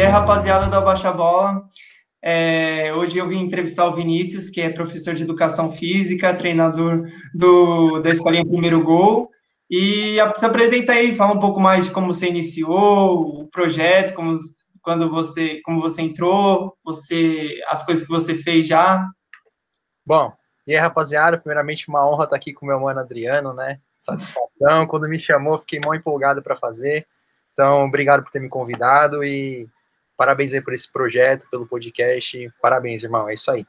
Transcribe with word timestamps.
E 0.00 0.02
aí, 0.02 0.08
rapaziada 0.08 0.66
da 0.66 0.80
Baixa 0.80 1.12
Bola, 1.12 1.62
é, 2.22 2.90
hoje 2.94 3.18
eu 3.18 3.28
vim 3.28 3.40
entrevistar 3.40 3.84
o 3.84 3.92
Vinícius, 3.92 4.48
que 4.48 4.62
é 4.62 4.70
professor 4.70 5.12
de 5.12 5.24
educação 5.24 5.70
física, 5.70 6.32
treinador 6.32 7.02
do, 7.34 8.00
da 8.00 8.08
Escolinha 8.08 8.46
Primeiro 8.46 8.82
Gol. 8.82 9.30
E 9.70 10.16
se 10.36 10.46
apresenta 10.46 10.92
aí, 10.92 11.14
fala 11.14 11.34
um 11.34 11.38
pouco 11.38 11.60
mais 11.60 11.84
de 11.84 11.90
como 11.90 12.14
você 12.14 12.30
iniciou 12.30 13.42
o 13.42 13.48
projeto, 13.48 14.14
como, 14.14 14.38
quando 14.80 15.10
você, 15.10 15.60
como 15.66 15.78
você 15.78 16.00
entrou, 16.00 16.78
você, 16.82 17.60
as 17.68 17.84
coisas 17.84 18.02
que 18.06 18.10
você 18.10 18.34
fez 18.34 18.66
já. 18.66 19.06
Bom, 20.06 20.32
e 20.66 20.72
aí, 20.72 20.78
rapaziada, 20.80 21.36
primeiramente 21.36 21.90
uma 21.90 22.08
honra 22.08 22.24
estar 22.24 22.36
aqui 22.36 22.54
com 22.54 22.64
meu 22.64 22.80
mano 22.80 23.00
Adriano, 23.00 23.52
né? 23.52 23.78
Satisfação. 23.98 24.86
Quando 24.88 25.06
me 25.10 25.20
chamou, 25.20 25.58
fiquei 25.58 25.78
mal 25.84 25.94
empolgado 25.94 26.42
para 26.42 26.56
fazer. 26.56 27.06
Então, 27.52 27.84
obrigado 27.84 28.22
por 28.22 28.32
ter 28.32 28.40
me 28.40 28.48
convidado 28.48 29.22
e 29.22 29.68
parabéns 30.20 30.52
aí 30.52 30.60
por 30.60 30.74
esse 30.74 30.86
projeto, 30.86 31.48
pelo 31.50 31.66
podcast. 31.66 32.52
Parabéns, 32.60 33.02
irmão. 33.02 33.26
É 33.26 33.32
isso 33.32 33.50
aí. 33.50 33.66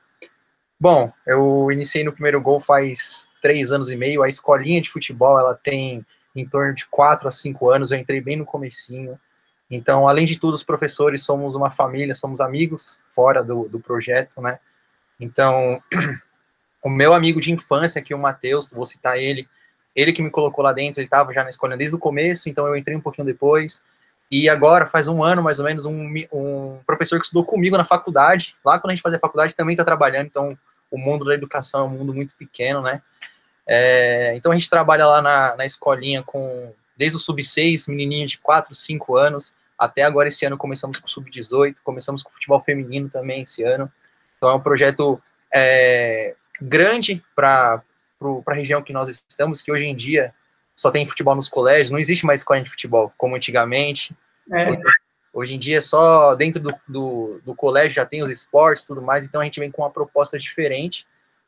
Bom, 0.77 1.09
eu 1.25 1.71
iniciei 1.71 2.03
no 2.03 2.11
primeiro 2.11 2.41
gol 2.41 2.59
faz 2.59 3.29
três 3.41 3.71
anos 3.71 3.89
e 3.89 3.95
meio. 3.95 4.21
A 4.21 4.27
escolinha 4.27 4.81
de 4.81 4.89
futebol, 4.89 5.39
ela 5.39 5.55
tem 5.55 6.05
em 6.35 6.45
torno 6.45 6.75
de 6.75 6.85
quatro 6.87 7.29
a 7.29 7.31
cinco 7.31 7.69
anos. 7.69 7.89
Eu 7.89 7.99
entrei 7.99 8.19
bem 8.19 8.35
no 8.35 8.43
comecinho. 8.43 9.17
Então, 9.69 10.09
além 10.09 10.25
de 10.25 10.37
tudo, 10.37 10.53
os 10.53 10.61
professores 10.61 11.23
somos 11.23 11.55
uma 11.55 11.71
família, 11.71 12.13
somos 12.13 12.41
amigos 12.41 12.99
fora 13.15 13.41
do, 13.41 13.69
do 13.69 13.79
projeto, 13.79 14.41
né? 14.41 14.59
Então, 15.17 15.81
o 16.83 16.89
meu 16.89 17.13
amigo 17.13 17.39
de 17.39 17.53
infância, 17.53 17.97
aqui 17.97 18.13
o 18.13 18.19
Matheus, 18.19 18.69
vou 18.71 18.85
citar 18.85 19.17
ele, 19.17 19.47
ele 19.95 20.11
que 20.11 20.21
me 20.21 20.29
colocou 20.29 20.65
lá 20.65 20.73
dentro, 20.73 20.99
ele 20.99 21.07
estava 21.07 21.31
já 21.31 21.45
na 21.45 21.49
escola 21.49 21.77
desde 21.77 21.95
o 21.95 21.99
começo, 21.99 22.49
então 22.49 22.67
eu 22.67 22.75
entrei 22.75 22.97
um 22.97 23.01
pouquinho 23.01 23.25
depois. 23.25 23.81
E 24.31 24.47
agora, 24.47 24.87
faz 24.87 25.09
um 25.09 25.21
ano 25.21 25.43
mais 25.43 25.59
ou 25.59 25.65
menos, 25.65 25.83
um, 25.83 26.07
um 26.31 26.79
professor 26.87 27.19
que 27.19 27.25
estudou 27.25 27.43
comigo 27.43 27.77
na 27.77 27.83
faculdade, 27.83 28.55
lá 28.63 28.79
quando 28.79 28.91
a 28.91 28.95
gente 28.95 29.03
fazia 29.03 29.19
faculdade, 29.19 29.53
também 29.53 29.73
está 29.73 29.83
trabalhando, 29.83 30.27
então 30.27 30.57
o 30.89 30.97
mundo 30.97 31.25
da 31.25 31.33
educação 31.33 31.81
é 31.81 31.83
um 31.83 31.89
mundo 31.89 32.13
muito 32.13 32.35
pequeno, 32.37 32.81
né? 32.81 33.01
É, 33.67 34.33
então 34.35 34.51
a 34.51 34.55
gente 34.55 34.69
trabalha 34.69 35.05
lá 35.05 35.21
na, 35.21 35.55
na 35.57 35.65
escolinha 35.65 36.23
com, 36.23 36.73
desde 36.95 37.17
o 37.17 37.19
sub-6, 37.19 37.89
menininho 37.89 38.25
de 38.25 38.37
4, 38.37 38.73
5 38.73 39.17
anos, 39.17 39.53
até 39.77 40.03
agora 40.03 40.29
esse 40.29 40.45
ano 40.45 40.57
começamos 40.57 40.97
com 40.97 41.07
o 41.07 41.09
sub-18, 41.09 41.75
começamos 41.83 42.23
com 42.23 42.31
futebol 42.31 42.61
feminino 42.61 43.09
também 43.09 43.41
esse 43.41 43.63
ano. 43.63 43.91
Então 44.37 44.49
é 44.49 44.55
um 44.55 44.59
projeto 44.59 45.21
é, 45.53 46.35
grande 46.61 47.23
para 47.35 47.81
a 48.47 48.53
região 48.53 48.81
que 48.81 48.93
nós 48.93 49.09
estamos, 49.09 49.61
que 49.61 49.71
hoje 49.71 49.85
em 49.85 49.95
dia 49.95 50.33
só 50.81 50.89
tem 50.89 51.05
futebol 51.05 51.35
nos 51.35 51.47
colégios, 51.47 51.91
não 51.91 51.99
existe 51.99 52.25
mais 52.25 52.39
escola 52.39 52.59
de 52.59 52.69
futebol 52.71 53.13
como 53.15 53.35
antigamente. 53.35 54.15
É. 54.51 54.75
Hoje 55.31 55.53
em 55.53 55.59
dia, 55.59 55.77
é 55.77 55.81
só 55.81 56.33
dentro 56.33 56.59
do, 56.59 56.73
do, 56.87 57.41
do, 57.45 57.55
colégio 57.55 57.93
já 57.93 58.05
tem 58.05 58.23
os 58.23 58.31
esportes 58.31 58.83
e 58.83 58.87
tudo 58.87 58.99
mais, 58.99 59.23
então 59.23 59.39
a 59.39 59.43
gente 59.43 59.59
vem 59.59 59.69
com 59.69 59.83
uma 59.83 59.91
proposta 59.91 60.39
diferente 60.39 61.05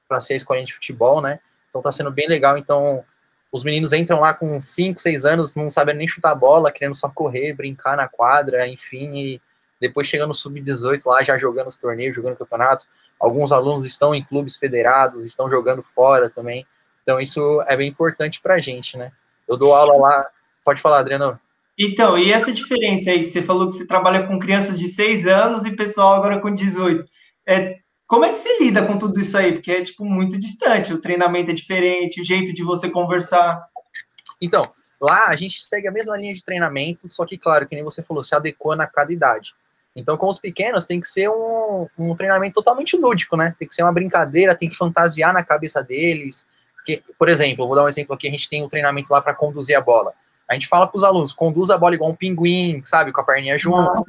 para 0.08 0.20
ser 0.20 0.34
a 0.34 0.36
escola 0.36 0.64
de 0.64 0.76
futebol, 0.76 1.20
né? 1.20 1.40
Então 1.68 1.82
tá 1.82 1.92
sendo 1.92 2.12
bem 2.12 2.28
legal. 2.28 2.60
Então, 2.60 3.04
os 3.52 3.64
meninos 3.64 3.92
entram 3.92 4.20
lá 4.20 4.36
com 4.36 4.62
5, 4.62 5.02
6 5.02 5.26
anos, 5.26 5.56
não 5.56 5.72
sabem 5.72 5.96
nem 5.96 6.08
chutar 6.08 6.36
bola, 6.36 6.72
querendo 6.72 6.94
só 6.94 7.10
correr, 7.10 7.54
brincar 7.54 7.98
na 7.98 8.08
quadra, 8.08 8.68
enfim, 8.68 9.18
e 9.18 9.42
depois 9.82 10.08
chegando 10.08 10.30
no 10.30 10.36
sub-18 10.36 11.02
lá, 11.08 11.24
já 11.24 11.40
jogando 11.40 11.70
os 11.70 11.78
torneios, 11.78 12.16
jogando 12.16 12.38
campeonato. 12.38 12.86
Alguns 13.20 13.52
alunos 13.52 13.84
estão 13.84 14.14
em 14.14 14.24
clubes 14.24 14.58
federados, 14.58 15.26
estão 15.26 15.50
jogando 15.50 15.82
fora 15.96 16.30
também. 16.30 16.68
Então, 17.02 17.20
isso 17.20 17.64
é 17.68 17.76
bem 17.76 17.90
importante 17.90 18.40
para 18.40 18.54
a 18.54 18.60
gente, 18.60 18.96
né? 18.96 19.12
Eu 19.48 19.58
dou 19.58 19.74
aula 19.74 19.98
lá. 19.98 20.28
Pode 20.64 20.82
falar, 20.82 21.00
Adriano. 21.00 21.40
Então, 21.78 22.18
e 22.18 22.32
essa 22.32 22.52
diferença 22.52 23.10
aí 23.10 23.22
que 23.22 23.28
você 23.28 23.42
falou 23.42 23.68
que 23.68 23.74
você 23.74 23.88
trabalha 23.88 24.28
com 24.28 24.40
crianças 24.40 24.78
de 24.78 24.88
6 24.88 25.26
anos 25.26 25.66
e 25.66 25.76
pessoal 25.76 26.14
agora 26.14 26.40
com 26.40 26.54
18. 26.54 27.04
É, 27.48 27.80
como 28.06 28.26
é 28.26 28.32
que 28.32 28.38
você 28.38 28.60
lida 28.60 28.86
com 28.86 28.98
tudo 28.98 29.20
isso 29.20 29.36
aí? 29.38 29.54
Porque 29.54 29.72
é, 29.72 29.82
tipo, 29.82 30.06
muito 30.06 30.38
distante. 30.40 30.94
O 30.94 31.02
treinamento 31.02 31.52
é 31.52 31.54
diferente, 31.54 32.22
o 32.22 32.24
jeito 32.24 32.54
de 32.54 32.64
você 32.64 32.90
conversar. 32.90 33.66
Então, 34.40 34.72
lá 35.02 35.28
a 35.28 35.36
gente 35.36 35.64
segue 35.64 35.88
a 35.88 35.92
mesma 35.92 36.16
linha 36.16 36.34
de 36.34 36.44
treinamento, 36.44 37.10
só 37.10 37.26
que, 37.26 37.38
claro, 37.38 37.68
que 37.68 37.76
nem 37.76 37.84
você 37.84 38.04
falou, 38.04 38.24
se 38.24 38.36
adequando 38.36 38.84
a 38.84 38.88
cada 38.88 39.12
idade. 39.12 39.54
Então, 39.96 40.18
com 40.18 40.28
os 40.28 40.40
pequenos, 40.40 40.86
tem 40.86 41.00
que 41.00 41.08
ser 41.08 41.30
um, 41.30 41.88
um 41.98 42.16
treinamento 42.16 42.56
totalmente 42.56 42.98
lúdico, 42.98 43.38
né? 43.38 43.56
Tem 43.58 43.68
que 43.68 43.76
ser 43.76 43.84
uma 43.84 43.92
brincadeira, 43.92 44.56
tem 44.56 44.70
que 44.70 44.78
fantasiar 44.78 45.34
na 45.34 45.44
cabeça 45.44 45.84
deles. 45.84 46.48
Que, 46.86 47.04
por 47.18 47.30
exemplo, 47.30 47.68
vou 47.68 47.76
dar 47.76 47.84
um 47.84 47.88
exemplo 47.88 48.14
aqui: 48.14 48.28
a 48.28 48.32
gente 48.32 48.50
tem 48.50 48.64
um 48.64 48.70
treinamento 48.70 49.12
lá 49.12 49.22
para 49.22 49.34
conduzir 49.34 49.78
a 49.78 49.82
bola. 49.82 50.14
A 50.50 50.54
gente 50.54 50.68
fala 50.68 50.88
para 50.88 50.98
os 50.98 51.04
alunos: 51.04 51.32
conduz 51.32 51.70
a 51.70 51.78
bola 51.78 51.96
igual 51.96 52.12
um 52.12 52.16
pinguim, 52.16 52.82
sabe? 52.86 53.12
Com 53.12 53.22
a 53.22 53.24
perninha 53.24 53.58
junto, 53.58 54.06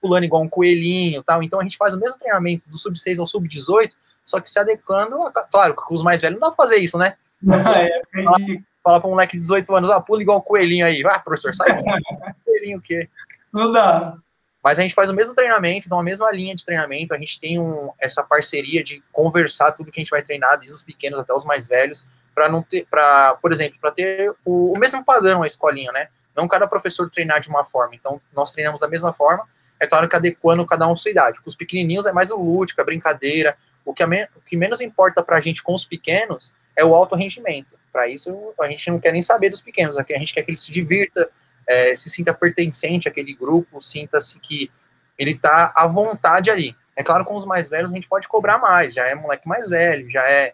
pulando 0.00 0.24
igual 0.24 0.42
um 0.42 0.48
coelhinho 0.48 1.22
tal. 1.22 1.42
Então, 1.42 1.60
a 1.60 1.62
gente 1.62 1.76
faz 1.76 1.94
o 1.94 2.00
mesmo 2.00 2.18
treinamento 2.18 2.68
do 2.68 2.78
sub-6 2.78 3.18
ao 3.18 3.26
sub-18, 3.26 3.90
só 4.24 4.40
que 4.40 4.50
se 4.50 4.58
adequando, 4.58 5.22
a, 5.22 5.30
claro, 5.30 5.74
com 5.74 5.94
os 5.94 6.02
mais 6.02 6.20
velhos 6.20 6.40
não 6.40 6.48
dá 6.48 6.54
para 6.54 6.64
fazer 6.64 6.76
isso, 6.76 6.98
né? 6.98 7.14
É, 7.50 8.60
fala 8.82 9.00
para 9.00 9.08
um 9.08 9.12
moleque 9.12 9.36
de 9.36 9.40
18 9.40 9.74
anos: 9.74 9.90
ah, 9.90 10.00
pula 10.00 10.22
igual 10.22 10.38
um 10.38 10.42
coelhinho 10.42 10.86
aí. 10.86 11.02
Ah, 11.06 11.18
professor, 11.18 11.54
sai. 11.54 11.68
coelhinho 12.44 12.78
o 12.78 12.82
quê? 12.82 13.08
Não 13.52 13.72
dá. 13.72 14.16
Mas 14.62 14.78
a 14.78 14.82
gente 14.82 14.94
faz 14.94 15.08
o 15.08 15.14
mesmo 15.14 15.34
treinamento, 15.34 15.86
então 15.86 15.98
a 15.98 16.02
mesma 16.02 16.30
linha 16.30 16.54
de 16.54 16.64
treinamento, 16.64 17.14
a 17.14 17.18
gente 17.18 17.40
tem 17.40 17.58
um, 17.58 17.90
essa 17.98 18.22
parceria 18.22 18.84
de 18.84 19.02
conversar 19.10 19.72
tudo 19.72 19.90
que 19.90 20.00
a 20.00 20.02
gente 20.02 20.10
vai 20.10 20.22
treinar, 20.22 20.58
desde 20.58 20.74
os 20.74 20.82
pequenos 20.82 21.18
até 21.18 21.32
os 21.32 21.44
mais 21.44 21.66
velhos, 21.66 22.04
para 22.34 22.48
não 22.48 22.62
ter, 22.62 22.86
para, 22.86 23.34
por 23.36 23.52
exemplo, 23.52 23.78
para 23.80 23.90
ter 23.90 24.30
o, 24.44 24.72
o, 24.72 24.78
mesmo 24.78 25.04
padrão 25.04 25.42
a 25.42 25.46
escolinha, 25.46 25.90
né? 25.92 26.08
Não 26.36 26.46
cada 26.46 26.66
professor 26.66 27.08
treinar 27.10 27.40
de 27.40 27.48
uma 27.48 27.64
forma. 27.64 27.94
Então, 27.94 28.20
nós 28.34 28.52
treinamos 28.52 28.80
da 28.80 28.88
mesma 28.88 29.12
forma, 29.12 29.48
é 29.78 29.86
claro 29.86 30.08
que 30.08 30.14
adequando 30.14 30.64
cada 30.66 30.86
um 30.86 30.92
à 30.92 30.96
sua 30.96 31.10
idade. 31.10 31.40
Com 31.40 31.48
os 31.48 31.56
pequenininhos 31.56 32.04
é 32.04 32.12
mais 32.12 32.30
o 32.30 32.36
lúdico, 32.36 32.80
a 32.80 32.84
brincadeira. 32.84 33.56
O 33.84 33.94
que, 33.94 34.04
me, 34.04 34.24
o 34.36 34.40
que 34.46 34.56
menos 34.56 34.82
importa 34.82 35.22
para 35.22 35.38
a 35.38 35.40
gente 35.40 35.62
com 35.62 35.72
os 35.74 35.86
pequenos 35.86 36.52
é 36.76 36.84
o 36.84 36.94
alto 36.94 37.16
rendimento. 37.16 37.74
Para 37.90 38.06
isso, 38.06 38.54
a 38.60 38.68
gente 38.68 38.90
não 38.90 39.00
quer 39.00 39.12
nem 39.12 39.22
saber 39.22 39.48
dos 39.48 39.62
pequenos, 39.62 39.96
a 39.96 40.02
gente 40.02 40.34
quer 40.34 40.42
que 40.42 40.50
eles 40.50 40.60
se 40.60 40.70
divirta, 40.70 41.28
é, 41.70 41.94
se 41.94 42.10
sinta 42.10 42.34
pertencente 42.34 43.08
àquele 43.08 43.32
grupo, 43.32 43.80
sinta-se 43.80 44.40
que 44.40 44.70
ele 45.16 45.30
está 45.30 45.72
à 45.76 45.86
vontade 45.86 46.50
ali. 46.50 46.74
É 46.96 47.02
claro, 47.04 47.24
com 47.24 47.36
os 47.36 47.46
mais 47.46 47.70
velhos 47.70 47.92
a 47.92 47.94
gente 47.94 48.08
pode 48.08 48.26
cobrar 48.26 48.58
mais, 48.58 48.92
já 48.92 49.06
é 49.06 49.14
moleque 49.14 49.46
mais 49.46 49.68
velho, 49.68 50.10
já 50.10 50.28
é 50.28 50.52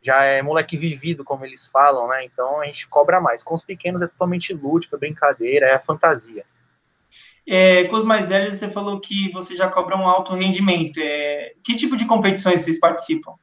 já 0.00 0.22
é 0.22 0.42
moleque 0.42 0.76
vivido, 0.76 1.24
como 1.24 1.44
eles 1.44 1.66
falam, 1.66 2.06
né? 2.06 2.24
Então 2.24 2.60
a 2.60 2.66
gente 2.66 2.86
cobra 2.86 3.20
mais. 3.20 3.42
Com 3.42 3.54
os 3.54 3.62
pequenos 3.62 4.00
é 4.00 4.06
totalmente 4.06 4.52
lúdico, 4.52 4.94
é 4.94 4.98
brincadeira, 4.98 5.66
é 5.66 5.78
fantasia. 5.78 6.44
É, 7.44 7.84
com 7.84 7.96
os 7.96 8.04
mais 8.04 8.28
velhos, 8.28 8.54
você 8.54 8.68
falou 8.68 9.00
que 9.00 9.28
você 9.32 9.56
já 9.56 9.68
cobra 9.68 9.96
um 9.96 10.06
alto 10.06 10.34
rendimento. 10.34 11.00
É, 11.02 11.54
que 11.64 11.74
tipo 11.74 11.96
de 11.96 12.04
competições 12.04 12.60
vocês 12.60 12.78
participam? 12.78 13.34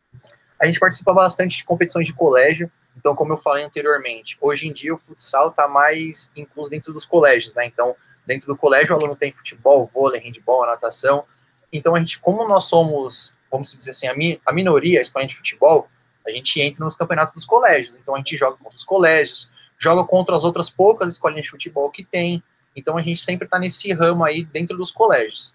A 0.58 0.66
gente 0.66 0.80
participa 0.80 1.14
bastante 1.14 1.58
de 1.58 1.66
competições 1.66 2.06
de 2.08 2.14
colégio, 2.14 2.72
então, 2.98 3.16
como 3.16 3.34
eu 3.34 3.38
falei 3.38 3.64
anteriormente, 3.64 4.38
hoje 4.40 4.68
em 4.68 4.74
dia 4.74 4.94
o 4.94 4.98
futsal 4.98 5.50
está 5.50 5.68
mais 5.68 6.32
incluso 6.36 6.70
dentro 6.70 6.94
dos 6.94 7.06
colégios, 7.06 7.54
né? 7.54 7.66
Então, 7.66 7.96
dentro 8.26 8.48
do 8.48 8.58
colégio 8.58 8.94
o 8.94 8.98
aluno 8.98 9.16
tem 9.16 9.32
futebol, 9.32 9.90
vôlei, 9.94 10.22
handball, 10.22 10.66
natação. 10.66 11.26
Então, 11.72 11.96
a 11.96 12.00
gente, 12.00 12.20
como 12.20 12.48
nós 12.48 12.66
somos, 12.66 13.34
vamos 13.52 13.76
dizer 13.76 13.92
assim, 13.92 14.08
a, 14.08 14.16
mi, 14.16 14.40
a 14.46 14.54
minoria, 14.54 15.02
a 15.02 15.26
de 15.26 15.36
futebol, 15.36 15.88
a 16.26 16.32
gente 16.32 16.60
entra 16.60 16.84
nos 16.84 16.96
campeonatos 16.96 17.36
dos 17.36 17.46
colégios. 17.46 17.98
Então, 17.98 18.16
a 18.16 18.18
gente 18.18 18.36
joga 18.38 18.58
contra 18.58 18.76
os 18.76 18.84
colégios, 18.84 19.52
joga 19.78 20.04
contra 20.06 20.36
as 20.36 20.44
outras 20.44 20.70
poucas 20.70 21.10
escolinhas 21.10 21.46
de 21.46 21.52
futebol 21.52 21.92
que 21.92 22.04
tem. 22.04 22.42
Então, 22.76 22.98
a 22.98 23.02
gente 23.02 23.22
sempre 23.22 23.46
está 23.46 23.60
nesse 23.60 23.92
ramo 23.94 24.24
aí 24.24 24.46
dentro 24.46 24.78
dos 24.78 24.90
colégios. 24.90 25.54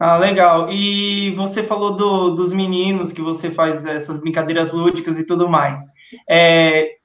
Ah, 0.00 0.16
legal. 0.16 0.70
E 0.70 1.32
você 1.32 1.62
falou 1.62 1.94
do, 1.94 2.30
dos 2.34 2.52
meninos, 2.52 3.12
que 3.12 3.20
você 3.20 3.50
faz 3.50 3.84
essas 3.84 4.18
brincadeiras 4.18 4.72
lúdicas 4.72 5.18
e 5.18 5.26
tudo 5.26 5.48
mais. 5.48 5.80
É, 6.28 6.98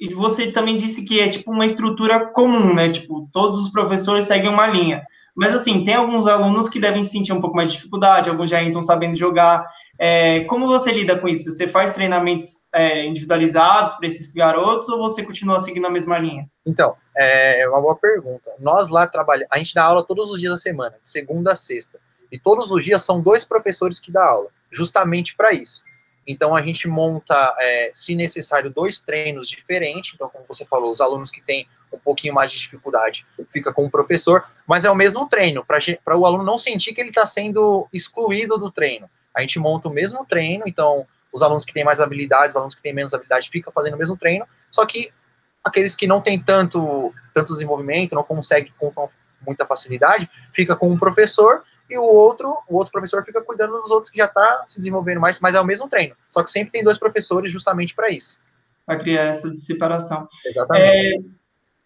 e 0.00 0.12
você 0.12 0.50
também 0.50 0.76
disse 0.76 1.04
que 1.04 1.20
é 1.20 1.28
tipo 1.28 1.50
uma 1.52 1.64
estrutura 1.64 2.26
comum, 2.26 2.74
né? 2.74 2.88
Tipo, 2.88 3.28
todos 3.32 3.58
os 3.60 3.70
professores 3.70 4.24
seguem 4.24 4.50
uma 4.50 4.66
linha. 4.66 5.02
Mas 5.34 5.54
assim, 5.54 5.82
tem 5.82 5.94
alguns 5.94 6.26
alunos 6.26 6.68
que 6.68 6.80
devem 6.80 7.04
sentir 7.04 7.32
um 7.32 7.40
pouco 7.40 7.56
mais 7.56 7.70
de 7.70 7.76
dificuldade, 7.76 8.28
alguns 8.28 8.50
já 8.50 8.62
entram 8.62 8.82
sabendo 8.82 9.16
jogar. 9.16 9.64
É, 9.98 10.40
como 10.44 10.66
você 10.66 10.92
lida 10.92 11.16
com 11.18 11.28
isso? 11.28 11.50
Você 11.50 11.66
faz 11.66 11.94
treinamentos 11.94 12.66
é, 12.72 13.06
individualizados 13.06 13.94
para 13.94 14.06
esses 14.06 14.32
garotos 14.32 14.88
ou 14.88 14.98
você 14.98 15.22
continua 15.22 15.60
seguindo 15.60 15.86
a 15.86 15.90
mesma 15.90 16.18
linha? 16.18 16.50
Então, 16.66 16.96
é 17.16 17.66
uma 17.68 17.80
boa 17.80 17.96
pergunta. 17.96 18.50
Nós 18.58 18.88
lá 18.88 19.06
trabalhamos, 19.06 19.48
a 19.50 19.58
gente 19.58 19.74
dá 19.74 19.84
aula 19.84 20.04
todos 20.04 20.30
os 20.30 20.38
dias 20.38 20.52
da 20.52 20.58
semana, 20.58 20.96
de 21.02 21.08
segunda 21.08 21.52
a 21.52 21.56
sexta. 21.56 21.98
E 22.30 22.38
todos 22.38 22.70
os 22.70 22.84
dias 22.84 23.02
são 23.02 23.20
dois 23.20 23.44
professores 23.44 24.00
que 24.00 24.10
dão 24.10 24.22
aula, 24.22 24.48
justamente 24.70 25.36
para 25.36 25.52
isso. 25.52 25.82
Então 26.26 26.54
a 26.54 26.62
gente 26.62 26.86
monta, 26.86 27.54
é, 27.58 27.90
se 27.94 28.14
necessário, 28.14 28.70
dois 28.70 29.00
treinos 29.00 29.48
diferentes. 29.48 30.12
Então, 30.14 30.28
como 30.28 30.44
você 30.46 30.64
falou, 30.64 30.90
os 30.90 31.00
alunos 31.00 31.30
que 31.30 31.42
têm 31.42 31.66
um 31.92 31.98
pouquinho 31.98 32.32
mais 32.32 32.50
de 32.50 32.58
dificuldade 32.58 33.26
fica 33.50 33.72
com 33.72 33.84
o 33.84 33.90
professor, 33.90 34.44
mas 34.66 34.84
é 34.84 34.90
o 34.90 34.94
mesmo 34.94 35.28
treino, 35.28 35.64
para 35.64 36.16
o 36.16 36.24
aluno 36.24 36.42
não 36.42 36.56
sentir 36.56 36.94
que 36.94 37.00
ele 37.00 37.10
está 37.10 37.26
sendo 37.26 37.86
excluído 37.92 38.56
do 38.56 38.70
treino. 38.70 39.10
A 39.34 39.40
gente 39.40 39.58
monta 39.58 39.88
o 39.88 39.92
mesmo 39.92 40.24
treino, 40.24 40.64
então 40.66 41.06
os 41.32 41.42
alunos 41.42 41.64
que 41.64 41.72
têm 41.72 41.84
mais 41.84 42.00
habilidades, 42.00 42.50
os 42.50 42.56
alunos 42.56 42.74
que 42.74 42.82
têm 42.82 42.94
menos 42.94 43.12
habilidade, 43.12 43.50
ficam 43.50 43.72
fazendo 43.72 43.94
o 43.94 43.98
mesmo 43.98 44.16
treino, 44.16 44.46
só 44.70 44.86
que 44.86 45.12
aqueles 45.64 45.94
que 45.94 46.06
não 46.06 46.20
têm 46.20 46.42
tanto, 46.42 47.14
tanto 47.34 47.52
desenvolvimento, 47.52 48.14
não 48.14 48.22
conseguem 48.22 48.72
muita 49.46 49.66
facilidade, 49.66 50.30
fica 50.52 50.76
com 50.76 50.90
um 50.90 50.98
professor 50.98 51.62
e 51.88 51.98
o 51.98 52.02
outro, 52.02 52.56
o 52.68 52.76
outro 52.76 52.92
professor 52.92 53.24
fica 53.24 53.42
cuidando 53.42 53.80
dos 53.80 53.90
outros 53.90 54.10
que 54.10 54.18
já 54.18 54.26
está 54.26 54.64
se 54.66 54.78
desenvolvendo 54.78 55.20
mais, 55.20 55.40
mas 55.40 55.54
é 55.54 55.60
o 55.60 55.64
mesmo 55.64 55.88
treino. 55.88 56.14
Só 56.30 56.42
que 56.42 56.50
sempre 56.50 56.72
tem 56.72 56.84
dois 56.84 56.98
professores 56.98 57.52
justamente 57.52 57.94
para 57.94 58.10
isso. 58.10 58.38
Para 58.86 58.96
criar 58.96 59.24
essa 59.24 59.52
separação. 59.52 60.28
Exatamente. 60.44 60.86
É, 60.86 61.18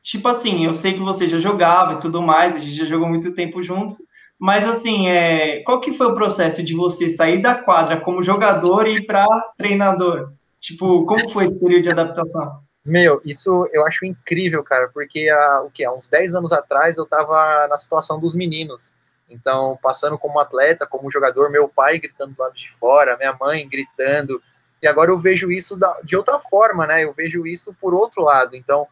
tipo 0.03 0.29
assim, 0.29 0.65
eu 0.65 0.73
sei 0.73 0.95
que 0.95 1.01
você 1.01 1.27
já 1.27 1.39
jogava 1.39 1.95
e 1.95 2.01
tudo 2.01 2.23
mais, 2.23 2.55
a 2.55 2.59
gente 2.59 2.75
já 2.75 2.85
jogou 2.85 3.09
muito 3.09 3.35
tempo 3.35 3.63
juntos, 3.63 3.97
mas 4.39 4.69
assim, 4.69 5.09
é, 5.09 5.63
qual 5.63 5.81
que 5.81 5.93
foi 5.93 6.07
o 6.07 6.15
processo 6.15 6.63
de 6.63 6.75
você 6.75 7.09
sair 7.09 7.41
da 7.41 7.55
quadra 7.55 8.01
como 8.01 8.23
jogador 8.23 8.87
e 8.87 8.95
ir 8.95 9.07
para 9.07 9.27
treinador? 9.57 10.33
Tipo, 10.59 11.05
como 11.07 11.31
foi 11.31 11.45
esse 11.45 11.59
período 11.59 11.83
de 11.83 11.91
adaptação? 11.91 12.61
Meu, 12.85 13.21
isso 13.25 13.69
eu 13.73 13.85
acho 13.85 14.05
incrível, 14.07 14.63
cara, 14.63 14.89
porque 14.95 15.29
há, 15.29 15.63
o 15.63 15.71
que, 15.71 15.85
há 15.85 15.93
uns 15.93 16.07
10 16.07 16.37
anos 16.37 16.53
atrás 16.53 16.97
eu 16.97 17.05
estava 17.05 17.67
na 17.67 17.77
situação 17.77 18.21
dos 18.21 18.35
meninos. 18.37 18.95
Então, 19.29 19.79
passando 19.83 20.19
como 20.19 20.39
atleta, 20.39 20.87
como 20.87 21.11
jogador, 21.11 21.51
meu 21.51 21.69
pai 21.69 21.99
gritando 21.99 22.35
do 22.35 22.43
lado 22.43 22.55
de 22.55 22.71
fora, 22.79 23.17
minha 23.17 23.37
mãe 23.39 23.69
gritando. 23.69 24.43
E 24.83 24.87
agora 24.87 25.11
eu 25.11 25.19
vejo 25.19 25.51
isso 25.51 25.79
de 26.05 26.17
outra 26.17 26.39
forma, 26.39 26.87
né? 26.87 27.05
Eu 27.05 27.13
vejo 27.13 27.47
isso 27.47 27.75
por 27.81 27.93
outro 27.93 28.23
lado. 28.23 28.55
Então, 28.55 28.87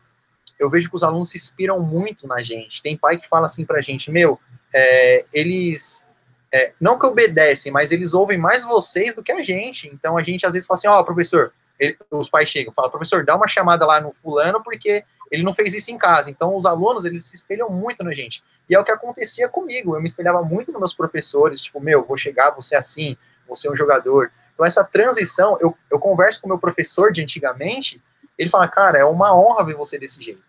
eu 0.59 0.69
vejo 0.71 0.89
que 0.89 0.97
os 0.97 1.03
alunos 1.03 1.31
se 1.31 1.37
inspiram 1.37 1.81
muito 1.81 2.27
na 2.27 2.43
gente. 2.43 2.83
Tem 2.83 2.97
pai 2.97 3.19
que 3.19 3.29
fala 3.29 3.47
assim 3.47 3.65
pra 3.65 3.81
gente, 3.81 4.11
meu, 4.11 4.39
é, 4.73 5.25
eles 5.33 6.05
é, 6.53 6.73
não 6.81 6.99
que 6.99 7.07
obedecem, 7.07 7.73
mas 7.73 7.91
eles 7.91 8.15
ouvem 8.15 8.39
mais 8.39 8.65
vocês 8.65 9.15
do 9.15 9.23
que 9.23 9.33
a 9.33 9.43
gente. 9.43 9.89
Então 9.89 10.17
a 10.17 10.23
gente 10.23 10.47
às 10.47 10.53
vezes 10.53 10.67
fala 10.67 10.79
assim, 10.79 10.89
ó, 10.89 11.01
oh, 11.01 11.05
professor, 11.05 11.53
ele, 11.79 11.97
os 12.11 12.29
pais 12.29 12.49
chegam, 12.49 12.73
falam, 12.73 12.91
professor, 12.91 13.25
dá 13.25 13.35
uma 13.35 13.49
chamada 13.49 13.85
lá 13.85 14.01
no 14.01 14.13
fulano 14.23 14.63
porque 14.63 15.05
ele 15.31 15.43
não 15.43 15.55
fez 15.55 15.75
isso 15.75 15.91
em 15.91 15.99
casa. 15.99 16.31
Então 16.31 16.57
os 16.57 16.67
alunos 16.67 17.05
eles 17.05 17.25
se 17.25 17.35
espelham 17.35 17.69
muito 17.71 18.05
na 18.05 18.13
gente. 18.13 18.43
E 18.69 18.75
é 18.75 18.81
o 18.81 18.85
que 18.85 18.93
acontecia 18.93 19.49
comigo. 19.49 19.95
Eu 19.95 20.01
me 20.01 20.07
espelhava 20.07 20.43
muito 20.43 20.71
nos 20.71 20.81
meus 20.81 20.95
professores, 20.95 21.63
tipo, 21.63 21.81
meu, 21.81 22.05
vou 22.05 22.17
chegar, 22.17 22.55
ser 22.61 22.77
assim, 22.77 23.17
vou 23.47 23.57
ser 23.57 23.71
um 23.71 23.77
jogador. 23.77 24.31
Então 24.53 24.65
essa 24.65 24.85
transição, 24.85 25.59
eu, 25.61 25.77
eu 25.91 25.99
converso 25.99 26.41
com 26.41 26.47
o 26.47 26.51
meu 26.51 26.59
professor 26.59 27.13
de 27.13 27.23
antigamente 27.23 28.01
ele 28.39 28.51
fala, 28.51 28.69
cara, 28.69 28.99
é 28.99 29.05
uma 29.05 29.35
honra 29.35 29.65
ver 29.65 29.75
você 29.75 29.99
desse 29.99 30.23
jeito. 30.23 30.43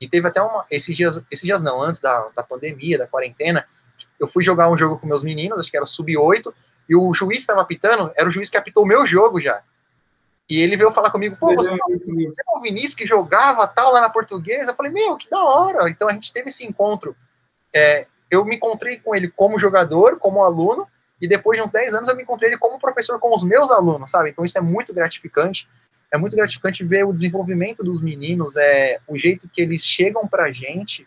E 0.00 0.08
teve 0.08 0.28
até 0.28 0.42
uma, 0.42 0.64
esses 0.70 0.96
dias, 0.96 1.20
esses 1.30 1.44
dias 1.44 1.62
não, 1.62 1.80
antes 1.82 2.00
da, 2.00 2.28
da 2.34 2.42
pandemia, 2.42 2.98
da 2.98 3.06
quarentena, 3.06 3.66
eu 4.18 4.26
fui 4.26 4.42
jogar 4.42 4.70
um 4.70 4.76
jogo 4.76 4.98
com 4.98 5.06
meus 5.06 5.22
meninos, 5.22 5.58
acho 5.58 5.70
que 5.70 5.76
era 5.76 5.86
sub-8, 5.86 6.52
e 6.88 6.94
o 6.94 7.12
juiz 7.14 7.40
estava 7.40 7.60
apitando, 7.60 8.12
era 8.14 8.28
o 8.28 8.30
juiz 8.30 8.48
que 8.48 8.56
apitou 8.56 8.84
o 8.84 8.86
meu 8.86 9.06
jogo 9.06 9.40
já. 9.40 9.62
E 10.48 10.60
ele 10.60 10.76
veio 10.76 10.92
falar 10.92 11.10
comigo, 11.10 11.36
pô, 11.36 11.54
você, 11.54 11.70
tá, 11.70 11.84
você 11.88 12.42
é 12.42 12.56
o 12.56 12.60
Vinícius 12.60 12.94
que 12.94 13.06
jogava 13.06 13.66
tal 13.66 13.92
lá 13.92 14.00
na 14.00 14.08
portuguesa? 14.08 14.70
Eu 14.70 14.76
falei, 14.76 14.92
meu, 14.92 15.16
que 15.16 15.28
da 15.28 15.42
hora. 15.42 15.90
Então 15.90 16.08
a 16.08 16.12
gente 16.12 16.32
teve 16.32 16.50
esse 16.50 16.64
encontro. 16.64 17.16
É, 17.74 18.06
eu 18.30 18.44
me 18.44 18.56
encontrei 18.56 18.98
com 18.98 19.14
ele 19.14 19.28
como 19.28 19.58
jogador, 19.58 20.18
como 20.18 20.44
aluno, 20.44 20.86
e 21.20 21.26
depois 21.26 21.58
de 21.58 21.64
uns 21.64 21.72
10 21.72 21.94
anos 21.94 22.08
eu 22.08 22.16
me 22.16 22.22
encontrei 22.22 22.50
ele 22.50 22.58
como 22.58 22.78
professor 22.78 23.18
com 23.18 23.34
os 23.34 23.42
meus 23.42 23.70
alunos, 23.70 24.10
sabe? 24.10 24.30
Então 24.30 24.44
isso 24.44 24.56
é 24.56 24.60
muito 24.60 24.94
gratificante 24.94 25.68
é 26.10 26.18
muito 26.18 26.36
gratificante 26.36 26.84
ver 26.84 27.04
o 27.04 27.12
desenvolvimento 27.12 27.82
dos 27.82 28.00
meninos, 28.00 28.56
é 28.56 28.98
o 29.06 29.18
jeito 29.18 29.48
que 29.48 29.60
eles 29.60 29.84
chegam 29.84 30.26
para 30.26 30.44
a 30.44 30.52
gente. 30.52 31.06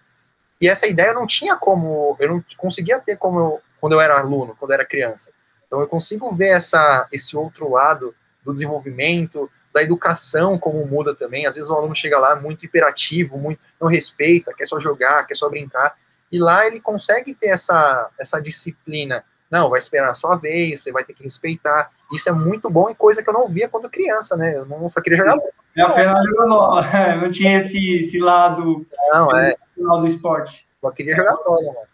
E 0.60 0.68
essa 0.68 0.88
ideia 0.88 1.10
eu 1.10 1.16
não 1.16 1.28
tinha 1.28 1.56
como, 1.56 2.16
eu 2.20 2.30
não 2.30 2.44
conseguia 2.58 3.00
ter 3.00 3.18
como 3.18 3.40
eu, 3.40 3.62
quando 3.80 3.94
eu 3.94 4.02
era 4.02 4.20
aluno, 4.20 4.56
quando 4.58 4.72
eu 4.72 4.76
era 4.76 4.86
criança. 4.86 5.32
Então 5.66 5.80
eu 5.80 5.88
consigo 5.88 6.34
ver 6.34 6.50
essa, 6.50 7.08
esse 7.12 7.36
outro 7.36 7.70
lado 7.70 8.14
do 8.50 8.54
desenvolvimento, 8.54 9.50
da 9.74 9.82
educação 9.82 10.58
como 10.58 10.86
muda 10.86 11.16
também. 11.16 11.46
Às 11.46 11.56
vezes 11.56 11.70
o 11.70 11.76
aluno 11.76 11.96
chega 11.96 12.20
lá 12.20 12.36
muito 12.36 12.66
hiperativo, 12.66 13.38
muito 13.38 13.60
não 13.80 13.88
respeita, 13.88 14.54
quer 14.54 14.66
só 14.66 14.80
jogar, 14.80 15.26
quer 15.26 15.36
só 15.36 15.50
brincar. 15.50 15.96
E 16.32 16.40
lá 16.40 16.68
ele 16.68 16.80
consegue 16.80 17.34
ter 17.34 17.48
essa, 17.48 18.10
essa 18.20 18.40
disciplina 18.40 19.24
não, 19.50 19.70
vai 19.70 19.80
esperar 19.80 20.12
a 20.12 20.14
sua 20.14 20.36
vez, 20.36 20.82
você 20.82 20.92
vai 20.92 21.04
ter 21.04 21.14
que 21.14 21.24
respeitar. 21.24 21.90
Isso 22.14 22.30
é 22.30 22.32
muito 22.32 22.70
bom 22.70 22.90
e 22.90 22.96
coisa 22.96 23.24
que 23.24 23.30
eu 23.30 23.34
não 23.34 23.48
via 23.48 23.68
quando 23.68 23.90
criança, 23.90 24.38
né? 24.38 24.56
Eu 24.56 24.66
não 24.66 24.90
só 24.90 25.02
queria 25.02 25.18
jogar 25.18 25.38
bola. 25.38 25.50
É 25.76 25.82
apenas 25.82 26.26
jogar 26.26 27.18
Não 27.18 27.32
tinha 27.32 27.58
esse, 27.58 27.98
esse 27.98 28.20
lado 28.20 28.86
não, 29.12 29.36
é. 29.36 29.56
do 29.76 30.06
esporte. 30.06 30.68
Só 30.80 30.92
queria 30.92 31.16
jogar 31.16 31.36
bola, 31.38 31.66
mano. 31.66 31.88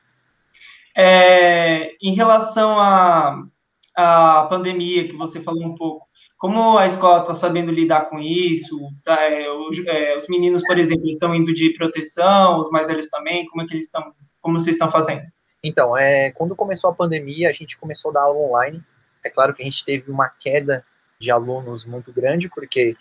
É, 0.98 1.92
em 2.02 2.14
relação 2.14 2.80
a, 2.80 3.46
a 3.96 4.46
pandemia 4.50 5.08
que 5.08 5.16
você 5.16 5.40
falou 5.40 5.64
um 5.64 5.76
pouco, 5.76 6.06
como 6.38 6.78
a 6.78 6.86
escola 6.86 7.22
está 7.22 7.34
sabendo 7.34 7.72
lidar 7.72 8.10
com 8.10 8.20
isso? 8.20 8.78
Tá, 9.04 9.22
é, 9.24 9.50
os, 9.50 9.78
é, 9.88 10.18
os, 10.18 10.28
meninos, 10.28 10.62
por 10.64 10.78
exemplo, 10.78 11.10
estão 11.10 11.34
indo 11.34 11.54
de 11.54 11.74
proteção, 11.74 12.60
os 12.60 12.70
mais 12.70 12.88
velhos 12.88 13.08
também. 13.08 13.46
Como 13.48 13.64
é 13.64 13.66
que 13.66 13.74
eles 13.74 13.86
estão? 13.86 14.14
Como 14.42 14.60
vocês 14.60 14.76
estão 14.76 14.92
fazendo? 14.92 15.24
Então, 15.64 15.98
é, 15.98 16.32
quando 16.32 16.56
começou 16.56 16.90
a 16.90 16.94
pandemia, 16.94 17.50
a 17.50 17.54
gente 17.54 17.78
começou 17.78 18.12
a 18.12 18.16
dar 18.16 18.22
aula 18.22 18.40
online. 18.40 18.84
É 19.24 19.30
claro 19.30 19.54
que 19.54 19.64
a 19.64 19.66
gente 19.66 19.84
teve 19.84 20.12
uma 20.12 20.30
queda 20.30 20.86
de 21.20 21.32
alunos 21.32 21.86
muito 21.86 22.12
grande, 22.12 22.50
porque 22.50 22.96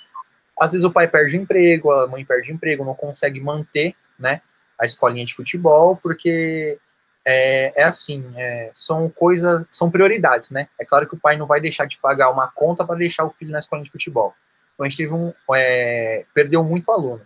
às 0.58 0.72
vezes 0.72 0.84
o 0.84 0.90
pai 0.90 1.08
perde 1.08 1.36
emprego, 1.36 1.90
a 1.90 2.06
mãe 2.06 2.24
perde 2.24 2.52
emprego, 2.52 2.84
não 2.84 2.94
consegue 2.94 3.40
manter 3.40 3.94
né, 4.18 4.40
a 4.80 4.86
escolinha 4.86 5.26
de 5.26 5.34
futebol, 5.34 5.96
porque 5.96 6.78
é, 7.26 7.72
é 7.80 7.84
assim, 7.84 8.32
é, 8.36 8.70
são 8.74 9.08
coisas, 9.08 9.64
são 9.70 9.90
prioridades, 9.90 10.50
né? 10.50 10.68
É 10.78 10.84
claro 10.84 11.06
que 11.06 11.14
o 11.14 11.18
pai 11.18 11.36
não 11.36 11.46
vai 11.46 11.60
deixar 11.60 11.86
de 11.86 11.96
pagar 11.98 12.30
uma 12.30 12.48
conta 12.48 12.84
para 12.84 12.96
deixar 12.96 13.24
o 13.24 13.30
filho 13.30 13.50
na 13.50 13.58
escolinha 13.58 13.84
de 13.84 13.90
futebol. 13.90 14.34
Então 14.74 14.84
a 14.84 14.88
gente 14.88 14.98
teve 14.98 15.12
um, 15.12 15.32
é, 15.54 16.24
perdeu 16.34 16.62
muito 16.62 16.90
aluno. 16.90 17.22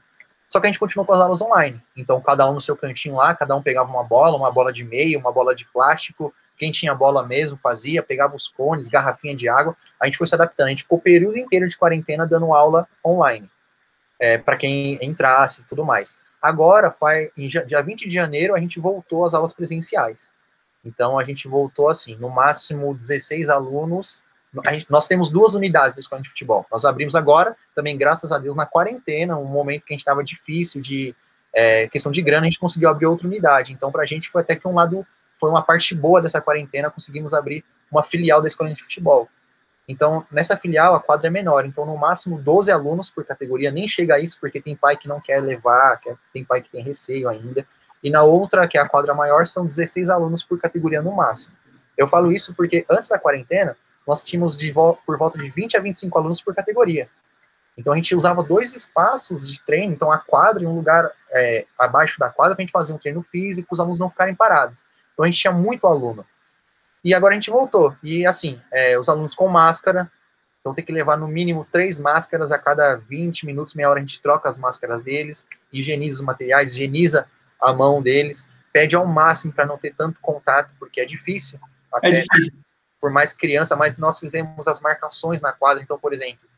Só 0.49 0.61
que 0.61 0.67
a 0.67 0.71
gente 0.71 0.79
continuou 0.79 1.07
com 1.07 1.13
as 1.13 1.21
aulas 1.21 1.43
online. 1.43 1.81
Então, 1.97 2.21
cada 2.21 2.49
um 2.49 2.55
no 2.55 2.61
seu 2.61 2.75
cantinho 2.75 3.17
lá, 3.17 3.35
cada 3.35 3.55
um 3.55 3.63
pegava 3.63 3.91
uma 3.91 4.03
bola, 4.03 4.37
uma 4.37 4.51
bola 4.51 4.73
de 4.73 4.83
meio, 4.83 5.19
uma 5.19 5.31
bola 5.31 5.55
de 5.55 5.67
plástico. 5.67 6.33
Quem 6.57 6.73
tinha 6.73 6.95
bola 6.95 7.27
mesmo 7.27 7.59
fazia, 7.63 8.03
pegava 8.03 8.35
os 8.35 8.49
cones, 8.49 8.89
garrafinha 8.89 9.37
de 9.37 9.49
água. 9.49 9.77
A 10.01 10.07
gente 10.07 10.17
foi 10.17 10.27
se 10.27 10.35
adaptando. 10.35 10.69
A 10.69 10.71
gente 10.71 10.85
ficou 10.85 10.99
o 10.99 11.03
período 11.03 11.37
inteiro 11.37 11.69
de 11.69 11.77
quarentena 11.77 12.27
dando 12.27 12.55
aula 12.55 12.89
online. 13.05 13.49
É, 14.19 14.39
para 14.39 14.57
quem 14.57 14.99
entrasse 15.03 15.61
e 15.61 15.65
tudo 15.65 15.85
mais. 15.85 16.17
Agora, 16.41 16.95
em 17.37 17.49
dia 17.49 17.83
20 17.83 18.09
de 18.09 18.15
janeiro, 18.15 18.55
a 18.55 18.61
gente 18.61 18.79
voltou 18.79 19.25
às 19.25 19.35
aulas 19.35 19.53
presenciais. 19.53 20.31
Então, 20.85 21.19
a 21.19 21.25
gente 21.25 21.49
voltou 21.49 21.89
assim, 21.89 22.17
no 22.17 22.31
máximo 22.31 22.95
16 22.95 23.51
alunos 23.51 24.23
Gente, 24.71 24.87
nós 24.89 25.07
temos 25.07 25.31
duas 25.31 25.55
unidades 25.55 25.95
da 25.95 26.01
escola 26.01 26.23
de 26.23 26.29
futebol. 26.31 26.67
Nós 26.71 26.85
abrimos 26.85 27.15
agora, 27.15 27.57
também 27.75 27.97
graças 27.99 28.33
a 28.33 28.39
Deus, 28.39 28.57
na 28.57 28.65
quarentena, 28.65 29.37
um 29.37 29.45
momento 29.45 29.85
que 29.85 29.93
a 29.93 29.95
gente 29.95 30.01
estava 30.01 30.25
difícil 30.25 30.81
de 30.81 31.15
é, 31.53 31.87
questão 31.89 32.11
de 32.11 32.23
grana, 32.23 32.43
a 32.43 32.45
gente 32.45 32.59
conseguiu 32.59 32.89
abrir 32.89 33.07
outra 33.07 33.27
unidade. 33.27 33.73
Então, 33.73 33.93
para 33.93 34.03
a 34.03 34.07
gente 34.07 34.31
foi 34.31 34.41
até 34.41 34.57
que 34.57 34.67
um 34.67 34.75
lado, 34.75 35.07
foi 35.39 35.51
uma 35.51 35.63
parte 35.63 35.95
boa 35.95 36.23
dessa 36.23 36.41
quarentena, 36.41 36.91
conseguimos 36.91 37.35
abrir 37.35 37.63
uma 37.91 38.03
filial 38.03 38.41
da 38.41 38.49
escola 38.49 38.73
de 38.73 38.83
futebol. 38.83 39.29
Então, 39.89 40.27
nessa 40.31 40.55
filial, 40.55 40.95
a 40.95 41.01
quadra 41.01 41.29
é 41.29 41.31
menor. 41.31 41.65
Então, 41.65 41.87
no 41.87 41.97
máximo 41.97 42.39
12 42.39 42.71
alunos 42.71 43.11
por 43.11 43.25
categoria, 43.25 43.71
nem 43.71 43.89
chega 43.89 44.17
a 44.17 44.21
isso, 44.21 44.39
porque 44.39 44.61
tem 44.61 44.77
pai 44.77 44.99
que 44.99 45.09
não 45.09 45.19
quer 45.19 45.43
levar, 45.43 45.99
tem 46.31 46.45
pai 46.45 46.61
que 46.61 46.69
tem 46.71 46.83
receio 46.83 47.27
ainda. 47.27 47.67
E 48.03 48.11
na 48.11 48.23
outra, 48.23 48.69
que 48.69 48.77
é 48.77 48.81
a 48.81 48.89
quadra 48.89 49.15
maior, 49.15 49.47
são 49.47 49.67
16 49.67 50.11
alunos 50.11 50.45
por 50.45 50.61
categoria 50.61 51.01
no 51.01 51.13
máximo. 51.13 51.57
Eu 51.97 52.07
falo 52.07 52.31
isso 52.31 52.55
porque 52.55 52.85
antes 52.89 53.09
da 53.09 53.19
quarentena, 53.19 53.77
nós 54.07 54.23
tínhamos 54.23 54.57
vo 54.73 54.99
por 55.07 55.19
volta 55.19 55.39
de 55.39 55.51
20 55.51 55.77
a 55.77 55.81
25 55.81 56.17
alunos 56.19 56.41
por 56.41 56.55
categoria. 56.55 57.09
Então 57.77 57.93
a 57.93 57.97
gente 57.97 58.15
usava 58.15 58.43
dois 58.43 58.75
espaços 58.75 59.49
de 59.49 59.61
treino, 59.65 59.93
então 59.93 60.11
a 60.11 60.19
quadra 60.19 60.63
em 60.63 60.67
um 60.67 60.75
lugar 60.75 61.11
é, 61.31 61.65
abaixo 61.79 62.19
da 62.19 62.29
quadra 62.29 62.55
para 62.55 62.63
a 62.63 62.65
gente 62.65 62.73
fazer 62.73 62.93
um 62.93 62.99
treino 62.99 63.23
físico, 63.31 63.69
os 63.73 63.81
alunos 63.81 63.99
não 63.99 64.11
ficarem 64.11 64.35
parados. 64.35 64.85
Então 65.13 65.25
a 65.25 65.29
gente 65.29 65.41
tinha 65.41 65.53
muito 65.53 65.87
aluno. 65.87 66.25
E 67.05 67.15
agora 67.15 67.33
a 67.33 67.35
gente 67.35 67.51
voltou. 67.51 67.97
E 68.03 68.27
assim, 68.27 68.61
é, 68.73 68.99
os 68.99 69.09
alunos 69.09 69.35
com 69.35 69.49
máscara, 69.49 70.11
então 70.61 70.75
tem 70.75 70.85
que 70.85 70.93
levar 70.93 71.17
no 71.17 71.29
mínimo 71.29 71.67
três 71.71 71.99
máscaras 71.99 72.53
a 72.53 72.59
cada 72.59 72.97
20 72.97 73.47
minutos, 73.47 73.75
meia 73.75 73.89
hora 73.89 73.99
a 73.99 74.03
gente 74.03 74.21
troca 74.21 74.49
as 74.49 74.57
máscaras 74.57 75.03
deles, 75.03 75.47
higieniza 75.73 76.17
os 76.17 76.25
materiais, 76.25 76.73
higieniza 76.73 77.27
a 77.61 77.73
mão 77.73 78.03
deles, 78.03 78.47
pede 78.73 78.95
ao 78.95 79.07
máximo 79.07 79.53
para 79.53 79.67
não 79.67 79.79
ter 79.79 79.95
tanto 79.95 80.21
contato, 80.21 80.71
porque 80.79 81.01
é 81.01 81.05
difícil. 81.05 81.59
é 82.03 82.11
difícil 82.11 82.63
por 83.01 83.11
mais 83.11 83.33
criança, 83.33 83.77
mas 83.77 83.99
nós 83.99 84.19
fizemos 84.19 84.67
as 84.67 84.81
marcações 84.81 85.41
na 85.41 85.53
quadra. 85.53 85.83
Então, 85.83 85.99
por 85.99 86.13
exemplo, 86.13 86.49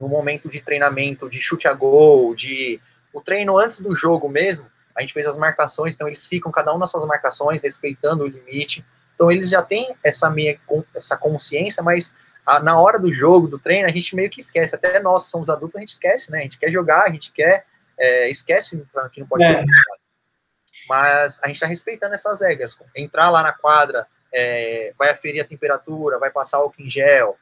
no 0.00 0.08
momento 0.08 0.48
de 0.48 0.60
treinamento, 0.60 1.28
de 1.28 1.40
chute 1.40 1.68
a 1.68 1.72
gol, 1.72 2.34
de 2.34 2.80
o 3.12 3.20
treino 3.20 3.58
antes 3.58 3.80
do 3.80 3.94
jogo 3.94 4.28
mesmo, 4.28 4.66
a 4.94 5.00
gente 5.00 5.14
fez 5.14 5.26
as 5.26 5.36
marcações, 5.36 5.94
então 5.94 6.06
eles 6.06 6.26
ficam 6.26 6.50
cada 6.50 6.74
um 6.74 6.78
nas 6.78 6.90
suas 6.90 7.06
marcações, 7.06 7.62
respeitando 7.62 8.24
o 8.24 8.26
limite. 8.26 8.84
Então 9.18 9.32
eles 9.32 9.50
já 9.50 9.60
têm 9.60 9.96
essa 10.04 10.30
meia 10.30 10.60
essa 10.94 11.16
consciência, 11.16 11.82
mas 11.82 12.14
a, 12.46 12.60
na 12.60 12.80
hora 12.80 13.00
do 13.00 13.12
jogo, 13.12 13.48
do 13.48 13.58
treino, 13.58 13.88
a 13.88 13.90
gente 13.90 14.14
meio 14.14 14.30
que 14.30 14.38
esquece. 14.40 14.76
Até 14.76 15.00
nós 15.00 15.24
somos 15.24 15.50
adultos, 15.50 15.74
a 15.74 15.80
gente 15.80 15.88
esquece, 15.88 16.30
né? 16.30 16.38
A 16.38 16.42
gente 16.42 16.56
quer 16.56 16.70
jogar, 16.70 17.02
a 17.02 17.10
gente 17.10 17.32
quer 17.32 17.66
é, 17.98 18.28
esquece 18.28 18.80
que 19.12 19.20
não 19.20 19.26
pode. 19.26 19.42
É. 19.42 19.64
Mas 20.88 21.42
a 21.42 21.48
gente 21.48 21.56
está 21.56 21.66
respeitando 21.66 22.14
essas 22.14 22.40
regras. 22.40 22.78
Entrar 22.94 23.28
lá 23.28 23.42
na 23.42 23.52
quadra, 23.52 24.06
é, 24.32 24.94
vai 24.96 25.10
aferir 25.10 25.42
a 25.42 25.44
temperatura, 25.44 26.16
vai 26.20 26.30
passar 26.30 26.58
álcool 26.58 26.80
em 26.80 26.88
gel, 26.88 27.36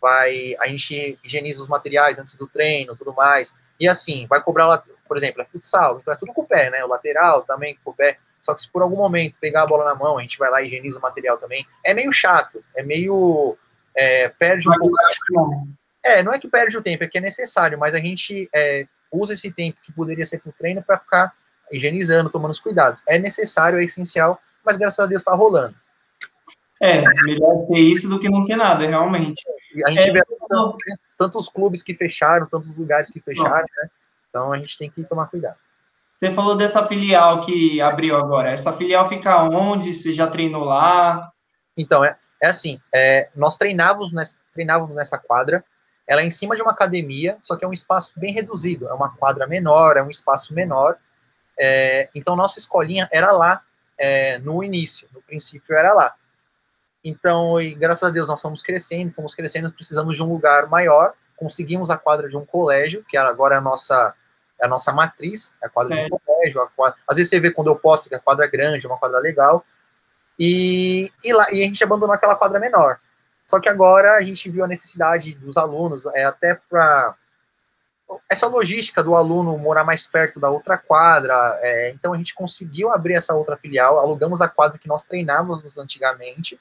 vai, 0.00 0.56
a 0.58 0.66
gente 0.66 1.16
higieniza 1.22 1.62
os 1.62 1.68
materiais 1.68 2.18
antes 2.18 2.34
do 2.34 2.48
treino, 2.48 2.96
tudo 2.96 3.14
mais. 3.14 3.54
E 3.78 3.88
assim, 3.88 4.26
vai 4.26 4.42
cobrar, 4.42 4.82
por 5.06 5.16
exemplo, 5.16 5.40
é 5.40 5.44
futsal, 5.44 6.00
então 6.00 6.12
é 6.12 6.16
tudo 6.16 6.32
com 6.32 6.42
o 6.42 6.46
pé, 6.46 6.68
né? 6.68 6.84
O 6.84 6.88
lateral 6.88 7.42
também 7.42 7.78
com 7.84 7.92
o 7.92 7.94
pé. 7.94 8.18
Só 8.42 8.54
que 8.54 8.62
se 8.62 8.70
por 8.70 8.82
algum 8.82 8.96
momento 8.96 9.36
pegar 9.40 9.62
a 9.62 9.66
bola 9.66 9.84
na 9.84 9.94
mão, 9.94 10.18
a 10.18 10.22
gente 10.22 10.38
vai 10.38 10.50
lá 10.50 10.60
e 10.60 10.66
higieniza 10.66 10.98
o 10.98 11.02
material 11.02 11.38
também. 11.38 11.66
É 11.84 11.94
meio 11.94 12.12
chato, 12.12 12.62
é 12.74 12.82
meio. 12.82 13.56
É, 13.94 14.28
perde 14.28 14.68
um 14.68 14.72
pouco. 14.72 14.96
É, 16.02 16.22
não 16.22 16.32
é 16.32 16.38
que 16.38 16.48
perde 16.48 16.76
o 16.76 16.82
tempo, 16.82 17.04
é 17.04 17.06
que 17.06 17.18
é 17.18 17.20
necessário, 17.20 17.78
mas 17.78 17.94
a 17.94 17.98
gente 17.98 18.48
é, 18.52 18.86
usa 19.12 19.34
esse 19.34 19.52
tempo 19.52 19.78
que 19.82 19.92
poderia 19.92 20.26
ser 20.26 20.40
para 20.40 20.50
o 20.50 20.52
treino 20.52 20.82
para 20.82 20.98
ficar 20.98 21.32
higienizando, 21.70 22.30
tomando 22.30 22.50
os 22.50 22.58
cuidados. 22.58 23.02
É 23.06 23.18
necessário, 23.18 23.78
é 23.78 23.84
essencial, 23.84 24.40
mas 24.64 24.76
graças 24.76 24.98
a 24.98 25.06
Deus 25.06 25.22
está 25.22 25.32
rolando. 25.32 25.76
É, 26.80 27.00
melhor 27.22 27.66
ter 27.68 27.78
isso 27.78 28.08
do 28.08 28.18
que 28.18 28.28
não 28.28 28.44
ter 28.44 28.56
nada, 28.56 28.84
realmente. 28.84 29.40
E 29.76 29.84
a 29.84 29.90
gente 29.90 30.08
é, 30.08 30.12
vê 30.12 30.20
tanto, 30.48 30.76
tantos 31.16 31.48
clubes 31.48 31.80
que 31.80 31.94
fecharam, 31.94 32.46
tantos 32.46 32.76
lugares 32.76 33.08
que 33.08 33.20
fecharam, 33.20 33.64
né? 33.76 33.90
Então 34.28 34.52
a 34.52 34.56
gente 34.56 34.76
tem 34.76 34.90
que 34.90 35.04
tomar 35.04 35.26
cuidado. 35.26 35.56
Você 36.22 36.30
falou 36.30 36.54
dessa 36.54 36.86
filial 36.86 37.40
que 37.40 37.80
abriu 37.80 38.16
agora. 38.16 38.52
Essa 38.52 38.72
filial 38.72 39.08
fica 39.08 39.42
onde? 39.42 39.92
Você 39.92 40.12
já 40.12 40.28
treinou 40.28 40.62
lá? 40.62 41.32
Então, 41.76 42.04
é, 42.04 42.16
é 42.40 42.46
assim, 42.46 42.80
é, 42.94 43.28
nós 43.34 43.58
treinávamos 43.58 44.12
nessa, 44.12 44.38
treinávamos 44.54 44.94
nessa 44.94 45.18
quadra, 45.18 45.64
ela 46.06 46.20
é 46.20 46.24
em 46.24 46.30
cima 46.30 46.54
de 46.54 46.62
uma 46.62 46.70
academia, 46.70 47.38
só 47.42 47.56
que 47.56 47.64
é 47.64 47.68
um 47.68 47.72
espaço 47.72 48.12
bem 48.16 48.32
reduzido, 48.32 48.86
é 48.86 48.92
uma 48.92 49.16
quadra 49.16 49.48
menor, 49.48 49.96
é 49.96 50.02
um 50.04 50.10
espaço 50.10 50.54
menor, 50.54 50.96
é, 51.58 52.08
então 52.14 52.36
nossa 52.36 52.60
escolinha 52.60 53.08
era 53.10 53.32
lá 53.32 53.60
é, 53.98 54.38
no 54.38 54.62
início, 54.62 55.08
no 55.12 55.20
princípio 55.22 55.74
era 55.74 55.92
lá. 55.92 56.14
Então, 57.02 57.60
e, 57.60 57.74
graças 57.74 58.08
a 58.08 58.12
Deus, 58.12 58.28
nós 58.28 58.40
fomos 58.40 58.62
crescendo, 58.62 59.12
fomos 59.12 59.34
crescendo, 59.34 59.72
precisamos 59.72 60.14
de 60.14 60.22
um 60.22 60.32
lugar 60.32 60.68
maior, 60.68 61.14
conseguimos 61.34 61.90
a 61.90 61.98
quadra 61.98 62.28
de 62.28 62.36
um 62.36 62.46
colégio, 62.46 63.04
que 63.08 63.16
agora 63.16 63.56
é 63.56 63.58
a 63.58 63.60
nossa, 63.60 64.14
é 64.62 64.66
a 64.66 64.68
nossa 64.68 64.92
matriz, 64.92 65.54
a 65.60 65.68
quadra 65.68 65.98
é. 65.98 66.04
de 66.04 66.10
colégio. 66.10 66.70
Quadra, 66.76 66.98
às 67.08 67.16
vezes 67.16 67.30
você 67.30 67.40
vê 67.40 67.50
quando 67.50 67.66
eu 67.66 67.76
posto 67.76 68.08
que 68.08 68.14
a 68.14 68.20
quadra 68.20 68.46
é 68.46 68.48
grande, 68.48 68.86
uma 68.86 68.96
quadra 68.96 69.18
legal, 69.18 69.64
e, 70.38 71.12
e, 71.22 71.32
lá, 71.32 71.52
e 71.52 71.60
a 71.60 71.64
gente 71.64 71.82
abandonou 71.82 72.14
aquela 72.14 72.36
quadra 72.36 72.60
menor. 72.60 72.98
Só 73.44 73.58
que 73.58 73.68
agora 73.68 74.14
a 74.14 74.22
gente 74.22 74.48
viu 74.48 74.64
a 74.64 74.68
necessidade 74.68 75.34
dos 75.34 75.56
alunos, 75.56 76.06
é 76.14 76.24
até 76.24 76.54
para 76.70 77.16
essa 78.28 78.46
logística 78.46 79.02
do 79.02 79.16
aluno 79.16 79.58
morar 79.58 79.84
mais 79.84 80.06
perto 80.06 80.38
da 80.38 80.48
outra 80.48 80.78
quadra, 80.78 81.58
é, 81.60 81.90
então 81.90 82.12
a 82.12 82.16
gente 82.16 82.34
conseguiu 82.34 82.92
abrir 82.92 83.14
essa 83.14 83.34
outra 83.34 83.56
filial, 83.56 83.98
alugamos 83.98 84.40
a 84.40 84.48
quadra 84.48 84.78
que 84.78 84.86
nós 84.86 85.04
treinávamos 85.04 85.76
antigamente 85.76 86.60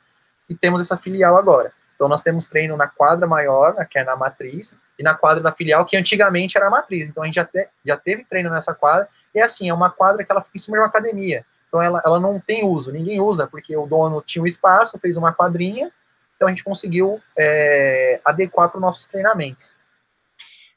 e 0.50 0.56
temos 0.56 0.82
essa 0.82 0.98
filial 0.98 1.38
agora. 1.38 1.72
Então 2.02 2.10
nós 2.10 2.24
temos 2.24 2.48
treino 2.48 2.76
na 2.76 2.88
quadra 2.88 3.28
maior, 3.28 3.76
né, 3.76 3.86
que 3.88 4.00
é 4.00 4.04
na 4.04 4.16
matriz, 4.16 4.76
e 4.98 5.04
na 5.04 5.14
quadra 5.14 5.44
da 5.44 5.52
filial, 5.52 5.86
que 5.86 5.96
antigamente 5.96 6.58
era 6.58 6.66
a 6.66 6.70
matriz. 6.72 7.08
Então 7.08 7.22
a 7.22 7.28
gente 7.28 7.36
já, 7.36 7.46
te, 7.46 7.70
já 7.86 7.96
teve 7.96 8.26
treino 8.26 8.50
nessa 8.50 8.74
quadra, 8.74 9.08
e 9.36 9.40
assim, 9.40 9.70
é 9.70 9.74
uma 9.74 9.92
quadra 9.92 10.24
que 10.24 10.32
ela 10.32 10.42
fica 10.42 10.58
em 10.58 10.60
cima 10.60 10.78
de 10.78 10.82
uma 10.82 10.88
academia. 10.88 11.46
Então 11.68 11.80
ela, 11.80 12.02
ela 12.04 12.20
não 12.20 12.40
tem 12.40 12.66
uso, 12.66 12.92
ninguém 12.92 13.22
usa, 13.22 13.46
porque 13.46 13.78
o 13.78 13.86
dono 13.86 14.20
tinha 14.20 14.42
um 14.42 14.48
espaço, 14.48 14.98
fez 14.98 15.16
uma 15.16 15.32
quadrinha, 15.32 15.92
então 16.36 16.48
a 16.48 16.50
gente 16.50 16.64
conseguiu 16.64 17.22
é, 17.38 18.20
adequar 18.26 18.70
para 18.70 18.80
os 18.80 18.82
nossos 18.82 19.06
treinamentos. 19.06 19.76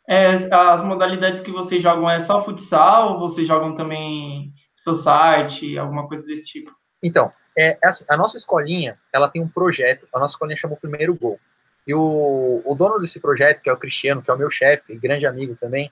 É, 0.06 0.26
as 0.52 0.82
modalidades 0.82 1.40
que 1.40 1.50
vocês 1.50 1.82
jogam 1.82 2.10
é 2.10 2.20
só 2.20 2.44
futsal 2.44 3.14
ou 3.14 3.20
vocês 3.20 3.48
jogam 3.48 3.74
também 3.74 4.52
society, 4.76 5.78
alguma 5.78 6.06
coisa 6.06 6.26
desse 6.26 6.48
tipo? 6.48 6.70
Então, 7.02 7.32
é, 7.56 7.78
é, 7.82 7.88
assim, 7.88 8.04
a 8.08 8.16
nossa 8.16 8.36
escolinha, 8.36 8.98
ela 9.12 9.28
tem 9.28 9.40
um 9.42 9.48
projeto, 9.48 10.06
a 10.12 10.18
nossa 10.18 10.34
escolinha 10.34 10.56
chama 10.56 10.74
o 10.74 10.80
Primeiro 10.80 11.14
Gol. 11.14 11.38
E 11.86 11.94
o, 11.94 12.62
o 12.64 12.74
dono 12.74 12.98
desse 12.98 13.20
projeto, 13.20 13.60
que 13.60 13.68
é 13.68 13.72
o 13.72 13.76
Cristiano, 13.76 14.22
que 14.22 14.30
é 14.30 14.34
o 14.34 14.38
meu 14.38 14.50
chefe, 14.50 14.96
grande 14.96 15.26
amigo 15.26 15.56
também, 15.56 15.90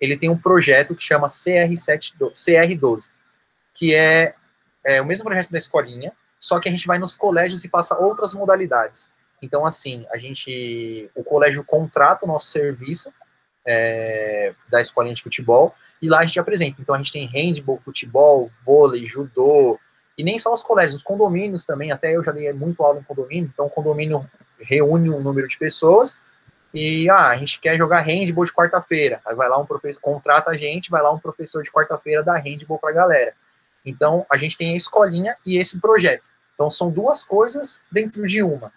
ele 0.00 0.16
tem 0.16 0.28
um 0.28 0.38
projeto 0.38 0.94
que 0.94 1.04
chama 1.04 1.28
CR7, 1.28 2.12
CR12, 2.34 3.08
que 3.74 3.94
é, 3.94 4.34
é 4.84 5.00
o 5.00 5.06
mesmo 5.06 5.24
projeto 5.24 5.50
da 5.50 5.58
escolinha, 5.58 6.12
só 6.40 6.60
que 6.60 6.68
a 6.68 6.72
gente 6.72 6.86
vai 6.86 6.98
nos 6.98 7.16
colégios 7.16 7.64
e 7.64 7.68
passa 7.68 7.98
outras 7.98 8.34
modalidades. 8.34 9.10
Então, 9.40 9.66
assim, 9.66 10.06
a 10.10 10.16
gente, 10.16 11.10
o 11.14 11.22
colégio 11.22 11.64
contrata 11.64 12.24
o 12.24 12.28
nosso 12.28 12.46
serviço 12.50 13.12
é, 13.66 14.54
da 14.68 14.80
escolinha 14.80 15.14
de 15.14 15.22
futebol 15.22 15.74
e 16.00 16.08
lá 16.08 16.20
a 16.20 16.26
gente 16.26 16.40
apresenta. 16.40 16.80
Então, 16.80 16.94
a 16.94 16.98
gente 16.98 17.12
tem 17.12 17.26
handball, 17.26 17.80
futebol, 17.84 18.50
vôlei, 18.64 19.06
judô, 19.06 19.78
e 20.16 20.24
nem 20.24 20.38
só 20.38 20.52
os 20.52 20.62
colégios, 20.62 20.96
os 20.96 21.02
condomínios 21.02 21.64
também, 21.64 21.92
até 21.92 22.14
eu 22.16 22.24
já 22.24 22.32
dei 22.32 22.52
muito 22.52 22.82
aula 22.82 23.00
em 23.00 23.02
condomínio, 23.02 23.50
então 23.52 23.66
o 23.66 23.70
condomínio 23.70 24.28
reúne 24.58 25.10
um 25.10 25.20
número 25.20 25.46
de 25.46 25.58
pessoas 25.58 26.16
e, 26.72 27.08
ah, 27.08 27.28
a 27.28 27.36
gente 27.36 27.60
quer 27.60 27.76
jogar 27.76 28.00
handball 28.00 28.44
de 28.44 28.52
quarta-feira, 28.52 29.20
aí 29.24 29.34
vai 29.34 29.48
lá 29.48 29.58
um 29.58 29.66
professor, 29.66 30.00
contrata 30.00 30.50
a 30.50 30.56
gente, 30.56 30.90
vai 30.90 31.02
lá 31.02 31.10
um 31.12 31.18
professor 31.18 31.62
de 31.62 31.70
quarta-feira 31.70 32.22
dar 32.22 32.38
handball 32.38 32.78
pra 32.78 32.92
galera. 32.92 33.34
Então, 33.84 34.26
a 34.30 34.36
gente 34.36 34.56
tem 34.56 34.72
a 34.72 34.76
escolinha 34.76 35.36
e 35.46 35.56
esse 35.56 35.80
projeto. 35.80 36.24
Então, 36.54 36.70
são 36.70 36.90
duas 36.90 37.22
coisas 37.22 37.80
dentro 37.90 38.26
de 38.26 38.42
uma. 38.42 38.72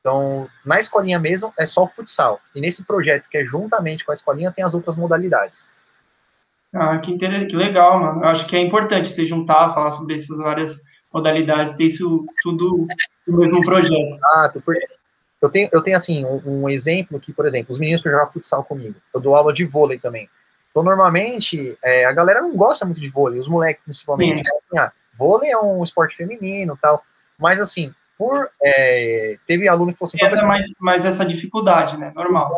Então, 0.00 0.48
na 0.64 0.80
escolinha 0.80 1.18
mesmo, 1.18 1.52
é 1.58 1.66
só 1.66 1.86
futsal. 1.86 2.40
E 2.54 2.60
nesse 2.60 2.84
projeto, 2.84 3.28
que 3.28 3.36
é 3.36 3.44
juntamente 3.44 4.04
com 4.04 4.12
a 4.12 4.14
escolinha, 4.14 4.50
tem 4.50 4.64
as 4.64 4.72
outras 4.72 4.96
modalidades. 4.96 5.68
Ah, 6.72 6.98
que, 6.98 7.12
inter... 7.12 7.46
que 7.48 7.56
legal, 7.56 8.00
mano. 8.00 8.22
Eu 8.22 8.28
acho 8.28 8.46
que 8.46 8.56
é 8.56 8.60
importante 8.60 9.08
se 9.08 9.26
juntar, 9.26 9.72
falar 9.74 9.90
sobre 9.90 10.14
essas 10.14 10.38
várias 10.38 10.82
modalidades, 11.12 11.76
ter 11.76 11.84
isso 11.84 12.26
tudo 12.42 12.86
no 13.26 13.38
mesmo 13.38 13.60
projeto. 13.62 14.18
Ah, 14.24 14.52
eu 15.42 15.50
tenho, 15.50 15.68
eu 15.72 15.82
tenho 15.82 15.96
assim, 15.96 16.24
um, 16.24 16.40
um, 16.44 16.68
exemplo 16.68 17.18
que, 17.18 17.32
por 17.32 17.46
exemplo, 17.46 17.72
os 17.72 17.78
meninos 17.78 18.02
que 18.02 18.10
jogam 18.10 18.30
futsal 18.30 18.62
comigo, 18.62 18.94
eu 19.12 19.20
dou 19.20 19.34
aula 19.34 19.52
de 19.52 19.64
vôlei 19.64 19.98
também. 19.98 20.28
Então, 20.70 20.82
normalmente, 20.82 21.76
é, 21.82 22.04
a 22.04 22.12
galera 22.12 22.42
não 22.42 22.54
gosta 22.54 22.84
muito 22.84 23.00
de 23.00 23.08
vôlei, 23.08 23.40
os 23.40 23.48
moleques 23.48 23.82
principalmente. 23.82 24.42
Assim, 24.48 24.78
ah, 24.78 24.92
vôlei 25.18 25.50
é 25.50 25.58
um 25.58 25.82
esporte 25.82 26.16
feminino 26.16 26.78
tal, 26.80 27.02
mas 27.38 27.58
assim, 27.58 27.92
por 28.16 28.50
é, 28.62 29.38
teve 29.46 29.66
aluno 29.66 29.92
que 29.92 29.98
fosse 29.98 30.16
assim, 30.16 30.26
essa, 30.26 30.46
mais, 30.46 30.66
mais 30.78 31.04
essa 31.04 31.24
dificuldade, 31.24 31.98
né? 31.98 32.12
Normal. 32.14 32.54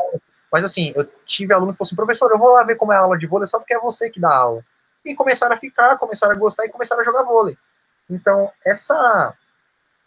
Mas 0.52 0.64
assim, 0.64 0.92
eu 0.94 1.09
tive 1.25 1.54
aluno 1.54 1.73
que 1.73 1.78
falou 1.78 1.87
assim, 1.87 1.97
professor, 1.97 2.30
eu 2.30 2.38
vou 2.38 2.52
lá 2.52 2.62
ver 2.62 2.76
como 2.76 2.92
é 2.92 2.97
a 2.97 3.00
aula 3.00 3.16
de 3.16 3.26
vôlei 3.26 3.47
só 3.47 3.59
porque 3.59 3.73
é 3.73 3.80
você 3.80 4.11
que 4.11 4.21
dá 4.21 4.37
aula. 4.37 4.62
E 5.02 5.14
começaram 5.14 5.56
a 5.56 5.59
ficar, 5.59 5.97
começaram 5.97 6.35
a 6.35 6.38
gostar 6.38 6.66
e 6.66 6.68
começaram 6.68 7.00
a 7.00 7.04
jogar 7.04 7.23
vôlei. 7.23 7.56
Então, 8.09 8.52
essa, 8.64 9.35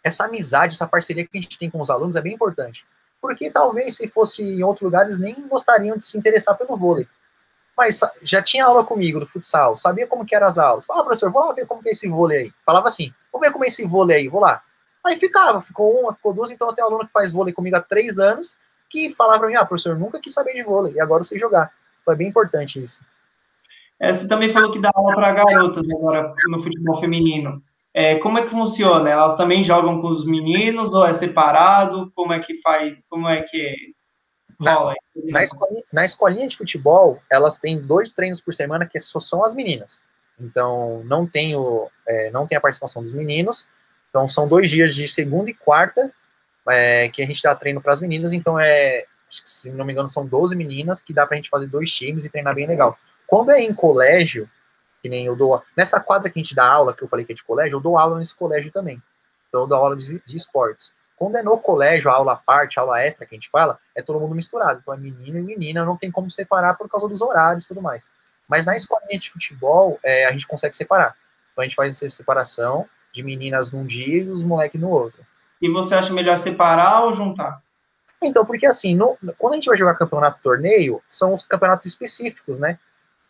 essa 0.04 0.24
amizade, 0.24 0.74
essa 0.74 0.86
parceria 0.86 1.26
que 1.26 1.36
a 1.36 1.42
gente 1.42 1.58
tem 1.58 1.68
com 1.68 1.80
os 1.80 1.90
alunos 1.90 2.14
é 2.14 2.22
bem 2.22 2.34
importante. 2.34 2.86
Porque 3.20 3.50
talvez 3.50 3.96
se 3.96 4.06
fosse 4.08 4.42
em 4.42 4.62
outros 4.62 4.84
lugares 4.84 5.18
nem 5.18 5.34
gostariam 5.48 5.96
de 5.96 6.04
se 6.04 6.16
interessar 6.16 6.56
pelo 6.56 6.76
vôlei. 6.76 7.08
Mas 7.76 8.00
já 8.22 8.40
tinha 8.40 8.64
aula 8.64 8.84
comigo 8.84 9.18
do 9.18 9.26
futsal, 9.26 9.76
sabia 9.76 10.06
como 10.06 10.24
que 10.24 10.34
eram 10.34 10.46
as 10.46 10.56
aulas. 10.56 10.86
Fala, 10.86 11.02
professor, 11.02 11.30
vou 11.30 11.44
lá 11.44 11.52
ver 11.52 11.66
como 11.66 11.82
que 11.82 11.88
é 11.88 11.92
esse 11.92 12.08
vôlei 12.08 12.38
aí. 12.38 12.52
Falava 12.64 12.88
assim, 12.88 13.12
vou 13.32 13.40
ver 13.40 13.50
como 13.50 13.64
é 13.64 13.68
esse 13.68 13.84
vôlei 13.84 14.16
aí, 14.16 14.28
vou 14.28 14.40
lá. 14.40 14.62
Aí 15.04 15.16
ficava, 15.18 15.60
ficou 15.60 16.00
uma, 16.00 16.14
ficou 16.14 16.32
duas, 16.32 16.50
então 16.50 16.74
tem 16.74 16.82
aluno 16.82 17.06
que 17.06 17.12
faz 17.12 17.32
vôlei 17.32 17.52
comigo 17.52 17.76
há 17.76 17.80
três 17.80 18.18
anos, 18.18 18.56
que 18.90 19.14
falava 19.14 19.40
para 19.40 19.48
mim, 19.48 19.54
ah, 19.54 19.64
professor, 19.64 19.98
nunca 19.98 20.20
quis 20.20 20.32
saber 20.32 20.54
de 20.54 20.62
vôlei, 20.62 20.94
e 20.94 21.00
agora 21.00 21.20
eu 21.20 21.24
sei 21.24 21.38
jogar. 21.38 21.72
Foi 22.04 22.14
bem 22.14 22.28
importante 22.28 22.82
isso. 22.82 23.00
É, 23.98 24.12
você 24.12 24.28
também 24.28 24.48
falou 24.48 24.70
que 24.70 24.78
dá 24.78 24.90
aula 24.94 25.14
para 25.14 25.32
garotas 25.32 25.82
agora 25.94 26.34
no 26.48 26.58
futebol 26.58 26.98
feminino. 26.98 27.62
É, 27.94 28.16
como 28.16 28.38
é 28.38 28.42
que 28.42 28.50
funciona? 28.50 29.08
Elas 29.08 29.36
também 29.36 29.64
jogam 29.64 30.02
com 30.02 30.08
os 30.08 30.26
meninos 30.26 30.92
ou 30.92 31.06
é 31.06 31.14
separado? 31.14 32.12
Como 32.14 32.32
é 32.32 32.38
que 32.38 32.60
faz? 32.60 32.94
Como 33.08 33.26
é 33.26 33.40
que 33.40 33.74
rola? 34.60 34.92
Na, 35.14 35.32
na, 35.32 35.42
escolinha, 35.42 35.82
na 35.90 36.04
escolinha 36.04 36.46
de 36.46 36.58
futebol, 36.58 37.18
elas 37.30 37.56
têm 37.56 37.80
dois 37.80 38.12
treinos 38.12 38.38
por 38.38 38.52
semana 38.52 38.86
que 38.86 39.00
só 39.00 39.18
são 39.18 39.42
as 39.42 39.54
meninas. 39.54 40.02
Então 40.38 41.02
não 41.04 41.26
tem, 41.26 41.56
o, 41.56 41.88
é, 42.06 42.30
não 42.30 42.46
tem 42.46 42.58
a 42.58 42.60
participação 42.60 43.02
dos 43.02 43.14
meninos. 43.14 43.66
Então 44.10 44.28
são 44.28 44.46
dois 44.46 44.68
dias 44.68 44.94
de 44.94 45.08
segunda 45.08 45.50
e 45.50 45.54
quarta 45.54 46.12
é, 46.68 47.08
que 47.08 47.22
a 47.22 47.26
gente 47.26 47.42
dá 47.42 47.54
treino 47.54 47.80
para 47.80 47.92
as 47.92 48.00
meninas, 48.00 48.32
então 48.32 48.58
é, 48.58 49.04
se 49.30 49.70
não 49.70 49.84
me 49.84 49.92
engano, 49.92 50.08
são 50.08 50.26
12 50.26 50.54
meninas 50.56 51.02
que 51.02 51.12
dá 51.12 51.26
para 51.26 51.34
a 51.34 51.38
gente 51.38 51.50
fazer 51.50 51.66
dois 51.66 51.90
times 51.90 52.24
e 52.24 52.30
treinar 52.30 52.54
bem 52.54 52.66
legal. 52.66 52.98
Quando 53.26 53.50
é 53.50 53.60
em 53.60 53.74
colégio, 53.74 54.48
que 55.02 55.08
nem 55.08 55.26
eu 55.26 55.36
dou, 55.36 55.62
nessa 55.76 56.00
quadra 56.00 56.30
que 56.30 56.38
a 56.38 56.42
gente 56.42 56.54
dá 56.54 56.66
aula, 56.66 56.94
que 56.94 57.02
eu 57.02 57.08
falei 57.08 57.24
que 57.24 57.32
é 57.32 57.34
de 57.34 57.44
colégio, 57.44 57.76
eu 57.76 57.80
dou 57.80 57.98
aula 57.98 58.18
nesse 58.18 58.34
colégio 58.34 58.70
também. 58.70 59.02
Então 59.48 59.62
eu 59.62 59.66
dou 59.66 59.78
aula 59.78 59.96
de, 59.96 60.22
de 60.24 60.36
esportes. 60.36 60.92
Quando 61.16 61.36
é 61.36 61.42
no 61.42 61.56
colégio, 61.58 62.10
a 62.10 62.14
aula 62.14 62.36
parte, 62.36 62.78
a 62.78 62.82
aula 62.82 63.00
extra 63.00 63.24
que 63.24 63.34
a 63.34 63.38
gente 63.38 63.48
fala, 63.50 63.78
é 63.94 64.02
todo 64.02 64.20
mundo 64.20 64.34
misturado. 64.34 64.80
Então 64.80 64.92
é 64.92 64.96
menino 64.96 65.38
e 65.38 65.42
menina, 65.42 65.84
não 65.84 65.96
tem 65.96 66.10
como 66.10 66.30
separar 66.30 66.74
por 66.74 66.88
causa 66.88 67.08
dos 67.08 67.22
horários 67.22 67.64
e 67.64 67.68
tudo 67.68 67.80
mais. 67.80 68.04
Mas 68.46 68.66
na 68.66 68.76
escolinha 68.76 69.18
de 69.18 69.30
futebol, 69.30 69.98
é, 70.02 70.26
a 70.26 70.32
gente 70.32 70.46
consegue 70.46 70.76
separar. 70.76 71.16
Então 71.52 71.62
a 71.62 71.66
gente 71.66 71.74
faz 71.74 71.90
essa 71.90 72.14
separação 72.14 72.86
de 73.12 73.22
meninas 73.22 73.72
num 73.72 73.86
dia 73.86 74.18
e 74.24 74.28
os 74.28 74.42
moleques 74.42 74.80
no 74.80 74.90
outro. 74.90 75.24
E 75.60 75.70
você 75.70 75.94
acha 75.94 76.12
melhor 76.12 76.36
separar 76.36 77.04
ou 77.04 77.12
juntar? 77.12 77.62
Então, 78.22 78.44
porque 78.44 78.66
assim, 78.66 78.94
no, 78.94 79.16
quando 79.38 79.54
a 79.54 79.56
gente 79.56 79.68
vai 79.68 79.76
jogar 79.76 79.94
campeonato 79.94 80.40
torneio, 80.42 81.02
são 81.08 81.34
os 81.34 81.44
campeonatos 81.44 81.86
específicos, 81.86 82.58
né? 82.58 82.78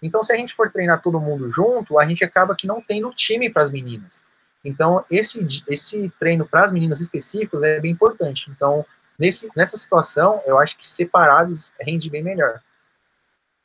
Então, 0.03 0.23
se 0.23 0.33
a 0.33 0.37
gente 0.37 0.55
for 0.55 0.71
treinar 0.71 1.01
todo 1.01 1.21
mundo 1.21 1.51
junto, 1.51 1.99
a 1.99 2.07
gente 2.07 2.25
acaba 2.25 2.55
que 2.55 2.67
não 2.67 2.81
tendo 2.81 3.13
time 3.13 3.51
para 3.51 3.63
as 3.63 3.71
meninas. 3.71 4.25
Então, 4.65 5.05
esse, 5.11 5.47
esse 5.69 6.11
treino 6.19 6.47
para 6.47 6.65
as 6.65 6.73
meninas 6.73 7.01
específicos 7.01 7.63
é 7.63 7.81
bem 7.81 7.93
importante. 7.93 8.51
Então, 8.51 8.85
nesse, 9.19 9.51
nessa 9.57 9.77
situação, 9.77 10.43
eu 10.45 10.59
acho 10.59 10.77
que 10.77 10.87
separados 10.87 11.73
rende 11.81 12.11
bem 12.11 12.23
melhor. 12.23 12.61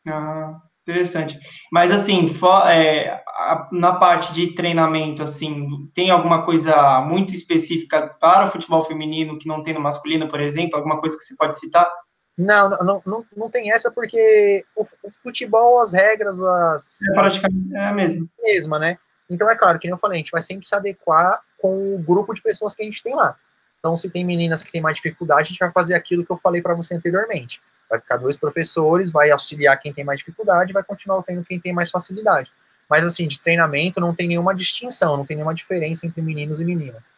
Ah, 0.08 0.62
Interessante. 0.88 1.40
Mas, 1.72 1.92
assim, 1.92 2.28
for, 2.28 2.68
é, 2.68 3.24
a, 3.28 3.70
na 3.72 3.96
parte 3.96 4.34
de 4.34 4.56
treinamento, 4.56 5.22
assim, 5.22 5.68
tem 5.94 6.10
alguma 6.10 6.44
coisa 6.44 7.02
muito 7.02 7.36
específica 7.36 8.08
para 8.20 8.46
o 8.46 8.50
futebol 8.50 8.84
feminino 8.84 9.38
que 9.38 9.48
não 9.48 9.62
tem 9.62 9.76
no 9.76 9.80
masculino, 9.80 10.28
por 10.28 10.40
exemplo? 10.42 10.78
Alguma 10.78 11.00
coisa 11.00 11.16
que 11.16 11.24
você 11.24 11.36
pode 11.36 11.58
citar? 11.60 11.88
Não, 12.36 12.70
não, 12.70 13.02
não, 13.06 13.26
não 13.38 13.50
tem 13.50 13.72
essa 13.72 13.92
porque 13.92 14.66
o, 14.76 14.84
o 15.04 15.12
futebol, 15.22 15.80
as 15.80 15.94
regras, 15.94 16.40
as... 16.40 16.98
É 17.10 17.14
praticamente 17.14 17.76
é 17.76 17.86
a 17.86 17.94
mesma. 17.94 18.28
mesma, 18.40 18.80
né? 18.80 18.98
Então, 19.30 19.50
é 19.50 19.56
claro, 19.56 19.78
que 19.78 19.88
nem 19.88 19.94
eu 19.94 20.00
falei, 20.00 20.18
a 20.18 20.22
gente 20.22 20.32
vai 20.32 20.42
sempre 20.42 20.68
se 20.68 20.74
adequar 20.74 21.42
com 21.60 21.96
o 21.96 22.00
grupo 22.00 22.34
de 22.34 22.42
pessoas 22.42 22.74
que 22.74 22.82
a 22.82 22.86
gente 22.86 23.04
tem 23.04 23.16
lá. 23.16 23.38
Então, 23.78 23.96
se 23.96 24.10
tem 24.10 24.26
meninas 24.26 24.64
que 24.64 24.72
têm 24.72 24.82
mais 24.82 24.96
dificuldade, 24.96 25.42
a 25.42 25.44
gente 25.44 25.60
vai 25.60 25.72
fazer 25.72 25.94
aquilo 25.94 26.26
que 26.26 26.32
eu 26.32 26.38
falei 26.38 26.62
para 26.62 26.74
você 26.74 26.96
anteriormente 26.96 27.62
Vai 27.92 28.00
ficar 28.00 28.16
dois 28.16 28.38
professores, 28.38 29.12
vai 29.12 29.30
auxiliar 29.32 29.78
quem 29.78 29.92
tem 29.92 30.06
mais 30.06 30.20
dificuldade, 30.20 30.72
vai 30.72 30.82
continuar 30.82 31.22
tendo 31.24 31.44
quem 31.44 31.60
tem 31.60 31.74
mais 31.74 31.92
facilidade. 31.92 32.50
Mas, 32.90 33.04
assim, 33.04 33.28
de 33.28 33.38
treinamento 33.42 34.00
não 34.00 34.16
tem 34.16 34.30
nenhuma 34.30 34.56
distinção, 34.56 35.18
não 35.18 35.26
tem 35.26 35.36
nenhuma 35.36 35.54
diferença 35.54 36.08
entre 36.08 36.22
meninos 36.22 36.62
e 36.62 36.66
meninas. 36.66 37.12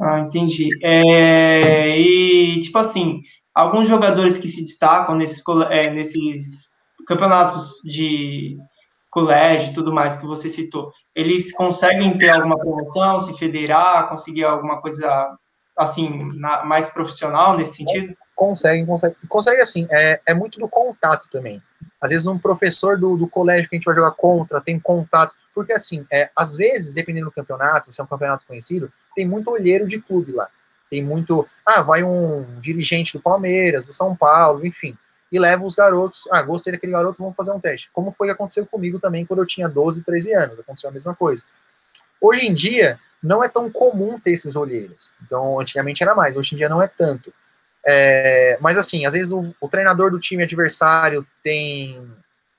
Ah, 0.00 0.20
entendi. 0.20 0.68
É, 0.82 1.98
e, 1.98 2.60
tipo 2.60 2.78
assim, 2.78 3.22
alguns 3.52 3.88
jogadores 3.88 4.38
que 4.38 4.46
se 4.46 4.62
destacam 4.62 5.16
nesses, 5.16 5.42
é, 5.68 5.90
nesses 5.90 6.70
campeonatos 7.06 7.80
de 7.84 8.56
colégio 9.10 9.70
e 9.70 9.72
tudo 9.74 9.92
mais 9.92 10.16
que 10.16 10.26
você 10.26 10.48
citou, 10.48 10.92
eles 11.14 11.52
conseguem 11.52 12.16
ter 12.16 12.28
alguma 12.30 12.56
promoção, 12.56 13.20
se 13.20 13.36
federar, 13.36 14.08
conseguir 14.08 14.44
alguma 14.44 14.80
coisa, 14.80 15.36
assim, 15.76 16.28
na, 16.38 16.64
mais 16.64 16.88
profissional 16.88 17.56
nesse 17.56 17.76
sentido? 17.76 18.16
Consegue, 18.40 18.86
consegue. 18.86 19.16
Consegue 19.28 19.60
assim, 19.60 19.86
é, 19.90 20.18
é 20.24 20.32
muito 20.32 20.58
do 20.58 20.66
contato 20.66 21.28
também. 21.30 21.62
Às 22.00 22.10
vezes 22.10 22.26
um 22.26 22.38
professor 22.38 22.98
do, 22.98 23.14
do 23.14 23.28
colégio 23.28 23.68
que 23.68 23.76
a 23.76 23.78
gente 23.78 23.84
vai 23.84 23.94
jogar 23.94 24.12
contra 24.12 24.62
tem 24.62 24.80
contato. 24.80 25.34
Porque 25.54 25.74
assim, 25.74 26.06
é, 26.10 26.30
às 26.34 26.56
vezes, 26.56 26.94
dependendo 26.94 27.26
do 27.26 27.32
campeonato, 27.32 27.92
se 27.92 28.00
é 28.00 28.04
um 28.04 28.06
campeonato 28.06 28.46
conhecido, 28.46 28.90
tem 29.14 29.28
muito 29.28 29.50
olheiro 29.50 29.86
de 29.86 30.00
clube 30.00 30.32
lá. 30.32 30.48
Tem 30.88 31.04
muito. 31.04 31.46
Ah, 31.66 31.82
vai 31.82 32.02
um 32.02 32.58
dirigente 32.62 33.12
do 33.12 33.20
Palmeiras, 33.20 33.84
do 33.84 33.92
São 33.92 34.16
Paulo, 34.16 34.64
enfim. 34.64 34.96
E 35.30 35.38
leva 35.38 35.62
os 35.62 35.74
garotos. 35.74 36.26
Ah, 36.32 36.40
gostei 36.40 36.72
daquele 36.72 36.92
garoto, 36.92 37.22
vamos 37.22 37.36
fazer 37.36 37.52
um 37.52 37.60
teste. 37.60 37.90
Como 37.92 38.10
foi 38.16 38.28
que 38.28 38.32
aconteceu 38.32 38.64
comigo 38.64 38.98
também 38.98 39.26
quando 39.26 39.40
eu 39.40 39.46
tinha 39.46 39.68
12, 39.68 40.02
13 40.02 40.32
anos. 40.32 40.58
Aconteceu 40.58 40.88
a 40.88 40.92
mesma 40.94 41.14
coisa. 41.14 41.44
Hoje 42.18 42.46
em 42.46 42.54
dia, 42.54 42.98
não 43.22 43.44
é 43.44 43.50
tão 43.50 43.70
comum 43.70 44.18
ter 44.18 44.30
esses 44.30 44.56
olheiros. 44.56 45.12
Então, 45.22 45.60
antigamente 45.60 46.02
era 46.02 46.14
mais, 46.14 46.38
hoje 46.38 46.54
em 46.54 46.56
dia 46.56 46.70
não 46.70 46.80
é 46.80 46.88
tanto. 46.88 47.30
É, 47.86 48.58
mas 48.60 48.76
assim, 48.76 49.06
às 49.06 49.14
vezes 49.14 49.32
o, 49.32 49.54
o, 49.60 49.68
treinador 49.68 50.10
do 50.10 50.20
time 50.20 50.42
adversário 50.42 51.26
tem, 51.42 52.06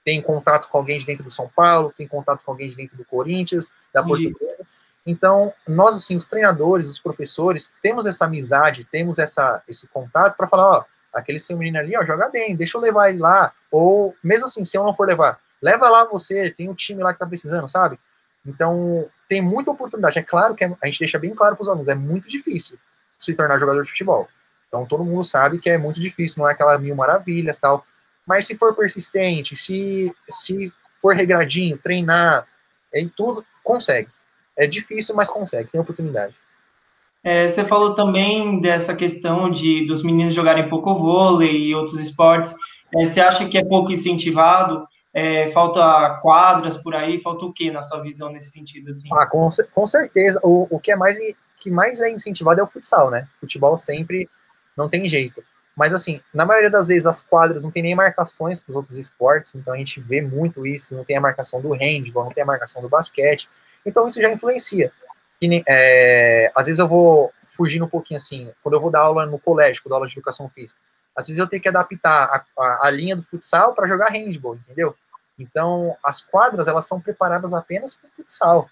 tem 0.03 0.21
contato 0.21 0.67
com 0.67 0.77
alguém 0.77 0.97
de 0.97 1.05
dentro 1.05 1.23
do 1.23 1.29
São 1.29 1.47
Paulo, 1.47 1.93
tem 1.95 2.07
contato 2.07 2.43
com 2.43 2.51
alguém 2.51 2.69
de 2.69 2.75
dentro 2.75 2.97
do 2.97 3.05
Corinthians, 3.05 3.71
da 3.93 4.03
Portuguesa. 4.03 4.65
Então, 5.05 5.53
nós, 5.67 5.95
assim, 5.95 6.15
os 6.15 6.27
treinadores, 6.27 6.89
os 6.89 6.99
professores, 6.99 7.71
temos 7.81 8.05
essa 8.05 8.25
amizade, 8.25 8.87
temos 8.91 9.19
essa, 9.19 9.61
esse 9.67 9.87
contato 9.87 10.35
para 10.37 10.47
falar, 10.47 10.79
ó, 10.79 10.85
aquele 11.13 11.39
seu 11.39 11.57
menino 11.57 11.79
ali, 11.79 11.97
ó, 11.97 12.05
joga 12.05 12.29
bem, 12.29 12.55
deixa 12.55 12.77
eu 12.77 12.81
levar 12.81 13.09
ele 13.09 13.19
lá. 13.19 13.51
Ou, 13.71 14.15
mesmo 14.23 14.45
assim, 14.45 14.63
se 14.63 14.77
eu 14.77 14.83
não 14.83 14.93
for 14.93 15.07
levar, 15.07 15.39
leva 15.61 15.89
lá 15.89 16.05
você, 16.05 16.51
tem 16.51 16.69
um 16.69 16.73
time 16.73 17.01
lá 17.01 17.13
que 17.13 17.19
tá 17.19 17.25
precisando, 17.25 17.67
sabe? 17.67 17.99
Então, 18.45 19.07
tem 19.27 19.41
muita 19.41 19.71
oportunidade. 19.71 20.19
É 20.19 20.23
claro 20.23 20.55
que 20.55 20.63
é, 20.63 20.75
a 20.81 20.85
gente 20.85 20.99
deixa 20.99 21.19
bem 21.19 21.33
claro 21.33 21.55
para 21.55 21.63
os 21.63 21.69
alunos, 21.69 21.87
é 21.87 21.95
muito 21.95 22.27
difícil 22.27 22.77
se 23.17 23.33
tornar 23.33 23.59
jogador 23.59 23.83
de 23.83 23.89
futebol. 23.89 24.27
Então 24.71 24.85
todo 24.85 25.03
mundo 25.03 25.25
sabe 25.25 25.59
que 25.59 25.69
é 25.69 25.77
muito 25.77 25.99
difícil, 25.99 26.41
não 26.41 26.49
é 26.49 26.53
aquelas 26.53 26.79
mil 26.79 26.95
maravilhas 26.95 27.59
tal. 27.59 27.85
Mas 28.25 28.47
se 28.47 28.57
for 28.57 28.73
persistente, 28.73 29.53
se, 29.53 30.15
se 30.29 30.71
for 31.01 31.13
regradinho, 31.13 31.77
treinar, 31.77 32.47
em 32.93 33.09
tudo, 33.09 33.43
consegue. 33.61 34.07
É 34.57 34.65
difícil, 34.65 35.13
mas 35.13 35.29
consegue, 35.29 35.69
tem 35.69 35.81
oportunidade. 35.81 36.33
É, 37.21 37.49
você 37.49 37.65
falou 37.65 37.93
também 37.93 38.61
dessa 38.61 38.95
questão 38.95 39.51
de 39.51 39.85
dos 39.85 40.03
meninos 40.03 40.33
jogarem 40.33 40.69
pouco 40.69 40.95
vôlei 40.95 41.67
e 41.67 41.75
outros 41.75 41.99
esportes. 41.99 42.55
É, 42.95 43.05
você 43.05 43.19
acha 43.19 43.47
que 43.49 43.57
é 43.57 43.65
pouco 43.65 43.91
incentivado? 43.91 44.87
É, 45.13 45.49
falta 45.49 46.17
quadras 46.21 46.77
por 46.77 46.95
aí? 46.95 47.17
Falta 47.17 47.45
o 47.45 47.51
que 47.51 47.69
na 47.69 47.83
sua 47.83 48.01
visão 48.01 48.31
nesse 48.31 48.51
sentido? 48.51 48.89
Assim? 48.89 49.09
Ah, 49.11 49.25
com, 49.25 49.49
com 49.73 49.85
certeza. 49.85 50.39
O, 50.41 50.67
o 50.69 50.79
que 50.79 50.91
é 50.91 50.95
mais 50.95 51.17
que 51.59 51.69
mais 51.69 52.01
é 52.01 52.09
incentivado 52.09 52.59
é 52.59 52.63
o 52.63 52.67
futsal, 52.67 53.11
né? 53.11 53.27
Futebol 53.39 53.77
sempre 53.77 54.27
não 54.77 54.89
tem 54.89 55.07
jeito. 55.07 55.43
Mas, 55.75 55.93
assim, 55.93 56.21
na 56.33 56.45
maioria 56.45 56.69
das 56.69 56.89
vezes 56.89 57.05
as 57.05 57.21
quadras 57.21 57.63
não 57.63 57.71
tem 57.71 57.81
nem 57.81 57.95
marcações 57.95 58.59
para 58.59 58.71
os 58.71 58.75
outros 58.75 58.97
esportes, 58.97 59.55
então 59.55 59.73
a 59.73 59.77
gente 59.77 59.99
vê 60.01 60.21
muito 60.21 60.65
isso. 60.65 60.95
Não 60.95 61.03
tem 61.03 61.17
a 61.17 61.21
marcação 61.21 61.61
do 61.61 61.71
handball, 61.71 62.25
não 62.25 62.31
tem 62.31 62.43
a 62.43 62.45
marcação 62.45 62.81
do 62.81 62.89
basquete. 62.89 63.49
Então 63.85 64.07
isso 64.07 64.21
já 64.21 64.31
influencia. 64.31 64.91
E, 65.41 65.63
é, 65.67 66.51
às 66.53 66.67
vezes 66.67 66.79
eu 66.79 66.87
vou 66.87 67.33
fugindo 67.55 67.85
um 67.85 67.89
pouquinho 67.89 68.17
assim, 68.17 68.51
quando 68.61 68.75
eu 68.75 68.81
vou 68.81 68.91
dar 68.91 69.01
aula 69.01 69.25
no 69.25 69.39
colégio, 69.39 69.81
quando 69.81 69.87
eu 69.87 69.89
dou 69.89 69.97
aula 69.97 70.07
de 70.07 70.13
educação 70.13 70.49
física, 70.49 70.79
às 71.15 71.27
vezes 71.27 71.39
eu 71.39 71.47
tenho 71.47 71.61
que 71.61 71.69
adaptar 71.69 72.45
a, 72.57 72.61
a, 72.61 72.87
a 72.87 72.91
linha 72.91 73.15
do 73.15 73.23
futsal 73.23 73.73
para 73.73 73.87
jogar 73.87 74.09
handball, 74.09 74.55
entendeu? 74.55 74.95
Então, 75.37 75.95
as 76.03 76.21
quadras, 76.21 76.67
elas 76.67 76.87
são 76.87 77.01
preparadas 77.01 77.53
apenas 77.53 77.95
para 77.95 78.07
o 78.07 78.11
futsal. 78.11 78.69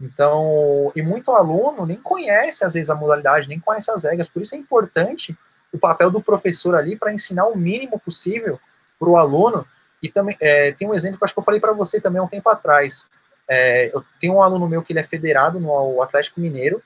Então, 0.00 0.92
e 0.94 1.02
muito 1.02 1.30
aluno 1.30 1.86
nem 1.86 2.00
conhece, 2.00 2.64
às 2.64 2.74
vezes, 2.74 2.90
a 2.90 2.94
modalidade, 2.94 3.48
nem 3.48 3.60
conhece 3.60 3.90
as 3.90 4.04
regras, 4.04 4.28
por 4.28 4.42
isso 4.42 4.54
é 4.54 4.58
importante 4.58 5.36
o 5.72 5.78
papel 5.78 6.10
do 6.10 6.22
professor 6.22 6.74
ali 6.74 6.96
para 6.96 7.12
ensinar 7.12 7.46
o 7.46 7.56
mínimo 7.56 7.98
possível 7.98 8.60
para 8.98 9.08
o 9.08 9.16
aluno. 9.16 9.66
E 10.02 10.10
também 10.10 10.36
é, 10.40 10.72
tem 10.72 10.88
um 10.88 10.94
exemplo 10.94 11.18
que 11.18 11.24
acho 11.24 11.34
que 11.34 11.40
eu 11.40 11.44
falei 11.44 11.60
para 11.60 11.72
você 11.72 12.00
também 12.00 12.20
há 12.20 12.24
um 12.24 12.28
tempo 12.28 12.48
atrás. 12.48 13.08
É, 13.48 13.94
eu 13.94 14.04
tenho 14.20 14.34
um 14.34 14.42
aluno 14.42 14.68
meu 14.68 14.82
que 14.82 14.92
ele 14.92 15.00
é 15.00 15.04
federado 15.04 15.58
no 15.58 16.02
Atlético 16.02 16.40
Mineiro, 16.40 16.82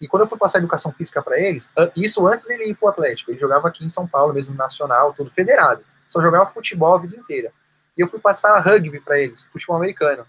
e 0.00 0.06
quando 0.06 0.22
eu 0.22 0.28
fui 0.28 0.38
passar 0.38 0.58
educação 0.58 0.92
física 0.92 1.20
para 1.20 1.38
eles, 1.40 1.70
isso 1.96 2.26
antes 2.26 2.46
dele 2.46 2.70
ir 2.70 2.76
para 2.76 2.86
o 2.86 2.90
Atlético, 2.90 3.32
ele 3.32 3.40
jogava 3.40 3.68
aqui 3.68 3.84
em 3.84 3.88
São 3.88 4.06
Paulo, 4.06 4.32
mesmo 4.32 4.56
nacional, 4.56 5.12
tudo 5.12 5.30
federado, 5.30 5.84
só 6.08 6.20
jogava 6.20 6.50
futebol 6.50 6.94
a 6.94 6.98
vida 6.98 7.16
inteira. 7.16 7.52
E 7.96 8.00
eu 8.00 8.08
fui 8.08 8.20
passar 8.20 8.60
rugby 8.60 9.00
para 9.00 9.18
eles, 9.18 9.44
futebol 9.52 9.76
americano. 9.76 10.24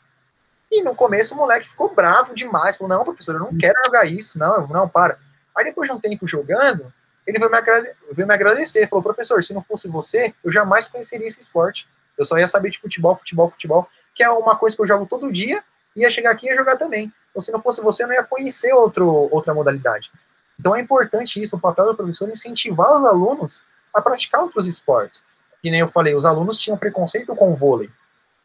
E 0.71 0.83
no 0.83 0.95
começo 0.95 1.33
o 1.33 1.37
moleque 1.37 1.69
ficou 1.69 1.93
bravo 1.93 2.35
demais, 2.35 2.77
falou, 2.77 2.97
não, 2.97 3.03
professor, 3.03 3.35
eu 3.35 3.39
não 3.39 3.57
quero 3.57 3.75
jogar 3.85 4.05
isso, 4.05 4.37
não, 4.37 4.67
não, 4.67 4.87
para. 4.87 5.17
Aí 5.55 5.65
depois 5.65 5.89
de 5.89 5.95
um 5.95 5.99
tempo 5.99 6.27
jogando, 6.27 6.93
ele 7.25 7.39
veio 7.39 7.49
me, 7.49 7.57
agrade 7.57 7.91
veio 8.11 8.27
me 8.27 8.33
agradecer, 8.33 8.87
falou, 8.87 9.03
professor, 9.03 9.43
se 9.43 9.53
não 9.53 9.63
fosse 9.63 9.87
você, 9.87 10.33
eu 10.43 10.51
jamais 10.51 10.87
conheceria 10.87 11.27
esse 11.27 11.39
esporte. 11.39 11.87
Eu 12.17 12.25
só 12.25 12.37
ia 12.37 12.47
saber 12.47 12.69
de 12.69 12.79
futebol, 12.79 13.15
futebol, 13.15 13.49
futebol, 13.49 13.89
que 14.13 14.23
é 14.23 14.29
uma 14.29 14.55
coisa 14.55 14.75
que 14.75 14.81
eu 14.81 14.87
jogo 14.87 15.05
todo 15.05 15.31
dia, 15.31 15.63
ia 15.95 16.09
chegar 16.09 16.31
aqui 16.31 16.47
e 16.47 16.49
ia 16.49 16.55
jogar 16.55 16.77
também. 16.77 17.11
Então, 17.29 17.41
se 17.41 17.51
não 17.51 17.61
fosse 17.61 17.81
você, 17.81 18.03
eu 18.03 18.07
não 18.07 18.13
ia 18.13 18.23
conhecer 18.23 18.73
outro, 18.73 19.07
outra 19.31 19.53
modalidade. 19.53 20.11
Então 20.59 20.75
é 20.75 20.81
importante 20.81 21.41
isso, 21.41 21.55
o 21.55 21.59
papel 21.59 21.85
do 21.85 21.95
professor 21.95 22.29
incentivar 22.29 22.91
os 22.91 23.05
alunos 23.05 23.63
a 23.93 24.01
praticar 24.01 24.41
outros 24.41 24.67
esportes. 24.67 25.23
Que 25.61 25.71
nem 25.71 25.79
eu 25.79 25.87
falei, 25.87 26.13
os 26.13 26.25
alunos 26.25 26.59
tinham 26.59 26.77
preconceito 26.77 27.33
com 27.35 27.51
o 27.51 27.55
vôlei. 27.55 27.89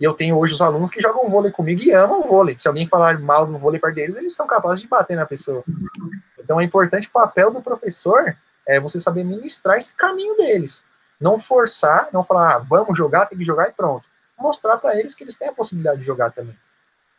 E 0.00 0.04
eu 0.04 0.12
tenho 0.14 0.36
hoje 0.36 0.54
os 0.54 0.60
alunos 0.60 0.90
que 0.90 1.00
jogam 1.00 1.30
vôlei 1.30 1.52
comigo 1.52 1.80
e 1.82 1.92
amam 1.92 2.22
vôlei. 2.22 2.56
Se 2.58 2.66
alguém 2.66 2.88
falar 2.88 3.18
mal 3.20 3.46
do 3.46 3.56
vôlei 3.58 3.80
perto 3.80 3.94
deles, 3.94 4.16
eles 4.16 4.34
são 4.34 4.46
capazes 4.46 4.80
de 4.80 4.88
bater 4.88 5.16
na 5.16 5.26
pessoa. 5.26 5.62
Então 6.38 6.60
é 6.60 6.64
importante 6.64 7.08
o 7.08 7.12
papel 7.12 7.50
do 7.50 7.62
professor 7.62 8.36
é 8.66 8.80
você 8.80 8.98
saber 8.98 9.24
ministrar 9.24 9.78
esse 9.78 9.94
caminho 9.94 10.36
deles. 10.36 10.82
Não 11.20 11.38
forçar, 11.38 12.08
não 12.12 12.24
falar, 12.24 12.56
ah, 12.56 12.58
vamos 12.58 12.96
jogar, 12.98 13.26
tem 13.26 13.38
que 13.38 13.44
jogar 13.44 13.68
e 13.68 13.72
pronto. 13.72 14.08
Mostrar 14.38 14.76
para 14.78 14.98
eles 14.98 15.14
que 15.14 15.22
eles 15.22 15.36
têm 15.36 15.48
a 15.48 15.52
possibilidade 15.52 16.00
de 16.00 16.06
jogar 16.06 16.32
também. 16.32 16.56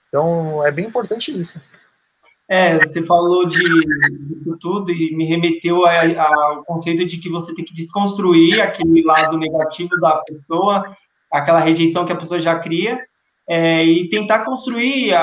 Então 0.09 0.65
é 0.65 0.71
bem 0.71 0.85
importante 0.85 1.31
isso. 1.37 1.59
É, 2.47 2.77
você 2.77 3.01
falou 3.03 3.47
de, 3.47 3.57
de 3.57 4.59
tudo 4.59 4.91
e 4.91 5.15
me 5.15 5.25
remeteu 5.25 5.83
ao 5.87 6.63
conceito 6.63 7.05
de 7.05 7.17
que 7.17 7.29
você 7.29 7.55
tem 7.55 7.65
que 7.65 7.73
desconstruir 7.73 8.61
aquele 8.61 9.03
lado 9.03 9.37
negativo 9.37 9.89
da 9.99 10.17
pessoa 10.17 10.95
aquela 11.37 11.59
rejeição 11.59 12.05
que 12.05 12.11
a 12.11 12.15
pessoa 12.15 12.39
já 12.39 12.57
cria, 12.59 12.99
é, 13.47 13.83
e 13.83 14.09
tentar 14.09 14.43
construir, 14.43 15.13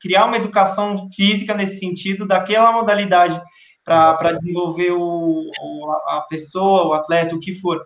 criar 0.00 0.24
uma 0.26 0.36
educação 0.36 0.96
física 1.14 1.54
nesse 1.54 1.78
sentido, 1.78 2.26
daquela 2.26 2.72
modalidade, 2.72 3.40
para 3.84 4.32
desenvolver 4.32 4.92
o, 4.92 5.50
a 6.08 6.26
pessoa, 6.28 6.88
o 6.88 6.92
atleta, 6.92 7.34
o 7.34 7.40
que 7.40 7.52
for. 7.52 7.80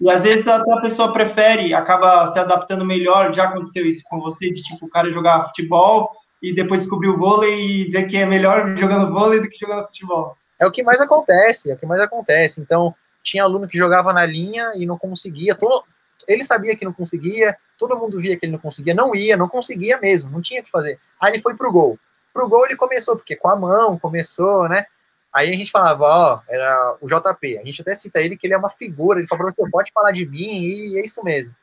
E 0.00 0.10
às 0.10 0.24
vezes 0.24 0.46
até 0.46 0.70
a 0.72 0.80
pessoa 0.80 1.12
prefere, 1.12 1.72
acaba 1.72 2.26
se 2.26 2.38
adaptando 2.38 2.84
melhor. 2.84 3.32
Já 3.32 3.44
aconteceu 3.44 3.86
isso 3.86 4.02
com 4.08 4.20
você, 4.20 4.50
de 4.50 4.62
tipo, 4.62 4.86
o 4.86 4.90
cara 4.90 5.12
jogar 5.12 5.46
futebol 5.46 6.10
e 6.42 6.54
depois 6.54 6.82
descobrir 6.82 7.08
o 7.08 7.16
vôlei 7.16 7.82
e 7.82 7.84
ver 7.84 8.06
que 8.06 8.16
é 8.16 8.26
melhor 8.26 8.76
jogando 8.76 9.12
vôlei 9.12 9.40
do 9.40 9.48
que 9.48 9.58
jogando 9.58 9.86
futebol. 9.86 10.36
É 10.58 10.66
o 10.66 10.72
que 10.72 10.82
mais 10.82 11.00
acontece, 11.00 11.70
é 11.70 11.74
o 11.74 11.78
que 11.78 11.86
mais 11.86 12.00
acontece. 12.00 12.60
Então, 12.60 12.94
tinha 13.22 13.42
aluno 13.42 13.68
que 13.68 13.78
jogava 13.78 14.12
na 14.12 14.24
linha 14.24 14.72
e 14.74 14.86
não 14.86 14.98
conseguia. 14.98 15.54
Todo, 15.54 15.82
ele 16.26 16.44
sabia 16.44 16.76
que 16.76 16.84
não 16.84 16.92
conseguia, 16.92 17.56
todo 17.78 17.96
mundo 17.96 18.20
via 18.20 18.36
que 18.36 18.46
ele 18.46 18.52
não 18.52 18.58
conseguia, 18.58 18.94
não 18.94 19.14
ia, 19.14 19.36
não 19.36 19.48
conseguia 19.48 19.98
mesmo, 19.98 20.30
não 20.30 20.42
tinha 20.42 20.60
o 20.60 20.64
que 20.64 20.70
fazer. 20.70 20.98
Aí 21.20 21.32
ele 21.32 21.42
foi 21.42 21.56
pro 21.56 21.72
gol. 21.72 21.98
Pro 22.32 22.48
gol 22.48 22.66
ele 22.66 22.76
começou, 22.76 23.16
porque 23.16 23.36
com 23.36 23.48
a 23.48 23.56
mão 23.56 23.98
começou, 23.98 24.68
né? 24.68 24.86
Aí 25.32 25.50
a 25.50 25.52
gente 25.52 25.70
falava, 25.70 26.04
ó, 26.04 26.40
era 26.48 26.96
o 27.00 27.06
JP. 27.06 27.58
A 27.58 27.64
gente 27.64 27.82
até 27.82 27.94
cita 27.94 28.20
ele 28.20 28.36
que 28.36 28.46
ele 28.46 28.54
é 28.54 28.58
uma 28.58 28.70
figura, 28.70 29.18
ele 29.18 29.28
falou, 29.28 29.52
pode 29.70 29.92
falar 29.92 30.12
de 30.12 30.24
mim, 30.26 30.62
e 30.62 30.98
é 30.98 31.04
isso 31.04 31.22
mesmo. 31.22 31.54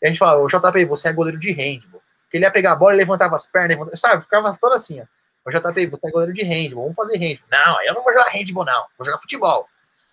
E 0.00 0.06
a 0.06 0.08
gente 0.08 0.18
falava, 0.18 0.42
o 0.42 0.46
JP, 0.46 0.84
você 0.84 1.08
é 1.08 1.12
goleiro 1.12 1.38
de 1.38 1.50
handball. 1.52 2.02
Porque 2.24 2.36
ele 2.36 2.44
ia 2.44 2.50
pegar 2.50 2.72
a 2.72 2.76
bola 2.76 2.94
e 2.94 2.96
levantava 2.96 3.36
as 3.36 3.46
pernas, 3.46 3.70
levantava, 3.70 3.96
sabe? 3.96 4.22
Ficava 4.22 4.52
toda 4.60 4.76
assim, 4.76 5.00
ó. 5.00 5.04
O 5.44 5.50
JP, 5.50 5.86
você 5.86 6.06
é 6.06 6.10
goleiro 6.10 6.32
de 6.34 6.42
handball, 6.42 6.82
vamos 6.84 6.96
fazer 6.96 7.18
handball. 7.18 7.48
Não, 7.50 7.82
eu 7.84 7.94
não 7.94 8.02
vou 8.02 8.12
jogar 8.12 8.30
handball, 8.30 8.64
não. 8.64 8.84
Vou 8.98 9.04
jogar 9.04 9.18
futebol. 9.18 9.68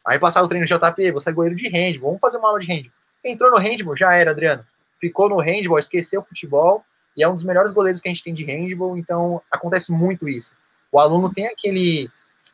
Aí 0.05 0.17
passava 0.17 0.45
o 0.45 0.49
treino 0.49 0.65
JP, 0.65 1.11
você 1.11 1.29
é 1.29 1.33
goleiro 1.33 1.55
de 1.55 1.67
handball, 1.69 2.11
vamos 2.11 2.21
fazer 2.21 2.37
uma 2.37 2.47
aula 2.49 2.59
de 2.59 2.67
handball. 2.67 2.98
Entrou 3.23 3.51
no 3.51 3.57
handball, 3.57 3.97
já 3.97 4.13
era, 4.13 4.31
Adriano. 4.31 4.65
Ficou 4.99 5.29
no 5.29 5.39
handball, 5.39 5.79
esqueceu 5.79 6.21
o 6.21 6.25
futebol, 6.25 6.83
e 7.15 7.23
é 7.23 7.27
um 7.27 7.35
dos 7.35 7.43
melhores 7.43 7.71
goleiros 7.71 8.01
que 8.01 8.07
a 8.07 8.11
gente 8.11 8.23
tem 8.23 8.33
de 8.33 8.43
handball, 8.43 8.97
então 8.97 9.41
acontece 9.51 9.91
muito 9.91 10.27
isso. 10.27 10.55
O 10.91 10.99
aluno 10.99 11.31
tem 11.31 11.47
aquele, 11.47 12.09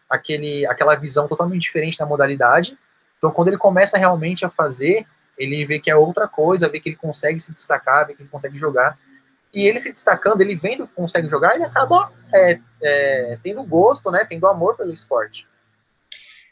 aquele, 0.10 0.66
aquela 0.68 0.96
visão 0.96 1.28
totalmente 1.28 1.62
diferente 1.62 1.98
da 1.98 2.06
modalidade, 2.06 2.78
então 3.18 3.32
quando 3.32 3.50
ele 3.50 3.58
começa 3.58 3.98
realmente 3.98 4.46
a 4.46 4.50
fazer, 4.50 5.06
ele 5.38 5.66
vê 5.66 5.80
que 5.80 5.92
é 5.92 5.96
outra 5.96 6.28
coisa, 6.28 6.70
vê 6.70 6.80
que 6.80 6.90
ele 6.90 6.96
consegue 6.96 7.40
se 7.40 7.54
destacar, 7.54 8.08
vê 8.08 8.16
que 8.16 8.24
ele 8.24 8.30
consegue 8.30 8.58
jogar, 8.58 8.98
e 9.54 9.68
ele 9.68 9.80
se 9.80 9.92
destacando, 9.92 10.42
ele 10.42 10.56
vendo 10.56 10.88
que 10.88 10.94
consegue 10.94 11.30
jogar, 11.30 11.56
ele 11.56 11.64
acaba 11.64 12.12
é, 12.34 12.60
é, 12.82 13.40
tendo 13.42 13.64
gosto, 13.64 14.12
né, 14.12 14.26
tendo 14.28 14.48
amor 14.48 14.76
pelo 14.76 14.92
esporte. 14.92 15.48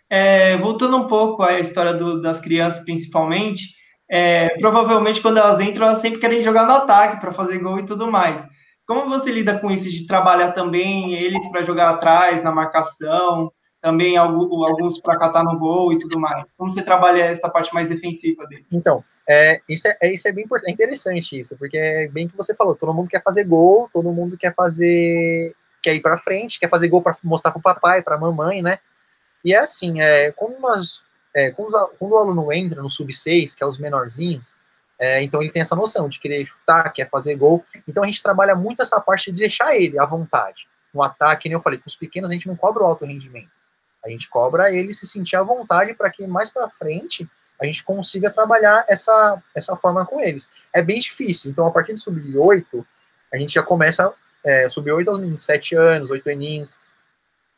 É, 0.09 0.55
voltando 0.57 0.95
um 0.95 1.07
pouco 1.07 1.43
à 1.43 1.59
história 1.59 1.93
do, 1.93 2.21
das 2.21 2.39
crianças, 2.39 2.85
principalmente, 2.85 3.75
é, 4.15 4.49
provavelmente 4.59 5.19
quando 5.19 5.39
elas 5.39 5.59
entram, 5.59 5.87
elas 5.87 5.97
sempre 5.97 6.19
querem 6.19 6.43
jogar 6.43 6.67
no 6.67 6.73
ataque 6.73 7.19
para 7.19 7.31
fazer 7.31 7.57
gol 7.57 7.79
e 7.79 7.85
tudo 7.85 8.11
mais. 8.11 8.47
Como 8.85 9.09
você 9.09 9.31
lida 9.31 9.57
com 9.57 9.71
isso 9.71 9.89
de 9.89 10.05
trabalhar 10.05 10.51
também 10.51 11.15
eles 11.15 11.49
para 11.49 11.63
jogar 11.63 11.89
atrás, 11.89 12.43
na 12.43 12.51
marcação, 12.51 13.51
também 13.81 14.15
alguns 14.15 15.01
para 15.01 15.17
catar 15.17 15.43
no 15.43 15.57
gol 15.57 15.91
e 15.91 15.97
tudo 15.97 16.19
mais? 16.19 16.51
Como 16.55 16.69
você 16.69 16.83
trabalha 16.83 17.23
essa 17.23 17.49
parte 17.49 17.73
mais 17.73 17.89
defensiva 17.89 18.45
deles? 18.45 18.67
Então, 18.71 19.03
é, 19.27 19.59
isso, 19.67 19.87
é, 19.87 20.13
isso 20.13 20.27
é 20.27 20.31
bem 20.31 20.45
é 20.67 20.71
interessante 20.71 21.39
isso, 21.39 21.57
porque 21.57 21.77
é 21.77 22.07
bem 22.07 22.27
que 22.27 22.37
você 22.37 22.53
falou, 22.53 22.75
todo 22.75 22.93
mundo 22.93 23.09
quer 23.09 23.23
fazer 23.23 23.45
gol, 23.45 23.89
todo 23.91 24.11
mundo 24.11 24.37
quer 24.37 24.53
fazer, 24.53 25.55
quer 25.81 25.95
ir 25.95 26.01
para 26.01 26.19
frente, 26.19 26.59
quer 26.59 26.69
fazer 26.69 26.87
gol 26.87 27.01
para 27.01 27.17
mostrar 27.23 27.49
para 27.49 27.59
o 27.59 27.63
papai, 27.63 28.03
para 28.03 28.13
a 28.13 28.19
mamãe, 28.19 28.61
né? 28.61 28.77
E 29.43 29.55
é 29.55 29.57
assim, 29.57 30.01
é, 30.01 30.31
quando, 30.33 30.55
umas, 30.57 31.01
é, 31.35 31.51
quando, 31.51 31.73
o 31.99 32.17
aluno 32.17 32.51
entra 32.53 32.81
no 32.81 32.89
sub-6, 32.89 33.55
que 33.55 33.63
é 33.63 33.67
os 33.67 33.77
menorzinhos, 33.77 34.55
é, 34.99 35.21
então 35.21 35.41
ele 35.41 35.51
tem 35.51 35.61
essa 35.61 35.75
noção 35.75 36.07
de 36.07 36.19
querer 36.19 36.45
chutar, 36.45 36.89
quer 36.91 37.09
fazer 37.09 37.35
gol. 37.35 37.65
Então 37.87 38.03
a 38.03 38.05
gente 38.05 38.21
trabalha 38.21 38.55
muito 38.55 38.81
essa 38.81 38.99
parte 39.01 39.31
de 39.31 39.39
deixar 39.39 39.75
ele 39.75 39.99
à 39.99 40.05
vontade. 40.05 40.67
No 40.93 41.01
ataque, 41.01 41.49
nem 41.49 41.55
eu 41.55 41.61
falei, 41.61 41.79
com 41.79 41.87
os 41.87 41.95
pequenos 41.95 42.29
a 42.29 42.33
gente 42.33 42.47
não 42.47 42.55
cobra 42.55 42.83
o 42.83 42.85
alto 42.85 43.05
rendimento. 43.05 43.49
A 44.05 44.09
gente 44.09 44.29
cobra 44.29 44.71
ele 44.71 44.93
se 44.93 45.07
sentir 45.07 45.35
à 45.35 45.43
vontade 45.43 45.93
para 45.93 46.09
que 46.09 46.27
mais 46.27 46.49
para 46.49 46.69
frente 46.69 47.27
a 47.59 47.65
gente 47.65 47.83
consiga 47.83 48.29
trabalhar 48.29 48.85
essa, 48.87 49.41
essa 49.55 49.75
forma 49.75 50.05
com 50.05 50.19
eles. 50.19 50.49
É 50.73 50.81
bem 50.81 50.99
difícil. 50.99 51.49
Então, 51.49 51.65
a 51.65 51.71
partir 51.71 51.93
do 51.93 51.99
sub-8, 51.99 52.85
a 53.33 53.37
gente 53.37 53.53
já 53.53 53.63
começa, 53.63 54.13
é, 54.43 54.67
sub-8 54.67 55.07
aos 55.07 55.19
meninos, 55.19 55.43
7 55.43 55.75
anos, 55.75 56.09
8 56.09 56.29
aninhos, 56.29 56.77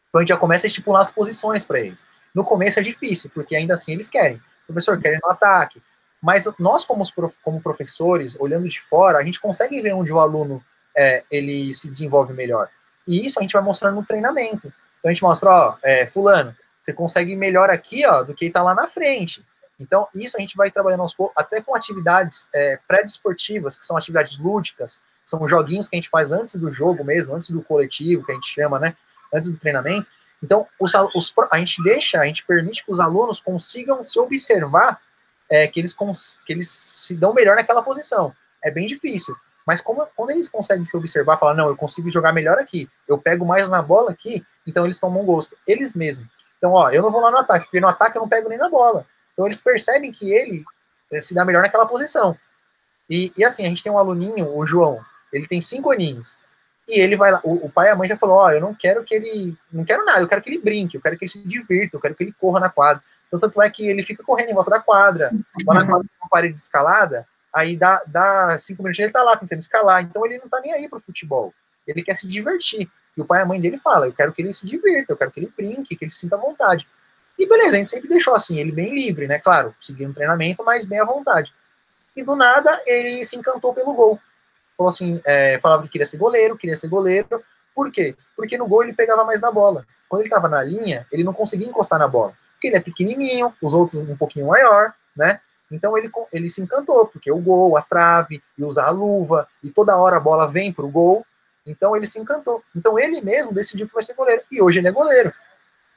então 0.10 0.20
a 0.20 0.24
gente 0.24 0.30
já 0.30 0.38
começa 0.38 0.66
a 0.66 0.70
estipular 0.70 1.02
as 1.02 1.12
posições 1.12 1.66
para 1.66 1.80
eles. 1.80 2.06
No 2.36 2.44
começo 2.44 2.80
é 2.80 2.84
difícil, 2.84 3.32
porque 3.34 3.56
ainda 3.56 3.74
assim 3.74 3.94
eles 3.94 4.10
querem. 4.10 4.38
O 4.64 4.74
professor 4.74 5.00
quer 5.00 5.14
ir 5.14 5.20
no 5.24 5.32
ataque. 5.32 5.82
Mas 6.22 6.46
nós, 6.60 6.86
como, 6.86 7.04
como 7.42 7.62
professores, 7.62 8.36
olhando 8.40 8.68
de 8.68 8.82
fora, 8.82 9.18
a 9.20 9.24
gente 9.24 9.40
consegue 9.40 9.82
ver 9.82 9.94
onde 9.94 10.12
o 10.12 10.20
aluno 10.20 10.62
é, 10.96 11.24
ele 11.32 11.74
se 11.74 11.90
desenvolve 11.90 12.34
melhor. 12.34 12.70
E 13.08 13.26
isso 13.26 13.40
a 13.40 13.42
gente 13.42 13.54
vai 13.54 13.62
mostrando 13.62 13.96
no 13.96 14.06
treinamento. 14.06 14.68
Então 15.00 15.10
a 15.10 15.14
gente 15.14 15.24
mostra, 15.24 15.50
ó, 15.50 15.78
é, 15.82 16.06
fulano, 16.08 16.54
você 16.82 16.92
consegue 16.92 17.36
melhor 17.36 17.70
aqui, 17.70 18.06
ó, 18.06 18.24
do 18.24 18.34
que 18.34 18.46
está 18.46 18.62
lá 18.62 18.74
na 18.74 18.88
frente. 18.88 19.44
Então, 19.80 20.08
isso 20.16 20.38
a 20.38 20.40
gente 20.40 20.56
vai 20.56 20.72
trabalhando 20.72 21.02
aos 21.02 21.14
poucos, 21.14 21.36
até 21.38 21.62
com 21.62 21.76
atividades 21.76 22.48
é, 22.54 22.80
pré-desportivas, 22.88 23.78
que 23.78 23.86
são 23.86 23.98
atividades 23.98 24.38
lúdicas, 24.38 25.00
são 25.26 25.46
joguinhos 25.48 25.90
que 25.90 25.96
a 25.96 25.98
gente 25.98 26.10
faz 26.10 26.32
antes 26.32 26.56
do 26.56 26.72
jogo 26.72 27.04
mesmo, 27.04 27.36
antes 27.36 27.50
do 27.50 27.62
coletivo, 27.62 28.26
que 28.26 28.32
a 28.32 28.36
gente 28.36 28.48
chama, 28.48 28.80
né? 28.80 28.96
antes 29.34 29.50
do 29.50 29.58
treinamento. 29.58 30.10
Então, 30.44 30.68
os, 30.80 30.94
os, 31.16 31.34
a 31.52 31.58
gente 31.58 31.82
deixa, 31.84 32.20
a 32.20 32.26
gente 32.26 32.46
permite 32.46 32.84
que 32.84 32.92
os 32.92 33.00
alunos 33.00 33.40
consigam 33.40 34.04
se 34.04 34.20
observar 34.20 35.00
é, 35.50 35.68
que, 35.68 35.80
eles 35.80 35.96
que 36.46 36.54
eles 36.54 36.70
se 36.70 37.16
dão 37.16 37.34
melhor 37.34 37.56
naquela 37.56 37.82
posição. 37.82 38.34
É 38.64 38.72
bem 38.72 38.86
difícil. 38.86 39.36
Mas 39.66 39.82
como, 39.82 40.06
quando 40.16 40.30
eles 40.32 40.48
conseguem 40.48 40.86
se 40.86 40.96
observar, 40.96 41.38
falar, 41.38 41.56
não, 41.56 41.68
eu 41.68 41.76
consigo 41.76 42.12
jogar 42.12 42.32
melhor 42.32 42.60
aqui, 42.60 42.90
eu 43.08 43.18
pego 43.18 43.46
mais 43.46 43.70
na 43.70 43.82
bola 43.82 44.12
aqui, 44.12 44.46
então 44.66 44.86
eles 44.86 45.00
tomam 45.00 45.26
gosto. 45.26 45.58
Eles 45.66 45.94
mesmos. 45.94 46.28
Então, 46.58 46.74
ó, 46.74 46.92
eu 46.92 47.02
não 47.02 47.12
vou 47.12 47.22
lá 47.22 47.32
no 47.32 47.38
ataque, 47.38 47.66
porque 47.66 47.80
no 47.80 47.88
ataque 47.88 48.18
eu 48.18 48.22
não 48.22 48.30
pego 48.30 48.50
nem 48.50 48.58
na 48.58 48.70
bola. 48.70 49.06
Então 49.34 49.46
eles 49.46 49.60
percebem 49.60 50.12
que 50.12 50.32
ele 50.32 50.64
é, 51.12 51.20
se 51.20 51.34
dá 51.34 51.44
melhor 51.44 51.64
naquela 51.64 51.86
posição. 51.86 52.38
E, 53.10 53.34
e 53.36 53.44
assim, 53.44 53.66
a 53.66 53.70
gente 53.70 53.84
tem 53.84 53.92
um 53.92 53.98
aluninho, 53.98 54.56
o 54.56 54.66
João, 54.66 55.04
ele 55.32 55.48
tem 55.48 55.62
cinco 55.62 55.92
aninhos. 55.92 56.38
E 56.88 57.00
ele 57.00 57.16
vai 57.16 57.32
lá, 57.32 57.42
o, 57.44 57.66
o 57.66 57.70
pai 57.70 57.88
e 57.88 57.90
a 57.90 57.96
mãe 57.96 58.08
já 58.08 58.16
falou, 58.16 58.38
ó, 58.38 58.46
oh, 58.46 58.52
eu 58.52 58.62
não 58.62 58.74
quero 58.74 59.04
que 59.04 59.16
ele, 59.16 59.58
não 59.72 59.84
quero 59.84 60.06
nada, 60.06 60.22
eu 60.22 60.28
quero 60.28 60.42
que 60.42 60.50
ele 60.50 60.62
brinque, 60.62 60.96
eu 60.96 61.02
quero 61.02 61.18
que 61.18 61.26
ele 61.26 61.32
se 61.32 61.40
divirta, 61.40 61.96
eu 61.96 62.00
quero 62.00 62.14
que 62.14 62.24
ele 62.24 62.34
corra 62.40 62.60
na 62.60 62.70
quadra. 62.70 63.04
Então, 63.28 63.40
tanto 63.40 63.60
é 63.62 63.70
que 63.70 63.88
ele 63.88 64.04
fica 64.04 64.24
correndo 64.24 64.52
em 64.52 64.54
volta 64.54 64.70
da 64.70 64.80
quadra, 64.80 65.32
lá 65.66 65.74
na 65.74 65.86
quadra 65.86 66.08
uma 66.22 66.30
parede 66.30 66.54
de 66.54 66.60
escalada, 66.60 67.28
aí 67.52 67.76
dá, 67.76 68.04
dá 68.06 68.58
cinco 68.60 68.84
minutos 68.84 69.00
ele 69.00 69.12
tá 69.12 69.24
lá 69.24 69.36
tentando 69.36 69.60
escalar, 69.60 70.04
então 70.04 70.24
ele 70.26 70.38
não 70.38 70.48
tá 70.48 70.60
nem 70.62 70.74
aí 70.74 70.88
pro 70.88 71.00
futebol, 71.00 71.54
ele 71.88 72.04
quer 72.04 72.16
se 72.16 72.28
divertir. 72.28 72.90
E 73.18 73.22
o 73.22 73.26
pai 73.26 73.40
e 73.40 73.44
a 73.44 73.46
mãe 73.46 73.60
dele 73.60 73.78
fala, 73.78 74.06
eu 74.06 74.14
quero 74.14 74.32
que 74.34 74.42
ele 74.42 74.54
se 74.54 74.68
divirta, 74.68 75.14
eu 75.14 75.18
quero 75.18 75.32
que 75.32 75.40
ele 75.40 75.52
brinque, 75.56 75.96
que 75.96 76.06
ele 76.06 76.12
sinta 76.12 76.38
vontade. 76.38 76.88
E 77.40 77.48
beleza, 77.48 77.76
a 77.76 77.78
gente 77.78 77.90
sempre 77.90 78.10
deixou 78.10 78.36
assim, 78.36 78.60
ele 78.60 78.72
bem 78.72 78.94
livre, 78.94 79.26
né, 79.28 79.40
claro, 79.40 79.74
seguindo 79.80 80.12
o 80.12 80.14
treinamento, 80.14 80.64
mas 80.64 80.86
bem 80.86 81.00
à 81.00 81.06
vontade. 81.06 81.54
E 82.16 82.24
do 82.24 82.36
nada, 82.36 82.82
ele 82.86 83.26
se 83.26 83.36
encantou 83.36 83.74
pelo 83.74 83.94
gol 83.94 84.20
falou 84.78 84.90
assim, 84.90 85.22
é, 85.26 85.60
falava 85.60 85.84
que 85.84 85.90
queria 85.90 86.06
ser 86.06 86.18
goleiro, 86.18 86.58
queria 86.58 86.76
ser 86.76 86.88
goleiro. 86.88 87.44
Por 87.74 87.92
quê? 87.92 88.16
Porque 88.36 88.58
no 88.58 88.68
gol 88.68 88.84
ele 88.84 88.94
pegava 88.94 89.24
mais 89.24 89.42
na 89.42 89.52
bola. 89.52 89.86
Quando 90.08 90.22
ele 90.22 90.30
estava 90.30 90.48
na 90.48 90.64
linha, 90.64 91.06
ele 91.12 91.24
não 91.24 91.34
conseguia 91.34 91.68
encostar 91.68 92.00
na 92.00 92.08
bola. 92.08 92.34
Porque 92.54 92.68
ele 92.68 92.78
é 92.78 92.82
pequenininho, 92.82 93.54
os 93.62 93.74
outros 93.74 94.00
um 94.00 94.16
pouquinho 94.16 94.48
maior, 94.48 94.94
né? 95.16 95.40
Então 95.72 95.98
ele, 95.98 96.12
ele 96.32 96.50
se 96.50 96.62
encantou, 96.62 97.08
porque 97.08 97.32
o 97.32 97.40
gol, 97.40 97.76
a 97.76 97.82
trave, 97.82 98.42
e 98.58 98.64
usar 98.64 98.86
a 98.86 98.92
luva, 98.92 99.48
e 99.64 99.70
toda 99.70 99.98
hora 99.98 100.18
a 100.18 100.20
bola 100.20 100.48
vem 100.48 100.72
pro 100.72 100.88
gol. 100.88 101.26
Então 101.66 101.96
ele 101.96 102.06
se 102.06 102.20
encantou. 102.20 102.64
Então 102.76 103.00
ele 103.00 103.22
mesmo 103.22 103.54
decidiu 103.54 103.88
que 103.88 103.94
vai 103.94 104.04
ser 104.04 104.14
goleiro. 104.14 104.44
E 104.52 104.62
hoje 104.62 104.80
ele 104.80 104.88
é 104.88 104.92
goleiro. 104.92 105.34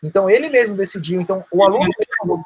Então 0.02 0.28
ele 0.30 0.48
mesmo 0.48 0.76
decidiu. 0.76 1.20
Então 1.20 1.44
o 1.52 1.62
aluno 1.62 1.88
mesmo, 1.98 2.44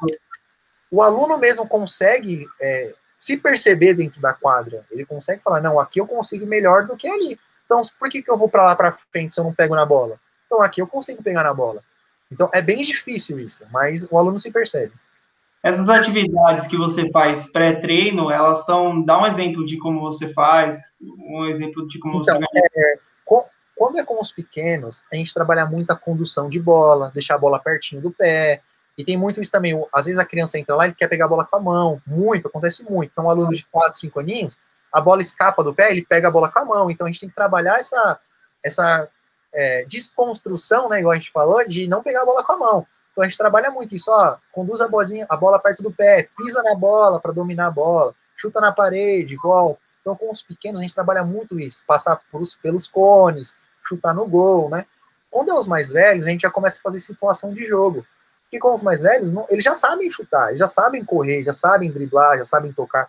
o 0.90 1.02
aluno 1.02 1.38
mesmo 1.38 1.66
consegue 1.66 2.46
é, 2.60 2.92
se 3.22 3.36
perceber 3.36 3.94
dentro 3.94 4.20
da 4.20 4.32
quadra, 4.32 4.84
ele 4.90 5.06
consegue 5.06 5.40
falar, 5.44 5.60
não, 5.60 5.78
aqui 5.78 6.00
eu 6.00 6.08
consigo 6.08 6.44
melhor 6.44 6.86
do 6.86 6.96
que 6.96 7.06
ali. 7.06 7.38
Então, 7.64 7.80
por 7.96 8.10
que, 8.10 8.20
que 8.20 8.28
eu 8.28 8.36
vou 8.36 8.48
para 8.48 8.66
lá 8.66 8.74
para 8.74 8.98
frente 9.12 9.32
se 9.32 9.38
eu 9.38 9.44
não 9.44 9.54
pego 9.54 9.76
na 9.76 9.86
bola? 9.86 10.18
Então, 10.44 10.60
aqui 10.60 10.82
eu 10.82 10.88
consigo 10.88 11.22
pegar 11.22 11.44
na 11.44 11.54
bola. 11.54 11.84
Então, 12.32 12.50
é 12.52 12.60
bem 12.60 12.82
difícil 12.82 13.38
isso, 13.38 13.64
mas 13.70 14.04
o 14.10 14.18
aluno 14.18 14.40
se 14.40 14.50
percebe. 14.50 14.92
Essas 15.62 15.88
atividades 15.88 16.66
que 16.66 16.76
você 16.76 17.08
faz 17.12 17.52
pré-treino, 17.52 18.28
elas 18.28 18.64
são. 18.64 19.04
Dá 19.04 19.16
um 19.16 19.26
exemplo 19.26 19.64
de 19.64 19.78
como 19.78 20.00
você 20.00 20.32
faz, 20.32 20.96
um 21.00 21.46
exemplo 21.46 21.86
de 21.86 22.00
como 22.00 22.18
então, 22.18 22.40
você. 22.40 22.58
É, 22.74 22.98
quando 23.76 23.98
é 24.00 24.04
com 24.04 24.20
os 24.20 24.32
pequenos, 24.32 25.04
a 25.12 25.14
gente 25.14 25.32
trabalha 25.32 25.64
muito 25.64 25.92
a 25.92 25.96
condução 25.96 26.50
de 26.50 26.58
bola, 26.58 27.12
deixar 27.14 27.36
a 27.36 27.38
bola 27.38 27.60
pertinho 27.60 28.02
do 28.02 28.10
pé, 28.10 28.60
e 28.96 29.04
tem 29.04 29.16
muito 29.16 29.40
isso 29.40 29.50
também. 29.50 29.80
Às 29.92 30.06
vezes 30.06 30.18
a 30.18 30.24
criança 30.24 30.58
entra 30.58 30.76
lá 30.76 30.88
e 30.88 30.94
quer 30.94 31.08
pegar 31.08 31.24
a 31.24 31.28
bola 31.28 31.44
com 31.44 31.56
a 31.56 31.60
mão. 31.60 32.02
Muito, 32.06 32.48
acontece 32.48 32.82
muito. 32.84 33.10
Então, 33.12 33.24
um 33.24 33.30
aluno 33.30 33.54
de 33.54 33.64
4, 33.70 33.98
5 33.98 34.20
aninhos, 34.20 34.58
a 34.92 35.00
bola 35.00 35.22
escapa 35.22 35.64
do 35.64 35.74
pé, 35.74 35.90
ele 35.90 36.04
pega 36.04 36.28
a 36.28 36.30
bola 36.30 36.50
com 36.50 36.58
a 36.58 36.64
mão. 36.64 36.90
Então, 36.90 37.06
a 37.06 37.10
gente 37.10 37.20
tem 37.20 37.28
que 37.28 37.34
trabalhar 37.34 37.78
essa, 37.78 38.20
essa 38.62 39.08
é, 39.52 39.84
desconstrução, 39.86 40.88
né, 40.88 41.00
igual 41.00 41.12
a 41.12 41.16
gente 41.16 41.30
falou, 41.30 41.66
de 41.66 41.88
não 41.88 42.02
pegar 42.02 42.22
a 42.22 42.26
bola 42.26 42.44
com 42.44 42.52
a 42.52 42.58
mão. 42.58 42.86
Então, 43.10 43.24
a 43.24 43.26
gente 43.26 43.38
trabalha 43.38 43.70
muito 43.70 43.94
isso. 43.94 44.10
Ó, 44.10 44.36
conduz 44.52 44.80
a, 44.80 44.88
bolinha, 44.88 45.26
a 45.28 45.36
bola 45.36 45.58
perto 45.58 45.82
do 45.82 45.90
pé, 45.90 46.28
pisa 46.36 46.62
na 46.62 46.74
bola 46.74 47.18
para 47.18 47.32
dominar 47.32 47.68
a 47.68 47.70
bola, 47.70 48.14
chuta 48.36 48.60
na 48.60 48.72
parede, 48.72 49.36
volta. 49.36 49.80
Então, 50.02 50.16
com 50.16 50.30
os 50.30 50.42
pequenos, 50.42 50.80
a 50.80 50.82
gente 50.82 50.94
trabalha 50.94 51.22
muito 51.24 51.58
isso. 51.58 51.82
Passar 51.86 52.20
pelos, 52.30 52.54
pelos 52.56 52.86
cones, 52.86 53.54
chutar 53.82 54.12
no 54.14 54.26
gol, 54.26 54.68
né? 54.68 54.84
Quando 55.30 55.50
é 55.50 55.54
os 55.54 55.66
mais 55.66 55.88
velhos, 55.88 56.26
a 56.26 56.30
gente 56.30 56.42
já 56.42 56.50
começa 56.50 56.78
a 56.78 56.82
fazer 56.82 57.00
situação 57.00 57.54
de 57.54 57.64
jogo. 57.64 58.04
E 58.52 58.58
com 58.58 58.74
os 58.74 58.82
mais 58.82 59.00
velhos, 59.00 59.32
não, 59.32 59.46
eles 59.48 59.64
já 59.64 59.74
sabem 59.74 60.10
chutar, 60.10 60.54
já 60.54 60.66
sabem 60.66 61.02
correr, 61.02 61.42
já 61.42 61.54
sabem 61.54 61.90
driblar, 61.90 62.36
já 62.36 62.44
sabem 62.44 62.70
tocar. 62.70 63.08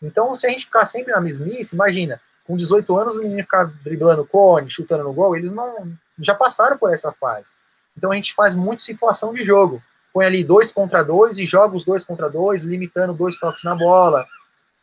Então, 0.00 0.34
se 0.34 0.46
a 0.46 0.50
gente 0.50 0.64
ficar 0.64 0.86
sempre 0.86 1.12
na 1.12 1.20
mesmice, 1.20 1.74
imagina, 1.74 2.18
com 2.46 2.56
18 2.56 2.96
anos, 2.96 3.16
o 3.16 3.22
menino 3.22 3.42
ficar 3.42 3.64
driblando 3.84 4.24
cone, 4.24 4.70
chutando 4.70 5.04
no 5.04 5.12
gol, 5.12 5.36
eles 5.36 5.52
não 5.52 5.92
já 6.18 6.34
passaram 6.34 6.78
por 6.78 6.92
essa 6.92 7.12
fase. 7.12 7.52
Então, 7.96 8.10
a 8.10 8.14
gente 8.14 8.34
faz 8.34 8.54
muito 8.54 8.82
situação 8.82 9.34
de 9.34 9.42
jogo. 9.42 9.82
Põe 10.12 10.24
ali 10.24 10.42
dois 10.42 10.72
contra 10.72 11.02
dois 11.02 11.38
e 11.38 11.46
joga 11.46 11.76
os 11.76 11.84
dois 11.84 12.04
contra 12.04 12.28
dois, 12.28 12.62
limitando 12.62 13.12
dois 13.12 13.38
toques 13.38 13.64
na 13.64 13.74
bola, 13.74 14.26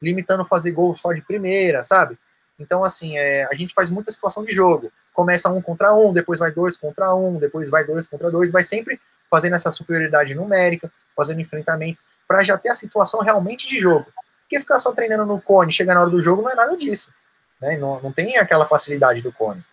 limitando 0.01 0.45
fazer 0.45 0.71
gol 0.71 0.95
só 0.95 1.11
de 1.11 1.21
primeira, 1.21 1.83
sabe? 1.83 2.17
Então, 2.59 2.83
assim, 2.83 3.17
é, 3.17 3.45
a 3.45 3.55
gente 3.55 3.73
faz 3.73 3.89
muita 3.89 4.11
situação 4.11 4.43
de 4.43 4.51
jogo. 4.51 4.91
Começa 5.13 5.49
um 5.49 5.61
contra 5.61 5.93
um, 5.93 6.13
depois 6.13 6.39
vai 6.39 6.51
dois 6.51 6.77
contra 6.77 7.15
um, 7.15 7.37
depois 7.37 7.69
vai 7.69 7.85
dois 7.85 8.07
contra 8.07 8.29
dois, 8.29 8.51
vai 8.51 8.63
sempre 8.63 8.99
fazendo 9.29 9.55
essa 9.55 9.71
superioridade 9.71 10.35
numérica, 10.35 10.91
fazendo 11.15 11.41
enfrentamento, 11.41 11.99
para 12.27 12.43
já 12.43 12.57
ter 12.57 12.69
a 12.69 12.75
situação 12.75 13.21
realmente 13.21 13.67
de 13.67 13.79
jogo. 13.79 14.05
Porque 14.41 14.59
ficar 14.59 14.79
só 14.79 14.91
treinando 14.91 15.25
no 15.25 15.41
cone, 15.41 15.71
chegar 15.71 15.93
na 15.93 16.01
hora 16.01 16.09
do 16.09 16.21
jogo, 16.21 16.41
não 16.41 16.49
é 16.49 16.55
nada 16.55 16.75
disso. 16.75 17.11
Né? 17.61 17.77
Não, 17.77 17.99
não 18.01 18.11
tem 18.11 18.37
aquela 18.37 18.65
facilidade 18.65 19.21
do 19.21 19.31
cone. 19.31 19.63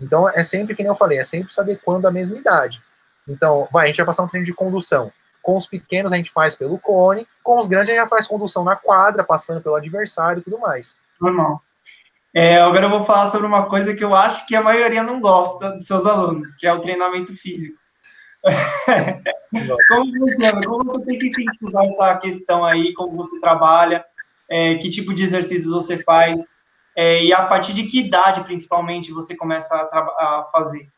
Então, 0.00 0.28
é 0.28 0.44
sempre, 0.44 0.74
que 0.74 0.82
nem 0.82 0.90
eu 0.90 0.96
falei, 0.96 1.18
é 1.18 1.24
sempre 1.24 1.52
se 1.52 1.60
adequando 1.60 2.06
à 2.06 2.10
mesma 2.10 2.36
idade. 2.36 2.82
Então, 3.26 3.68
vai, 3.72 3.84
a 3.84 3.86
gente 3.86 3.96
vai 3.96 4.06
passar 4.06 4.22
um 4.22 4.28
treino 4.28 4.44
de 4.44 4.52
condução. 4.54 5.10
Com 5.42 5.56
os 5.56 5.66
pequenos 5.66 6.12
a 6.12 6.16
gente 6.16 6.32
faz 6.32 6.54
pelo 6.54 6.78
cone, 6.78 7.26
com 7.42 7.58
os 7.58 7.66
grandes 7.66 7.90
a 7.90 7.92
gente 7.94 8.02
já 8.02 8.08
faz 8.08 8.26
condução 8.26 8.64
na 8.64 8.76
quadra, 8.76 9.24
passando 9.24 9.60
pelo 9.60 9.76
adversário 9.76 10.40
e 10.40 10.42
tudo 10.42 10.58
mais. 10.58 10.96
Normal. 11.20 11.62
É, 12.34 12.58
agora 12.60 12.84
eu 12.84 12.90
vou 12.90 13.04
falar 13.04 13.26
sobre 13.28 13.46
uma 13.46 13.66
coisa 13.66 13.94
que 13.94 14.04
eu 14.04 14.14
acho 14.14 14.46
que 14.46 14.54
a 14.54 14.62
maioria 14.62 15.02
não 15.02 15.20
gosta 15.20 15.72
dos 15.72 15.86
seus 15.86 16.04
alunos, 16.04 16.54
que 16.56 16.66
é 16.66 16.72
o 16.72 16.80
treinamento 16.80 17.34
físico. 17.34 17.78
como 19.88 20.18
funciona? 20.18 20.60
Como 20.64 20.84
você 20.84 21.04
tem 21.04 21.18
que 21.18 21.26
incentivar 21.26 21.84
essa 21.84 22.16
questão 22.18 22.64
aí? 22.64 22.92
Como 22.94 23.16
você 23.16 23.40
trabalha? 23.40 24.04
É, 24.48 24.76
que 24.76 24.88
tipo 24.88 25.12
de 25.12 25.24
exercícios 25.24 25.72
você 25.72 25.98
faz? 25.98 26.56
É, 26.94 27.22
e 27.24 27.32
a 27.32 27.44
partir 27.46 27.72
de 27.72 27.84
que 27.84 28.00
idade, 28.00 28.44
principalmente, 28.44 29.12
você 29.12 29.36
começa 29.36 29.74
a, 29.74 29.98
a 29.98 30.44
fazer? 30.52 30.88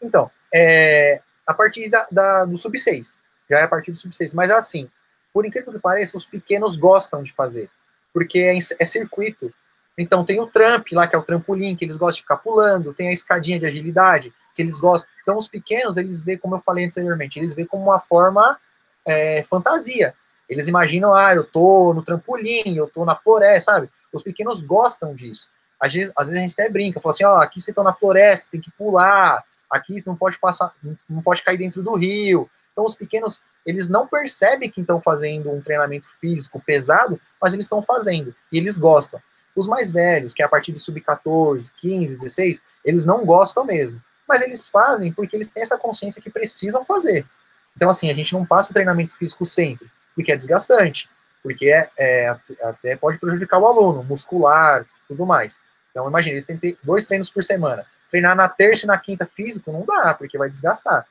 Então, 0.00 0.30
é, 0.54 1.20
a 1.46 1.54
partir 1.54 1.88
da, 1.88 2.06
da, 2.10 2.44
do 2.44 2.58
sub-6. 2.58 3.18
Já 3.48 3.60
é 3.60 3.62
a 3.62 3.68
partir 3.68 3.90
do 3.90 3.98
sub-6. 3.98 4.34
Mas 4.34 4.50
assim, 4.50 4.88
por 5.32 5.46
incrível 5.46 5.72
que 5.72 5.78
pareça, 5.78 6.16
os 6.16 6.26
pequenos 6.26 6.76
gostam 6.76 7.22
de 7.22 7.32
fazer. 7.32 7.70
Porque 8.12 8.38
é, 8.38 8.58
é 8.78 8.84
circuito. 8.84 9.52
Então 9.96 10.24
tem 10.24 10.38
o 10.40 10.46
tramp 10.46 10.86
lá, 10.92 11.08
que 11.08 11.16
é 11.16 11.18
o 11.18 11.22
trampolim, 11.22 11.74
que 11.74 11.84
eles 11.84 11.96
gostam 11.96 12.16
de 12.16 12.22
ficar 12.22 12.36
pulando, 12.36 12.94
tem 12.94 13.08
a 13.08 13.12
escadinha 13.12 13.58
de 13.58 13.66
agilidade, 13.66 14.32
que 14.58 14.62
eles 14.62 14.76
gostam. 14.76 15.08
Então 15.22 15.38
os 15.38 15.46
pequenos, 15.46 15.96
eles 15.96 16.20
veem, 16.20 16.36
como 16.36 16.56
eu 16.56 16.60
falei 16.60 16.84
anteriormente, 16.84 17.38
eles 17.38 17.54
veem 17.54 17.68
como 17.68 17.84
uma 17.84 18.00
forma 18.00 18.58
é, 19.06 19.44
fantasia. 19.48 20.12
Eles 20.48 20.66
imaginam, 20.66 21.14
ah, 21.14 21.32
eu 21.32 21.44
tô 21.44 21.94
no 21.94 22.02
trampolim, 22.02 22.74
eu 22.74 22.88
tô 22.88 23.04
na 23.04 23.14
floresta, 23.14 23.70
sabe? 23.70 23.88
Os 24.12 24.24
pequenos 24.24 24.60
gostam 24.60 25.14
disso. 25.14 25.48
Às 25.78 25.92
vezes, 25.92 26.12
às 26.16 26.26
vezes 26.26 26.40
a 26.40 26.42
gente 26.42 26.54
até 26.54 26.68
brinca, 26.68 27.00
fala 27.00 27.14
assim, 27.14 27.24
ó, 27.24 27.36
oh, 27.36 27.40
aqui 27.40 27.60
você 27.60 27.72
tá 27.72 27.84
na 27.84 27.94
floresta, 27.94 28.48
tem 28.50 28.60
que 28.60 28.70
pular, 28.72 29.44
aqui 29.70 30.02
não 30.04 30.16
pode 30.16 30.36
passar, 30.40 30.74
não 31.08 31.22
pode 31.22 31.40
cair 31.44 31.58
dentro 31.58 31.80
do 31.80 31.94
rio. 31.94 32.50
Então 32.72 32.84
os 32.84 32.96
pequenos, 32.96 33.40
eles 33.64 33.88
não 33.88 34.08
percebem 34.08 34.68
que 34.68 34.80
estão 34.80 35.00
fazendo 35.00 35.52
um 35.52 35.60
treinamento 35.60 36.08
físico 36.20 36.60
pesado, 36.60 37.20
mas 37.40 37.52
eles 37.52 37.66
estão 37.66 37.80
fazendo, 37.80 38.34
e 38.50 38.58
eles 38.58 38.76
gostam. 38.76 39.20
Os 39.54 39.68
mais 39.68 39.92
velhos, 39.92 40.34
que 40.34 40.42
é 40.42 40.44
a 40.44 40.48
partir 40.48 40.72
de 40.72 40.80
sub-14, 40.80 41.70
15, 41.80 42.16
16, 42.16 42.62
eles 42.84 43.04
não 43.04 43.24
gostam 43.24 43.64
mesmo. 43.64 44.02
Mas 44.28 44.42
eles 44.42 44.68
fazem 44.68 45.12
porque 45.12 45.34
eles 45.34 45.48
têm 45.48 45.62
essa 45.62 45.78
consciência 45.78 46.20
que 46.20 46.28
precisam 46.28 46.84
fazer. 46.84 47.26
Então, 47.74 47.88
assim, 47.88 48.10
a 48.10 48.14
gente 48.14 48.32
não 48.32 48.44
passa 48.44 48.70
o 48.70 48.74
treinamento 48.74 49.16
físico 49.16 49.46
sempre, 49.46 49.88
porque 50.14 50.32
é 50.32 50.36
desgastante, 50.36 51.08
porque 51.42 51.70
é, 51.70 51.90
é 51.96 52.36
até 52.62 52.96
pode 52.96 53.18
prejudicar 53.18 53.58
o 53.58 53.66
aluno, 53.66 54.02
muscular, 54.02 54.84
tudo 55.06 55.24
mais. 55.24 55.60
Então, 55.90 56.08
imagine, 56.08 56.34
eles 56.34 56.44
têm 56.44 56.56
que 56.56 56.72
ter 56.72 56.78
dois 56.82 57.04
treinos 57.04 57.30
por 57.30 57.42
semana. 57.42 57.86
Treinar 58.10 58.36
na 58.36 58.48
terça 58.48 58.84
e 58.84 58.86
na 58.86 58.98
quinta 58.98 59.26
físico 59.26 59.72
não 59.72 59.84
dá, 59.84 60.12
porque 60.14 60.36
vai 60.36 60.50
desgastar. 60.50 61.06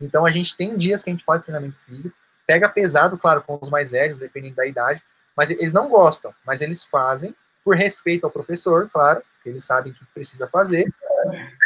Então, 0.00 0.24
a 0.24 0.30
gente 0.30 0.56
tem 0.56 0.76
dias 0.76 1.02
que 1.02 1.10
a 1.10 1.12
gente 1.12 1.24
faz 1.24 1.42
treinamento 1.42 1.76
físico, 1.86 2.16
pega 2.46 2.68
pesado, 2.68 3.18
claro, 3.18 3.42
com 3.42 3.58
os 3.60 3.68
mais 3.68 3.90
velhos, 3.90 4.18
dependendo 4.18 4.56
da 4.56 4.66
idade, 4.66 5.02
mas 5.36 5.50
eles 5.50 5.72
não 5.72 5.88
gostam, 5.88 6.32
mas 6.46 6.60
eles 6.60 6.84
fazem 6.84 7.34
por 7.64 7.74
respeito 7.74 8.24
ao 8.24 8.30
professor, 8.30 8.88
claro, 8.88 9.22
eles 9.44 9.64
sabem 9.64 9.92
que 9.92 10.04
precisa 10.14 10.46
fazer, 10.46 10.86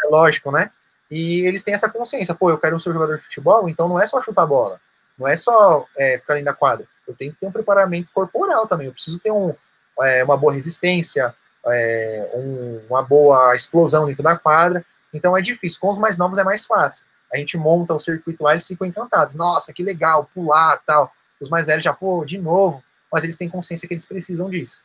é 0.05 0.07
lógico, 0.09 0.51
né? 0.51 0.71
E 1.11 1.47
eles 1.47 1.63
têm 1.65 1.75
essa 1.75 1.89
consciência, 1.89 2.35
pô, 2.35 2.51
eu 2.51 2.59
quero 2.59 2.79
ser 2.79 2.91
um 2.91 2.93
jogador 2.93 3.17
de 3.17 3.25
futebol, 3.25 3.69
então 3.69 3.89
não 3.89 4.01
é 4.01 4.07
só 4.07 4.23
chutar 4.23 4.47
bola, 4.47 4.81
não 5.19 5.27
é 5.27 5.35
só 5.35 5.87
é, 5.97 6.19
ficar 6.19 6.35
ali 6.35 6.43
na 6.43 6.53
quadra, 6.53 6.87
eu 7.07 7.15
tenho 7.15 7.33
que 7.33 7.41
ter 7.41 7.47
um 7.47 7.53
preparamento 7.53 8.09
corporal 8.15 8.69
também, 8.69 8.87
eu 8.87 8.93
preciso 8.93 9.19
ter 9.19 9.33
um, 9.33 9.53
é, 10.01 10.23
uma 10.23 10.37
boa 10.37 10.53
resistência, 10.53 11.35
é, 11.67 12.31
um, 12.35 12.81
uma 12.89 13.03
boa 13.03 13.57
explosão 13.57 14.07
dentro 14.07 14.23
da 14.23 14.37
quadra, 14.37 14.85
então 15.13 15.37
é 15.37 15.43
difícil, 15.43 15.81
com 15.81 15.91
os 15.91 15.99
mais 15.99 16.17
novos 16.17 16.39
é 16.39 16.45
mais 16.45 16.65
fácil, 16.65 17.05
a 17.33 17.37
gente 17.37 17.59
monta 17.59 17.93
o 17.93 18.01
circuito 18.01 18.45
lá, 18.45 18.53
eles 18.53 18.67
ficam 18.67 18.87
encantados, 18.87 19.35
nossa, 19.35 19.73
que 19.73 19.83
legal, 19.83 20.31
pular, 20.33 20.81
tal, 20.87 21.13
os 21.41 21.49
mais 21.49 21.67
velhos 21.67 21.83
já, 21.83 21.93
pô, 21.93 22.25
de 22.25 22.39
novo, 22.39 22.83
mas 23.13 23.25
eles 23.25 23.37
têm 23.37 23.49
consciência 23.49 23.89
que 23.89 23.95
eles 23.95 24.07
precisam 24.07 24.49
disso. 24.49 24.81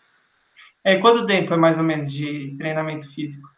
É, 0.84 0.98
quanto 0.98 1.26
tempo 1.26 1.54
é 1.54 1.58
mais 1.58 1.78
ou 1.78 1.84
menos 1.84 2.12
de 2.12 2.56
treinamento 2.58 3.08
físico? 3.12 3.50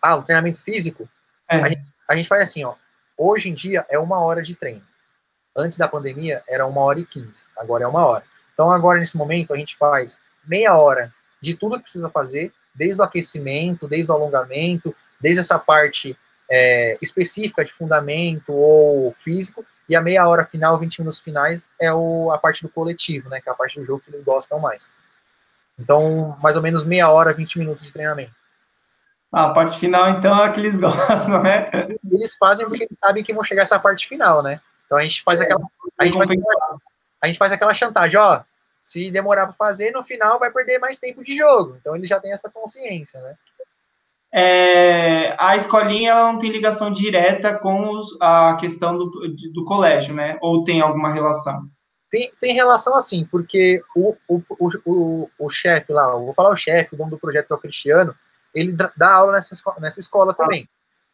Ah, 0.00 0.16
o 0.16 0.22
treinamento 0.22 0.62
físico? 0.62 1.08
É. 1.52 1.62
A, 1.62 1.68
gente, 1.68 1.82
a 2.08 2.16
gente 2.16 2.28
faz 2.28 2.42
assim, 2.42 2.64
ó. 2.64 2.74
Hoje 3.16 3.48
em 3.48 3.54
dia 3.54 3.86
é 3.88 3.98
uma 3.98 4.20
hora 4.20 4.42
de 4.42 4.54
treino. 4.54 4.82
Antes 5.56 5.76
da 5.76 5.86
pandemia 5.86 6.42
era 6.48 6.66
uma 6.66 6.80
hora 6.80 7.00
e 7.00 7.06
quinze. 7.06 7.42
Agora 7.56 7.84
é 7.84 7.86
uma 7.86 8.06
hora. 8.06 8.24
Então 8.54 8.70
agora 8.70 8.98
nesse 8.98 9.16
momento 9.16 9.52
a 9.52 9.56
gente 9.56 9.76
faz 9.76 10.18
meia 10.44 10.76
hora 10.76 11.12
de 11.40 11.54
tudo 11.54 11.76
que 11.76 11.84
precisa 11.84 12.08
fazer, 12.08 12.52
desde 12.74 13.00
o 13.00 13.04
aquecimento, 13.04 13.88
desde 13.88 14.10
o 14.10 14.14
alongamento, 14.14 14.94
desde 15.20 15.40
essa 15.40 15.58
parte 15.58 16.16
é, 16.50 16.96
específica 17.02 17.64
de 17.64 17.72
fundamento 17.72 18.52
ou 18.52 19.14
físico, 19.18 19.64
e 19.88 19.96
a 19.96 20.00
meia 20.00 20.26
hora 20.26 20.46
final, 20.46 20.78
20 20.78 21.00
minutos 21.00 21.20
finais, 21.20 21.68
é 21.80 21.92
o, 21.92 22.30
a 22.30 22.38
parte 22.38 22.62
do 22.62 22.68
coletivo, 22.68 23.28
né? 23.28 23.40
Que 23.40 23.48
é 23.48 23.52
a 23.52 23.54
parte 23.54 23.78
do 23.78 23.84
jogo 23.84 24.00
que 24.00 24.10
eles 24.10 24.22
gostam 24.22 24.58
mais. 24.58 24.92
Então, 25.78 26.36
mais 26.40 26.56
ou 26.56 26.62
menos 26.62 26.84
meia 26.84 27.10
hora, 27.10 27.32
20 27.32 27.58
minutos 27.58 27.84
de 27.84 27.92
treinamento. 27.92 28.32
Ah, 29.32 29.46
a 29.46 29.50
parte 29.54 29.78
final, 29.78 30.10
então, 30.10 30.38
é 30.38 30.44
a 30.44 30.52
que 30.52 30.60
eles 30.60 30.76
gostam, 30.78 31.42
né? 31.42 31.70
Eles 32.10 32.36
fazem 32.36 32.68
porque 32.68 32.84
eles 32.84 32.98
sabem 32.98 33.24
que 33.24 33.32
vão 33.32 33.42
chegar 33.42 33.62
essa 33.62 33.78
parte 33.78 34.06
final, 34.06 34.42
né? 34.42 34.60
Então 34.84 34.98
a 34.98 35.02
gente 35.02 35.22
faz 35.22 35.40
é, 35.40 35.44
aquela. 35.44 35.62
A 35.98 36.04
gente 36.04 36.18
faz, 36.18 36.28
a 37.22 37.26
gente 37.26 37.38
faz 37.38 37.52
aquela 37.52 37.72
chantagem, 37.72 38.18
ó. 38.18 38.42
Se 38.84 39.10
demorar 39.10 39.46
para 39.46 39.54
fazer, 39.54 39.92
no 39.92 40.04
final 40.04 40.38
vai 40.38 40.50
perder 40.50 40.78
mais 40.78 40.98
tempo 40.98 41.24
de 41.24 41.36
jogo. 41.36 41.76
Então 41.80 41.96
ele 41.96 42.04
já 42.04 42.20
tem 42.20 42.32
essa 42.32 42.50
consciência, 42.50 43.20
né? 43.20 43.34
É, 44.34 45.34
a 45.38 45.56
escolinha 45.56 46.14
não 46.14 46.38
tem 46.38 46.50
ligação 46.50 46.90
direta 46.90 47.58
com 47.58 47.90
os, 47.90 48.16
a 48.20 48.56
questão 48.58 48.96
do, 48.96 49.10
do 49.52 49.64
colégio, 49.64 50.14
né? 50.14 50.38
Ou 50.40 50.64
tem 50.64 50.80
alguma 50.80 51.12
relação? 51.12 51.68
Tem, 52.10 52.32
tem 52.40 52.54
relação 52.54 52.94
assim, 52.94 53.26
porque 53.30 53.82
o, 53.94 54.14
o, 54.28 54.42
o, 54.84 55.30
o, 55.38 55.50
chefe 55.50 55.92
lá, 55.92 56.10
vou 56.12 56.34
falar 56.34 56.50
o 56.50 56.56
chefe, 56.56 56.94
o 56.94 56.98
dono 56.98 57.10
do 57.10 57.18
projeto 57.18 57.46
que 57.46 57.52
é 57.52 57.56
o 57.56 57.60
Cristiano, 57.60 58.14
ele 58.54 58.72
dá 58.96 59.12
aula 59.12 59.32
nessa, 59.32 59.54
escola, 59.54 59.76
nessa 59.80 60.00
escola 60.00 60.34
também. 60.34 60.68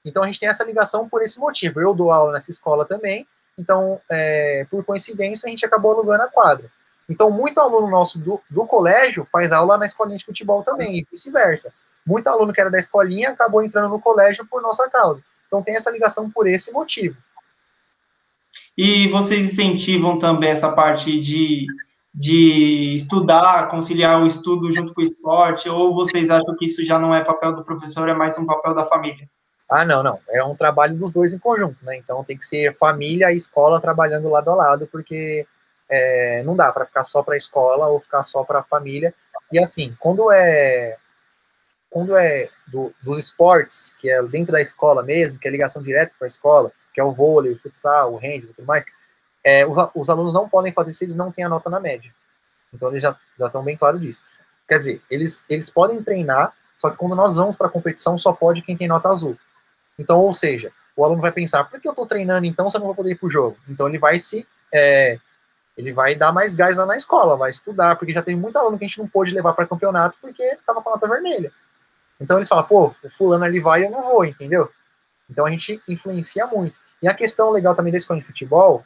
Então 0.04 0.22
a 0.22 0.26
gente 0.26 0.40
tem 0.40 0.48
essa 0.48 0.64
ligação 0.64 1.08
por 1.08 1.22
esse 1.22 1.38
motivo. 1.38 1.80
Eu 1.80 1.94
dou 1.94 2.10
aula 2.10 2.32
nessa 2.32 2.50
escola 2.50 2.84
também, 2.84 3.26
então, 3.58 4.00
é, 4.08 4.66
por 4.70 4.84
coincidência, 4.84 5.46
a 5.46 5.50
gente 5.50 5.66
acabou 5.66 5.92
alugando 5.92 6.22
a 6.22 6.28
quadra. 6.28 6.70
Então, 7.08 7.30
muito 7.30 7.58
aluno 7.58 7.90
nosso 7.90 8.18
do, 8.18 8.40
do 8.48 8.64
colégio 8.66 9.26
faz 9.32 9.50
aula 9.50 9.76
na 9.76 9.86
escolinha 9.86 10.18
de 10.18 10.24
futebol 10.24 10.62
também, 10.62 10.98
e 10.98 11.06
vice-versa. 11.10 11.72
Muito 12.06 12.28
aluno 12.28 12.52
que 12.52 12.60
era 12.60 12.70
da 12.70 12.78
escolinha 12.78 13.30
acabou 13.30 13.62
entrando 13.62 13.88
no 13.88 14.00
colégio 14.00 14.46
por 14.46 14.62
nossa 14.62 14.88
causa. 14.88 15.20
Então, 15.46 15.62
tem 15.62 15.74
essa 15.74 15.90
ligação 15.90 16.30
por 16.30 16.46
esse 16.46 16.70
motivo. 16.70 17.16
E 18.76 19.08
vocês 19.08 19.52
incentivam 19.52 20.18
também 20.18 20.50
essa 20.50 20.70
parte 20.70 21.18
de, 21.18 21.66
de 22.18 22.96
estudar, 22.96 23.68
conciliar 23.68 24.20
o 24.20 24.26
estudo 24.26 24.72
junto 24.72 24.92
com 24.92 25.00
o 25.00 25.04
esporte, 25.04 25.68
ou 25.68 25.94
vocês 25.94 26.30
acham 26.30 26.56
que 26.56 26.64
isso 26.64 26.84
já 26.84 26.98
não 26.98 27.14
é 27.14 27.22
papel 27.22 27.54
do 27.54 27.62
professor, 27.62 28.08
é 28.08 28.12
mais 28.12 28.36
um 28.36 28.44
papel 28.44 28.74
da 28.74 28.84
família? 28.84 29.30
Ah, 29.70 29.84
não, 29.84 30.02
não. 30.02 30.18
É 30.28 30.42
um 30.42 30.56
trabalho 30.56 30.96
dos 30.96 31.12
dois 31.12 31.32
em 31.32 31.38
conjunto, 31.38 31.84
né? 31.84 31.96
Então 31.96 32.24
tem 32.24 32.36
que 32.36 32.44
ser 32.44 32.76
família 32.76 33.32
e 33.32 33.36
escola 33.36 33.80
trabalhando 33.80 34.28
lado 34.28 34.50
a 34.50 34.54
lado, 34.56 34.88
porque 34.90 35.46
é, 35.88 36.42
não 36.42 36.56
dá 36.56 36.72
para 36.72 36.86
ficar 36.86 37.04
só 37.04 37.22
para 37.22 37.34
a 37.34 37.38
escola 37.38 37.86
ou 37.86 38.00
ficar 38.00 38.24
só 38.24 38.42
para 38.42 38.58
a 38.58 38.64
família. 38.64 39.14
E 39.52 39.58
assim, 39.60 39.94
quando 40.00 40.32
é 40.32 40.96
quando 41.88 42.16
é 42.16 42.48
do, 42.66 42.92
dos 43.00 43.16
esportes, 43.16 43.94
que 44.00 44.10
é 44.10 44.20
dentro 44.24 44.52
da 44.52 44.60
escola 44.60 45.04
mesmo, 45.04 45.38
que 45.38 45.46
é 45.46 45.50
ligação 45.52 45.80
direta 45.80 46.16
com 46.18 46.24
a 46.24 46.28
escola, 46.28 46.72
que 46.92 47.00
é 47.00 47.04
o 47.04 47.12
vôlei, 47.12 47.52
o 47.52 47.58
futsal, 47.60 48.12
o 48.12 48.16
handball 48.16 48.50
e 48.50 48.54
tudo 48.54 48.66
mais, 48.66 48.84
é, 49.48 49.66
os, 49.66 49.76
os, 49.94 50.10
alunos 50.10 50.30
não 50.30 50.46
podem 50.46 50.74
fazer 50.74 50.92
se 50.92 51.04
eles 51.06 51.16
não 51.16 51.32
têm 51.32 51.42
a 51.42 51.48
nota 51.48 51.70
na 51.70 51.80
média. 51.80 52.12
Então 52.72 52.90
eles 52.90 53.00
já, 53.00 53.16
já 53.38 53.46
estão 53.46 53.62
bem 53.62 53.78
claros 53.78 53.98
disso. 53.98 54.22
Quer 54.68 54.76
dizer, 54.76 55.02
eles, 55.10 55.46
eles 55.48 55.70
podem 55.70 56.02
treinar, 56.02 56.52
só 56.76 56.90
que 56.90 56.98
quando 56.98 57.14
nós 57.14 57.36
vamos 57.36 57.56
para 57.56 57.66
a 57.66 57.70
competição, 57.70 58.18
só 58.18 58.30
pode 58.30 58.60
quem 58.60 58.76
tem 58.76 58.86
nota 58.86 59.08
azul. 59.08 59.38
Então, 59.98 60.20
ou 60.20 60.34
seja, 60.34 60.70
o 60.94 61.02
aluno 61.02 61.22
vai 61.22 61.32
pensar, 61.32 61.64
por 61.64 61.80
que 61.80 61.88
eu 61.88 61.92
estou 61.92 62.06
treinando 62.06 62.44
então 62.44 62.68
se 62.68 62.76
eu 62.76 62.80
não 62.80 62.88
vou 62.88 62.94
poder 62.94 63.12
ir 63.12 63.14
para 63.14 63.26
o 63.26 63.30
jogo? 63.30 63.56
Então 63.66 63.88
ele 63.88 63.98
vai 63.98 64.18
se. 64.18 64.46
É, 64.70 65.18
ele 65.78 65.92
vai 65.92 66.14
dar 66.14 66.30
mais 66.30 66.54
gás 66.54 66.76
lá 66.76 66.84
na 66.84 66.96
escola, 66.96 67.36
vai 67.36 67.50
estudar, 67.50 67.96
porque 67.96 68.12
já 68.12 68.22
tem 68.22 68.36
muito 68.36 68.58
aluno 68.58 68.76
que 68.76 68.84
a 68.84 68.88
gente 68.88 68.98
não 68.98 69.08
pôde 69.08 69.34
levar 69.34 69.54
para 69.54 69.66
campeonato 69.66 70.18
porque 70.20 70.42
estava 70.42 70.82
com 70.82 70.90
a 70.90 70.92
nota 70.92 71.08
vermelha. 71.08 71.50
Então 72.20 72.36
eles 72.36 72.48
falam, 72.48 72.64
pô, 72.64 72.94
o 73.02 73.08
fulano 73.10 73.44
ali 73.44 73.60
vai 73.60 73.86
eu 73.86 73.90
não 73.90 74.02
vou, 74.02 74.24
entendeu? 74.26 74.70
Então 75.30 75.46
a 75.46 75.50
gente 75.50 75.80
influencia 75.88 76.46
muito. 76.46 76.76
E 77.00 77.08
a 77.08 77.14
questão 77.14 77.50
legal 77.50 77.74
também 77.74 77.92
da 77.92 77.96
escola 77.96 78.20
de 78.20 78.26
futebol, 78.26 78.84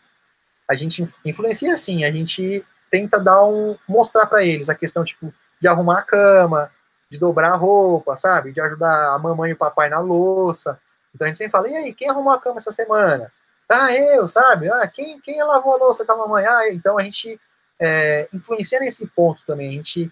a 0.72 0.74
gente 0.74 1.06
influencia 1.24 1.74
assim, 1.74 2.04
a 2.04 2.10
gente 2.10 2.64
tenta 2.90 3.20
dar 3.20 3.44
um 3.44 3.76
mostrar 3.86 4.26
para 4.26 4.42
eles 4.42 4.68
a 4.68 4.74
questão 4.74 5.04
tipo 5.04 5.32
de 5.60 5.68
arrumar 5.68 6.00
a 6.00 6.02
cama, 6.02 6.70
de 7.10 7.18
dobrar 7.18 7.52
a 7.52 7.56
roupa, 7.56 8.16
sabe? 8.16 8.52
De 8.52 8.60
ajudar 8.60 9.14
a 9.14 9.18
mamãe 9.18 9.50
e 9.50 9.54
o 9.54 9.56
papai 9.56 9.88
na 9.88 10.00
louça. 10.00 10.78
Então 11.14 11.26
a 11.26 11.28
gente 11.28 11.38
sempre 11.38 11.52
fala: 11.52 11.68
"E 11.68 11.76
aí, 11.76 11.94
quem 11.94 12.08
arrumou 12.08 12.32
a 12.32 12.40
cama 12.40 12.56
essa 12.56 12.72
semana?" 12.72 13.30
"Ah, 13.68 13.94
eu", 13.94 14.28
sabe? 14.28 14.70
"Ah, 14.70 14.86
quem 14.88 15.20
quem 15.20 15.42
lavou 15.44 15.74
a 15.74 15.78
louça 15.78 16.04
com 16.04 16.12
a 16.12 16.16
mamãe?" 16.16 16.46
Ah, 16.46 16.72
então 16.72 16.98
a 16.98 17.02
gente 17.02 17.38
é, 17.78 18.28
influencia 18.32 18.80
nesse 18.80 19.06
ponto 19.06 19.42
também. 19.46 19.68
A 19.68 19.72
gente 19.72 20.10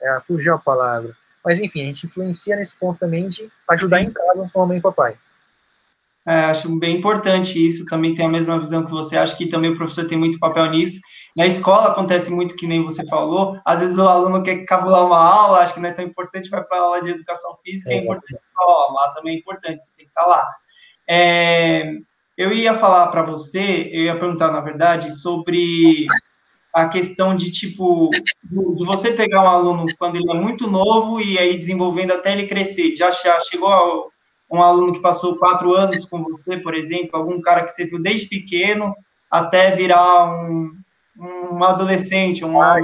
é, 0.00 0.20
fugiu 0.26 0.54
a 0.54 0.58
palavra. 0.58 1.16
Mas 1.44 1.60
enfim, 1.60 1.82
a 1.82 1.86
gente 1.86 2.06
influencia 2.06 2.56
nesse 2.56 2.76
ponto 2.76 2.98
também 2.98 3.28
de 3.28 3.50
ajudar 3.68 3.98
Sim. 3.98 4.06
em 4.06 4.10
casa 4.10 4.50
com 4.52 4.62
a 4.62 4.66
mãe 4.66 4.78
e 4.78 4.80
papai. 4.80 5.16
É, 6.26 6.44
acho 6.44 6.78
bem 6.78 6.96
importante 6.96 7.64
isso, 7.66 7.84
também 7.86 8.14
tem 8.14 8.24
a 8.24 8.28
mesma 8.28 8.58
visão 8.58 8.84
que 8.84 8.92
você, 8.92 9.16
acho 9.16 9.36
que 9.36 9.46
também 9.46 9.70
o 9.70 9.76
professor 9.76 10.06
tem 10.06 10.16
muito 10.16 10.38
papel 10.38 10.70
nisso. 10.70 11.00
Na 11.36 11.46
escola 11.46 11.88
acontece 11.88 12.30
muito 12.30 12.54
que 12.54 12.66
nem 12.66 12.82
você 12.82 13.04
falou, 13.06 13.58
às 13.64 13.80
vezes 13.80 13.96
o 13.98 14.06
aluno 14.06 14.42
quer 14.42 14.64
cabular 14.64 15.04
uma 15.04 15.18
aula, 15.18 15.58
acho 15.58 15.74
que 15.74 15.80
não 15.80 15.88
é 15.88 15.92
tão 15.92 16.04
importante, 16.04 16.48
vai 16.48 16.62
para 16.62 16.78
a 16.78 16.80
aula 16.82 17.02
de 17.02 17.10
educação 17.10 17.56
física, 17.64 17.90
é, 17.90 17.94
é 17.94 17.98
importante, 18.02 18.40
ó, 18.60 18.92
lá 18.92 19.12
também 19.12 19.34
é 19.34 19.38
importante, 19.38 19.82
você 19.82 19.96
tem 19.96 20.04
que 20.04 20.10
estar 20.10 20.22
tá 20.22 20.28
lá. 20.28 20.48
É, 21.08 21.92
eu 22.36 22.52
ia 22.52 22.74
falar 22.74 23.08
para 23.08 23.22
você, 23.22 23.90
eu 23.92 24.04
ia 24.04 24.16
perguntar, 24.16 24.52
na 24.52 24.60
verdade, 24.60 25.10
sobre 25.10 26.06
a 26.72 26.88
questão 26.88 27.36
de, 27.36 27.50
tipo, 27.50 28.08
de 28.44 28.86
você 28.86 29.12
pegar 29.12 29.42
um 29.42 29.48
aluno 29.48 29.84
quando 29.98 30.16
ele 30.16 30.30
é 30.30 30.34
muito 30.34 30.70
novo 30.70 31.20
e 31.20 31.38
aí 31.38 31.58
desenvolvendo 31.58 32.12
até 32.12 32.32
ele 32.32 32.46
crescer. 32.46 32.94
Já, 32.96 33.10
já 33.10 33.38
chegou 33.40 34.10
um 34.52 34.62
aluno 34.62 34.92
que 34.92 35.00
passou 35.00 35.36
quatro 35.36 35.72
anos 35.74 36.04
com 36.04 36.22
você, 36.22 36.58
por 36.58 36.74
exemplo, 36.74 37.10
algum 37.14 37.40
cara 37.40 37.64
que 37.64 37.72
você 37.72 37.86
viu 37.86 38.00
desde 38.00 38.28
pequeno 38.28 38.94
até 39.30 39.70
virar 39.70 40.30
um, 40.30 40.76
um 41.18 41.64
adolescente, 41.64 42.44
um 42.44 42.60
ah, 42.60 42.78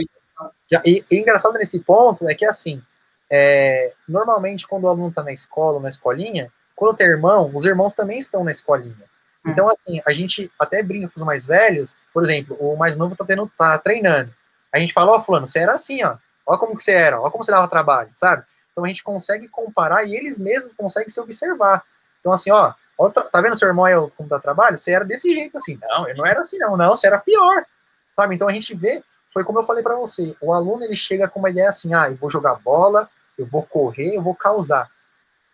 e, 0.84 1.04
e, 1.10 1.18
engraçado 1.18 1.58
nesse 1.58 1.78
ponto 1.80 2.26
é 2.28 2.34
que, 2.34 2.44
assim, 2.44 2.82
é, 3.30 3.92
normalmente 4.08 4.66
quando 4.66 4.84
o 4.84 4.88
aluno 4.88 5.08
está 5.08 5.22
na 5.22 5.32
escola, 5.32 5.78
na 5.78 5.90
escolinha, 5.90 6.50
quando 6.74 6.96
tem 6.96 7.06
irmão, 7.06 7.50
os 7.54 7.66
irmãos 7.66 7.94
também 7.94 8.18
estão 8.18 8.42
na 8.42 8.50
escolinha. 8.50 9.04
É. 9.46 9.50
Então, 9.50 9.68
assim, 9.68 10.00
a 10.06 10.12
gente 10.12 10.50
até 10.58 10.82
brinca 10.82 11.08
com 11.08 11.16
os 11.16 11.24
mais 11.24 11.44
velhos, 11.44 11.96
por 12.14 12.22
exemplo, 12.22 12.56
o 12.58 12.76
mais 12.76 12.96
novo 12.96 13.14
tá, 13.14 13.26
tendo, 13.26 13.50
tá 13.58 13.78
treinando. 13.78 14.32
A 14.72 14.78
gente 14.78 14.92
fala, 14.94 15.12
ó, 15.12 15.18
oh, 15.18 15.22
fulano, 15.22 15.46
você 15.46 15.58
era 15.58 15.72
assim, 15.72 16.02
ó. 16.02 16.16
Ó 16.46 16.56
como 16.56 16.76
que 16.76 16.82
você 16.82 16.92
era, 16.92 17.20
ó 17.20 17.30
como 17.30 17.44
você 17.44 17.50
dava 17.50 17.68
trabalho, 17.68 18.10
sabe? 18.16 18.42
Então 18.78 18.84
a 18.84 18.88
gente 18.88 19.02
consegue 19.02 19.48
comparar 19.48 20.04
e 20.04 20.14
eles 20.14 20.38
mesmos 20.38 20.72
conseguem 20.76 21.10
se 21.10 21.20
observar. 21.20 21.82
Então, 22.20 22.32
assim, 22.32 22.50
ó, 22.50 22.72
ó 22.96 23.08
tá 23.10 23.40
vendo 23.40 23.56
seu 23.56 23.68
irmão 23.68 23.84
aí 23.84 23.94
como 24.16 24.28
dá 24.28 24.38
trabalho? 24.38 24.78
Você 24.78 24.92
era 24.92 25.04
desse 25.04 25.32
jeito, 25.34 25.56
assim. 25.56 25.78
Não, 25.82 26.08
eu 26.08 26.16
não 26.16 26.24
era 26.24 26.40
assim, 26.40 26.58
não. 26.58 26.76
Não, 26.76 26.90
você 26.90 27.06
era 27.08 27.18
pior. 27.18 27.64
Sabe? 28.14 28.34
Então 28.34 28.48
a 28.48 28.52
gente 28.52 28.74
vê, 28.74 29.02
foi 29.32 29.42
como 29.42 29.58
eu 29.58 29.66
falei 29.66 29.82
para 29.82 29.96
você, 29.96 30.36
o 30.40 30.52
aluno 30.52 30.84
ele 30.84 30.96
chega 30.96 31.28
com 31.28 31.40
uma 31.40 31.50
ideia 31.50 31.68
assim, 31.68 31.92
ah, 31.94 32.08
eu 32.08 32.16
vou 32.16 32.30
jogar 32.30 32.54
bola, 32.54 33.08
eu 33.36 33.46
vou 33.46 33.62
correr, 33.62 34.14
eu 34.14 34.22
vou 34.22 34.34
causar 34.34 34.88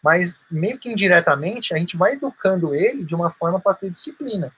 mas 0.05 0.37
meio 0.51 0.79
que 0.79 0.93
indiretamente 0.93 1.73
a 1.73 1.79
gente 1.79 1.97
vai 1.97 2.13
educando 2.13 2.75
ele 2.75 3.03
de 3.03 3.15
uma 3.15 3.31
forma 3.31 3.59
para 3.59 3.73
ter 3.73 3.89
disciplina. 3.89 4.53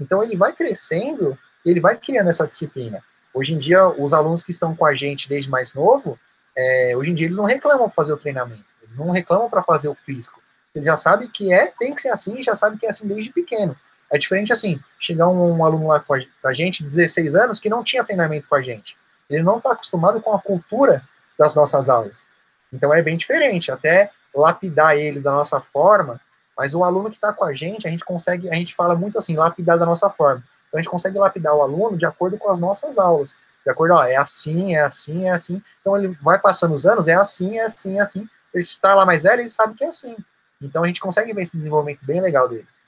Então 0.00 0.24
ele 0.24 0.36
vai 0.36 0.52
crescendo, 0.52 1.38
ele 1.64 1.78
vai 1.78 1.96
criando 1.96 2.30
essa 2.30 2.48
disciplina. 2.48 3.00
Hoje 3.32 3.54
em 3.54 3.58
dia, 3.58 3.86
os 3.86 4.12
alunos 4.12 4.42
que 4.42 4.50
estão 4.50 4.74
com 4.74 4.84
a 4.84 4.96
gente 4.96 5.28
desde 5.28 5.48
mais 5.48 5.72
novo, 5.72 6.18
é, 6.58 6.96
hoje 6.96 7.10
em 7.10 7.14
dia 7.14 7.26
eles 7.26 7.36
não 7.36 7.44
reclamam 7.44 7.88
para 7.88 7.94
fazer 7.94 8.12
o 8.12 8.16
treinamento, 8.16 8.64
eles 8.82 8.96
não 8.96 9.10
reclamam 9.10 9.48
para 9.48 9.62
fazer 9.62 9.88
o 9.88 9.94
físico. 9.94 10.42
Ele 10.74 10.84
já 10.84 10.96
sabe 10.96 11.28
que 11.28 11.52
é, 11.52 11.72
tem 11.78 11.94
que 11.94 12.02
ser 12.02 12.10
assim, 12.10 12.42
já 12.42 12.54
sabe 12.54 12.78
que 12.78 12.86
é 12.86 12.90
assim 12.90 13.06
desde 13.06 13.30
pequeno. 13.30 13.76
É 14.10 14.18
diferente 14.18 14.52
assim, 14.52 14.80
chegar 14.98 15.28
um, 15.28 15.58
um 15.58 15.64
aluno 15.64 15.88
lá 15.88 16.00
com 16.00 16.14
a, 16.14 16.52
gente, 16.52 16.82
16 16.82 17.34
anos, 17.36 17.60
que 17.60 17.68
não 17.68 17.84
tinha 17.84 18.04
treinamento 18.04 18.48
com 18.48 18.54
a 18.54 18.62
gente. 18.62 18.96
Ele 19.30 19.42
não 19.42 19.58
está 19.58 19.72
acostumado 19.72 20.20
com 20.20 20.34
a 20.34 20.40
cultura 20.40 21.02
das 21.38 21.54
nossas 21.54 21.88
aulas. 21.88 22.26
Então 22.72 22.92
é 22.92 23.02
bem 23.02 23.16
diferente. 23.16 23.70
Até 23.70 24.10
lapidar 24.34 24.96
ele 24.96 25.20
da 25.20 25.32
nossa 25.32 25.60
forma, 25.60 26.20
mas 26.56 26.74
o 26.74 26.82
aluno 26.82 27.10
que 27.10 27.16
está 27.16 27.32
com 27.32 27.44
a 27.44 27.54
gente, 27.54 27.86
a 27.86 27.90
gente 27.90 28.04
consegue, 28.04 28.50
a 28.50 28.54
gente 28.54 28.74
fala 28.74 28.94
muito 28.94 29.18
assim, 29.18 29.36
lapidar 29.36 29.78
da 29.78 29.86
nossa 29.86 30.08
forma. 30.10 30.42
Então 30.68 30.78
a 30.78 30.82
gente 30.82 30.90
consegue 30.90 31.18
lapidar 31.18 31.54
o 31.54 31.62
aluno 31.62 31.96
de 31.96 32.06
acordo 32.06 32.38
com 32.38 32.50
as 32.50 32.58
nossas 32.58 32.98
aulas. 32.98 33.36
De 33.64 33.70
acordo, 33.70 33.94
ó, 33.94 34.04
é 34.04 34.16
assim, 34.16 34.74
é 34.74 34.82
assim, 34.82 35.26
é 35.26 35.32
assim. 35.32 35.62
Então 35.80 35.96
ele 35.96 36.16
vai 36.22 36.38
passando 36.38 36.74
os 36.74 36.86
anos, 36.86 37.08
é 37.08 37.14
assim, 37.14 37.58
é 37.58 37.64
assim, 37.64 37.98
é 37.98 38.00
assim. 38.00 38.28
Ele 38.52 38.62
está 38.62 38.94
lá 38.94 39.04
mais 39.04 39.22
velho, 39.22 39.40
ele 39.42 39.48
sabe 39.48 39.74
que 39.74 39.84
é 39.84 39.88
assim. 39.88 40.16
Então 40.60 40.82
a 40.82 40.86
gente 40.86 41.00
consegue 41.00 41.32
ver 41.32 41.42
esse 41.42 41.56
desenvolvimento 41.56 42.04
bem 42.04 42.20
legal 42.20 42.48
deles. 42.48 42.78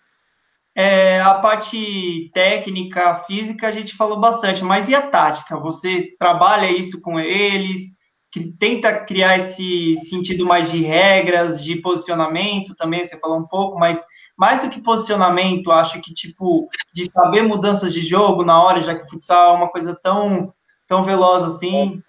É, 0.75 1.21
a 1.21 1.35
parte 1.35 2.31
técnica, 2.33 3.17
física, 3.17 3.69
a 3.69 3.73
gente 3.73 3.97
falou 3.97 4.21
bastante, 4.21 4.65
mas 4.65 4.89
e 4.89 4.95
a 4.95 5.03
tática? 5.03 5.59
Você 5.59 6.15
trabalha 6.19 6.71
isso 6.71 7.03
com 7.03 7.19
eles? 7.19 8.01
que 8.33 8.53
tenta 8.53 9.05
criar 9.05 9.39
esse 9.39 9.97
sentido 9.97 10.47
mais 10.47 10.71
de 10.71 10.83
regras, 10.83 11.63
de 11.63 11.77
posicionamento 11.77 12.75
também, 12.77 13.05
você 13.05 13.19
falou 13.19 13.39
um 13.39 13.47
pouco, 13.47 13.79
mas 13.79 14.05
mais 14.37 14.63
do 14.63 14.71
que 14.71 14.81
posicionamento, 14.81 15.73
acho 15.73 16.01
que, 16.01 16.15
tipo, 16.15 16.69
de 16.95 17.07
saber 17.07 17.43
mudanças 17.43 17.93
de 17.93 18.01
jogo 18.01 18.45
na 18.45 18.63
hora, 18.63 18.81
já 18.81 18.95
que 18.95 19.03
o 19.03 19.09
futsal 19.09 19.55
é 19.55 19.59
uma 19.59 19.69
coisa 19.69 19.99
tão, 20.01 20.53
tão 20.91 21.05
veloz 21.05 21.45
assim, 21.45 22.03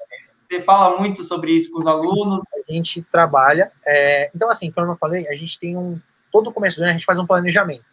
você 0.49 0.59
fala 0.59 0.97
muito 0.97 1.23
sobre 1.23 1.51
isso 1.51 1.71
com 1.71 1.77
os 1.77 1.85
alunos. 1.85 2.43
A 2.67 2.73
gente 2.73 3.03
trabalha, 3.03 3.71
é, 3.85 4.31
então 4.33 4.49
assim, 4.49 4.71
como 4.71 4.91
eu 4.91 4.97
falei, 4.97 5.27
a 5.27 5.35
gente 5.35 5.59
tem 5.59 5.77
um, 5.77 6.01
todo 6.31 6.51
começo 6.51 6.77
do 6.77 6.81
ano 6.81 6.89
a 6.89 6.93
gente 6.93 7.05
faz 7.05 7.19
um 7.19 7.27
planejamento, 7.27 7.85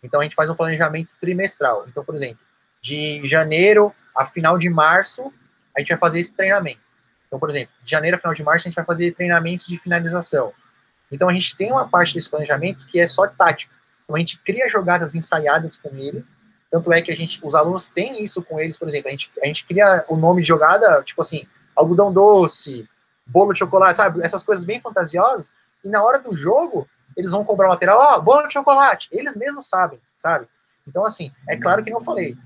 então 0.00 0.20
a 0.20 0.22
gente 0.22 0.36
faz 0.36 0.48
um 0.48 0.54
planejamento 0.54 1.08
trimestral, 1.20 1.84
então, 1.88 2.04
por 2.04 2.14
exemplo, 2.14 2.38
de 2.80 3.26
janeiro 3.26 3.92
a 4.14 4.24
final 4.24 4.56
de 4.58 4.70
março, 4.70 5.32
a 5.76 5.80
gente 5.80 5.88
vai 5.88 5.98
fazer 5.98 6.20
esse 6.20 6.34
treinamento. 6.34 6.80
Então, 7.26 7.38
por 7.38 7.48
exemplo, 7.48 7.72
de 7.82 7.90
janeiro 7.90 8.16
a 8.16 8.20
final 8.20 8.34
de 8.34 8.42
março, 8.42 8.66
a 8.66 8.68
gente 8.68 8.76
vai 8.76 8.84
fazer 8.84 9.12
treinamentos 9.12 9.66
de 9.66 9.78
finalização. 9.78 10.52
Então, 11.10 11.28
a 11.28 11.32
gente 11.32 11.56
tem 11.56 11.72
uma 11.72 11.88
parte 11.88 12.12
desse 12.12 12.28
planejamento 12.28 12.84
que 12.86 13.00
é 13.00 13.06
só 13.06 13.26
tática. 13.26 13.74
Então, 14.04 14.14
a 14.14 14.18
gente 14.18 14.38
cria 14.38 14.68
jogadas 14.68 15.14
ensaiadas 15.14 15.76
com 15.76 15.88
eles. 15.96 16.30
Tanto 16.72 16.90
é 16.90 17.02
que 17.02 17.12
a 17.12 17.14
gente, 17.14 17.38
os 17.42 17.54
alunos 17.54 17.90
têm 17.90 18.24
isso 18.24 18.42
com 18.42 18.58
eles, 18.58 18.78
por 18.78 18.88
exemplo, 18.88 19.08
a 19.08 19.10
gente, 19.10 19.30
a 19.42 19.46
gente 19.46 19.66
cria 19.66 20.06
o 20.08 20.16
nome 20.16 20.40
de 20.40 20.48
jogada, 20.48 21.02
tipo 21.02 21.20
assim, 21.20 21.46
algodão 21.76 22.10
doce, 22.10 22.88
bolo 23.26 23.52
de 23.52 23.58
chocolate, 23.58 23.98
sabe? 23.98 24.24
Essas 24.24 24.42
coisas 24.42 24.64
bem 24.64 24.80
fantasiosas. 24.80 25.52
E 25.84 25.90
na 25.90 26.02
hora 26.02 26.18
do 26.18 26.32
jogo, 26.32 26.88
eles 27.14 27.30
vão 27.30 27.44
cobrar 27.44 27.66
o 27.66 27.70
lateral, 27.72 27.98
ó, 27.98 28.16
oh, 28.16 28.22
bolo 28.22 28.46
de 28.46 28.54
chocolate. 28.54 29.06
Eles 29.12 29.36
mesmos 29.36 29.68
sabem, 29.68 30.00
sabe? 30.16 30.48
Então, 30.88 31.04
assim, 31.04 31.30
é 31.46 31.58
claro 31.58 31.84
que 31.84 31.90
não 31.90 32.00
falei. 32.00 32.38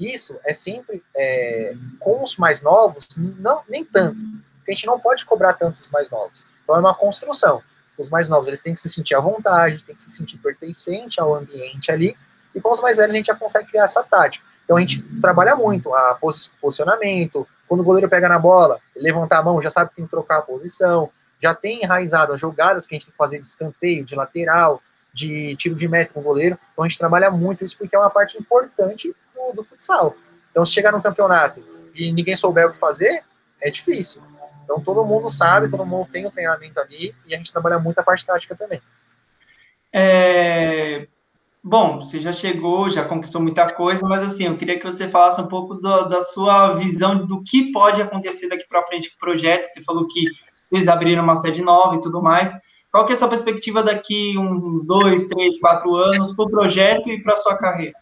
Isso 0.00 0.40
é 0.44 0.54
sempre 0.54 1.04
é, 1.14 1.74
com 2.00 2.24
os 2.24 2.38
mais 2.38 2.62
novos, 2.62 3.06
não 3.16 3.62
nem 3.68 3.84
tanto, 3.84 4.18
porque 4.56 4.72
a 4.72 4.74
gente 4.74 4.86
não 4.86 4.98
pode 4.98 5.26
cobrar 5.26 5.52
tanto 5.52 5.76
os 5.76 5.90
mais 5.90 6.08
novos. 6.08 6.46
Então 6.62 6.74
é 6.74 6.80
uma 6.80 6.94
construção. 6.94 7.62
Os 7.98 8.08
mais 8.08 8.30
novos 8.30 8.48
eles 8.48 8.62
têm 8.62 8.72
que 8.72 8.80
se 8.80 8.88
sentir 8.88 9.14
à 9.14 9.20
vontade, 9.20 9.84
têm 9.84 9.94
que 9.94 10.02
se 10.02 10.10
sentir 10.10 10.38
pertencente 10.38 11.20
ao 11.20 11.34
ambiente 11.34 11.92
ali, 11.92 12.16
e 12.54 12.60
com 12.60 12.70
os 12.70 12.80
mais 12.80 12.96
velhos 12.96 13.14
a 13.14 13.16
gente 13.16 13.26
já 13.26 13.34
consegue 13.34 13.68
criar 13.68 13.84
essa 13.84 14.02
tática. 14.02 14.44
Então 14.64 14.76
a 14.76 14.80
gente 14.80 15.02
trabalha 15.20 15.54
muito 15.56 15.94
a 15.94 16.18
posicionamento, 16.60 17.46
quando 17.68 17.80
o 17.80 17.84
goleiro 17.84 18.08
pega 18.08 18.28
na 18.28 18.38
bola, 18.38 18.78
levantar 18.96 19.38
a 19.38 19.42
mão, 19.42 19.60
já 19.60 19.70
sabe 19.70 19.90
que 19.90 19.96
tem 19.96 20.04
que 20.04 20.10
trocar 20.10 20.38
a 20.38 20.42
posição, 20.42 21.10
já 21.42 21.54
tem 21.54 21.82
enraizado 21.82 22.32
as 22.32 22.40
jogadas 22.40 22.86
que 22.86 22.94
a 22.94 22.96
gente 22.96 23.06
tem 23.06 23.12
que 23.12 23.18
fazer 23.18 23.40
de 23.40 23.46
escanteio, 23.46 24.04
de 24.04 24.14
lateral, 24.14 24.82
de 25.12 25.54
tiro 25.56 25.74
de 25.74 25.86
meta 25.86 26.12
com 26.12 26.20
o 26.20 26.22
goleiro. 26.22 26.58
Então 26.72 26.84
a 26.84 26.88
gente 26.88 26.98
trabalha 26.98 27.30
muito 27.30 27.64
isso 27.64 27.76
porque 27.76 27.94
é 27.94 27.98
uma 27.98 28.10
parte 28.10 28.38
importante 28.38 29.14
do, 29.34 29.56
do 29.56 29.64
futsal. 29.64 30.16
Então, 30.54 30.64
se 30.64 30.72
chegar 30.72 30.92
num 30.92 31.00
campeonato 31.00 31.60
e 31.96 32.12
ninguém 32.12 32.36
souber 32.36 32.68
o 32.68 32.72
que 32.72 32.78
fazer, 32.78 33.24
é 33.60 33.68
difícil. 33.68 34.22
Então, 34.62 34.80
todo 34.80 35.04
mundo 35.04 35.28
sabe, 35.28 35.68
todo 35.68 35.84
mundo 35.84 36.08
tem 36.12 36.24
o 36.24 36.28
um 36.28 36.30
treinamento 36.30 36.78
ali 36.78 37.12
e 37.26 37.34
a 37.34 37.38
gente 37.38 37.52
trabalha 37.52 37.76
muito 37.78 37.98
a 37.98 38.04
parte 38.04 38.24
tática 38.24 38.54
também. 38.54 38.80
É... 39.92 41.08
Bom, 41.66 41.98
você 41.98 42.20
já 42.20 42.30
chegou, 42.30 42.90
já 42.90 43.02
conquistou 43.02 43.40
muita 43.40 43.66
coisa, 43.72 44.06
mas 44.06 44.22
assim, 44.22 44.44
eu 44.44 44.56
queria 44.58 44.78
que 44.78 44.84
você 44.84 45.08
falasse 45.08 45.40
um 45.40 45.48
pouco 45.48 45.74
do, 45.76 46.04
da 46.10 46.20
sua 46.20 46.74
visão 46.74 47.24
do 47.24 47.42
que 47.42 47.72
pode 47.72 48.02
acontecer 48.02 48.50
daqui 48.50 48.68
para 48.68 48.82
frente 48.82 49.08
com 49.08 49.16
o 49.16 49.18
projeto. 49.18 49.62
Você 49.62 49.82
falou 49.82 50.06
que 50.06 50.26
eles 50.70 50.88
abriram 50.88 51.22
uma 51.22 51.36
sede 51.36 51.62
nova 51.62 51.96
e 51.96 52.00
tudo 52.00 52.20
mais. 52.20 52.52
Qual 52.92 53.06
que 53.06 53.12
é 53.12 53.14
a 53.14 53.16
sua 53.16 53.28
perspectiva 53.28 53.82
daqui 53.82 54.36
uns 54.36 54.86
dois, 54.86 55.26
três, 55.26 55.58
quatro 55.58 55.96
anos 55.96 56.32
para 56.32 56.44
o 56.44 56.50
projeto 56.50 57.08
e 57.08 57.22
para 57.22 57.32
a 57.32 57.38
sua 57.38 57.56
carreira? 57.56 57.96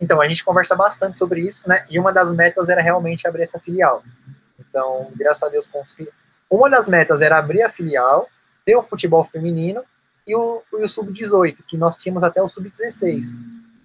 Então, 0.00 0.18
a 0.18 0.26
gente 0.26 0.42
conversa 0.42 0.74
bastante 0.74 1.18
sobre 1.18 1.42
isso, 1.42 1.68
né? 1.68 1.84
E 1.90 1.98
uma 1.98 2.10
das 2.10 2.32
metas 2.32 2.70
era 2.70 2.80
realmente 2.80 3.28
abrir 3.28 3.42
essa 3.42 3.60
filial. 3.60 4.02
Então, 4.58 5.08
graças 5.14 5.42
a 5.42 5.50
Deus, 5.50 5.66
consegui. 5.66 6.08
Uma 6.48 6.70
das 6.70 6.88
metas 6.88 7.20
era 7.20 7.36
abrir 7.36 7.60
a 7.60 7.70
filial, 7.70 8.30
ter 8.64 8.76
o 8.76 8.82
futebol 8.82 9.28
feminino 9.30 9.82
e 10.28 10.36
o, 10.36 10.62
o 10.70 10.88
sub-18, 10.88 11.56
que 11.66 11.76
nós 11.76 11.96
tínhamos 11.96 12.22
até 12.22 12.42
o 12.42 12.48
sub-16. 12.48 13.34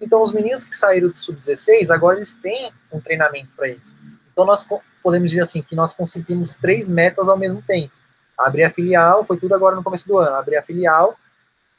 Então, 0.00 0.22
os 0.22 0.30
meninos 0.32 0.62
que 0.64 0.76
saíram 0.76 1.08
do 1.08 1.16
sub-16, 1.16 1.90
agora 1.90 2.16
eles 2.16 2.34
têm 2.34 2.70
um 2.92 3.00
treinamento 3.00 3.48
para 3.56 3.68
eles. 3.68 3.96
Então, 4.30 4.44
nós 4.44 4.68
podemos 5.02 5.30
dizer 5.30 5.40
assim, 5.40 5.62
que 5.62 5.74
nós 5.74 5.94
conseguimos 5.94 6.54
três 6.54 6.88
metas 6.88 7.28
ao 7.28 7.38
mesmo 7.38 7.62
tempo. 7.62 7.92
Abrir 8.36 8.64
a 8.64 8.70
filial, 8.70 9.24
foi 9.24 9.38
tudo 9.38 9.54
agora 9.54 9.74
no 9.74 9.82
começo 9.82 10.06
do 10.06 10.18
ano, 10.18 10.36
abrir 10.36 10.56
a 10.56 10.62
filial, 10.62 11.16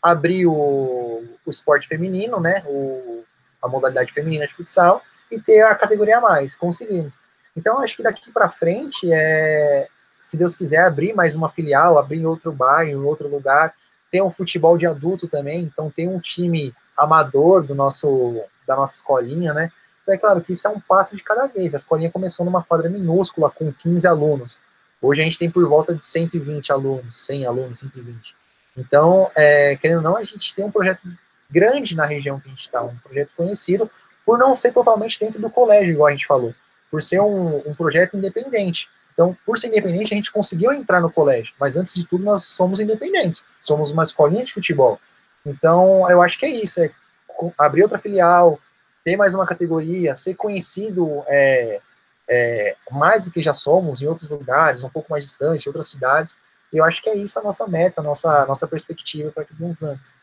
abrir 0.02 0.48
o, 0.48 1.24
o 1.46 1.52
esporte 1.52 1.88
feminino, 1.88 2.40
né, 2.40 2.64
o 2.66 3.24
a 3.66 3.68
modalidade 3.68 4.14
feminina 4.14 4.48
de 4.48 4.54
futsal 4.54 5.02
e 5.32 5.40
ter 5.40 5.62
a 5.62 5.74
categoria 5.76 6.20
a 6.20 6.22
mais. 6.22 6.56
Conseguimos. 6.56 7.14
Então, 7.58 7.80
acho 7.80 7.96
que 7.96 8.04
daqui 8.04 8.32
para 8.32 8.50
frente, 8.50 9.12
é, 9.12 9.88
se 10.22 10.38
Deus 10.38 10.56
quiser, 10.56 10.80
abrir 10.80 11.14
mais 11.14 11.36
uma 11.36 11.50
filial, 11.50 11.98
abrir 11.98 12.20
em 12.20 12.26
outro 12.26 12.52
bairro, 12.52 12.92
em 12.92 13.04
outro 13.04 13.28
lugar, 13.28 13.74
ter 14.12 14.22
um 14.22 14.32
futebol 14.32 14.78
de 14.78 14.86
adulto 14.86 15.28
também, 15.28 15.64
então 15.64 15.90
tem 15.90 16.08
um 16.08 16.20
time 16.20 16.74
amador 16.98 17.64
do 17.64 17.76
nosso, 17.76 18.42
da 18.68 18.76
nossa 18.76 18.96
escolinha, 18.96 19.54
né? 19.54 19.72
Então, 20.02 20.14
é 20.14 20.18
claro 20.18 20.42
que 20.42 20.54
isso 20.54 20.68
é 20.68 20.70
um 20.70 20.80
passo 20.80 21.16
de 21.16 21.24
cada 21.24 21.48
vez. 21.48 21.74
A 21.74 21.78
escolinha 21.78 22.12
começou 22.12 22.46
numa 22.46 22.64
quadra 22.64 22.88
minúscula, 22.90 23.50
com 23.50 23.74
15 23.74 24.08
alunos. 24.08 24.58
Hoje 25.02 25.22
a 25.22 25.26
gente 25.26 25.38
tem 25.38 25.50
por 25.50 25.68
volta 25.68 25.96
de 25.96 26.06
120 26.06 26.72
alunos, 26.72 27.26
100 27.26 27.46
alunos, 27.46 27.80
120. 27.80 28.36
Então, 28.78 29.32
é, 29.36 29.76
querendo 29.78 29.98
ou 29.98 30.04
não, 30.04 30.18
a 30.18 30.24
gente 30.24 30.54
tem 30.54 30.64
um 30.64 30.72
projeto 30.72 31.02
grande 31.50 31.96
na 31.96 32.06
região 32.06 32.40
que 32.40 32.48
a 32.48 32.52
gente 32.52 32.62
está, 32.62 32.84
um 32.84 32.96
projeto 32.98 33.32
conhecido, 33.36 33.90
por 34.26 34.38
não 34.38 34.56
ser 34.56 34.74
totalmente 34.74 35.20
dentro 35.20 35.40
do 35.40 35.50
colégio, 35.50 35.94
igual 35.94 36.08
a 36.08 36.12
gente 36.12 36.26
falou, 36.26 36.54
por 36.90 37.02
ser 37.02 37.20
um, 37.20 37.58
um 37.66 37.76
projeto 37.76 38.18
independente. 38.18 38.90
Então, 39.16 39.36
por 39.46 39.58
ser 39.58 39.68
independente, 39.68 40.14
a 40.14 40.18
gente 40.18 40.32
conseguiu 40.32 40.74
entrar 40.74 41.00
no 41.00 41.10
colégio, 41.10 41.56
mas 41.58 41.78
antes 41.78 41.94
de 41.94 42.06
tudo, 42.06 42.26
nós 42.26 42.44
somos 42.44 42.82
independentes, 42.82 43.46
somos 43.62 43.90
uma 43.90 44.04
escolinha 44.04 44.44
de 44.44 44.54
futebol. 44.54 45.00
Então, 45.46 46.10
eu 46.12 46.22
acho 46.22 46.38
que 46.38 46.46
é 46.46 46.50
isso, 46.50 46.82
é 46.82 46.92
abrir 47.58 47.84
outra 47.84 47.98
filial, 47.98 48.60
ter 49.06 49.16
mais 49.16 49.34
uma 49.34 49.46
categoria, 49.46 50.14
ser 50.16 50.36
conhecido 50.36 51.24
é, 51.28 51.80
é, 52.28 52.76
mais 52.92 53.24
do 53.24 53.32
que 53.32 53.42
já 53.42 53.54
somos 53.54 54.02
em 54.02 54.08
outros 54.08 54.30
lugares, 54.30 54.84
um 54.84 54.90
pouco 54.90 55.10
mais 55.10 55.24
distante, 55.24 55.70
outras 55.70 55.88
cidades. 55.88 56.38
Eu 56.74 56.84
acho 56.84 57.02
que 57.02 57.10
é 57.10 57.16
isso 57.16 57.40
a 57.40 57.44
nossa 57.44 57.66
meta, 57.68 58.02
a 58.02 58.04
nossa, 58.04 58.46
nossa 58.46 58.68
perspectiva 58.68 59.32
para 59.32 59.44
aqui 59.44 59.54
uns 59.62 59.82
anos. 59.82 60.16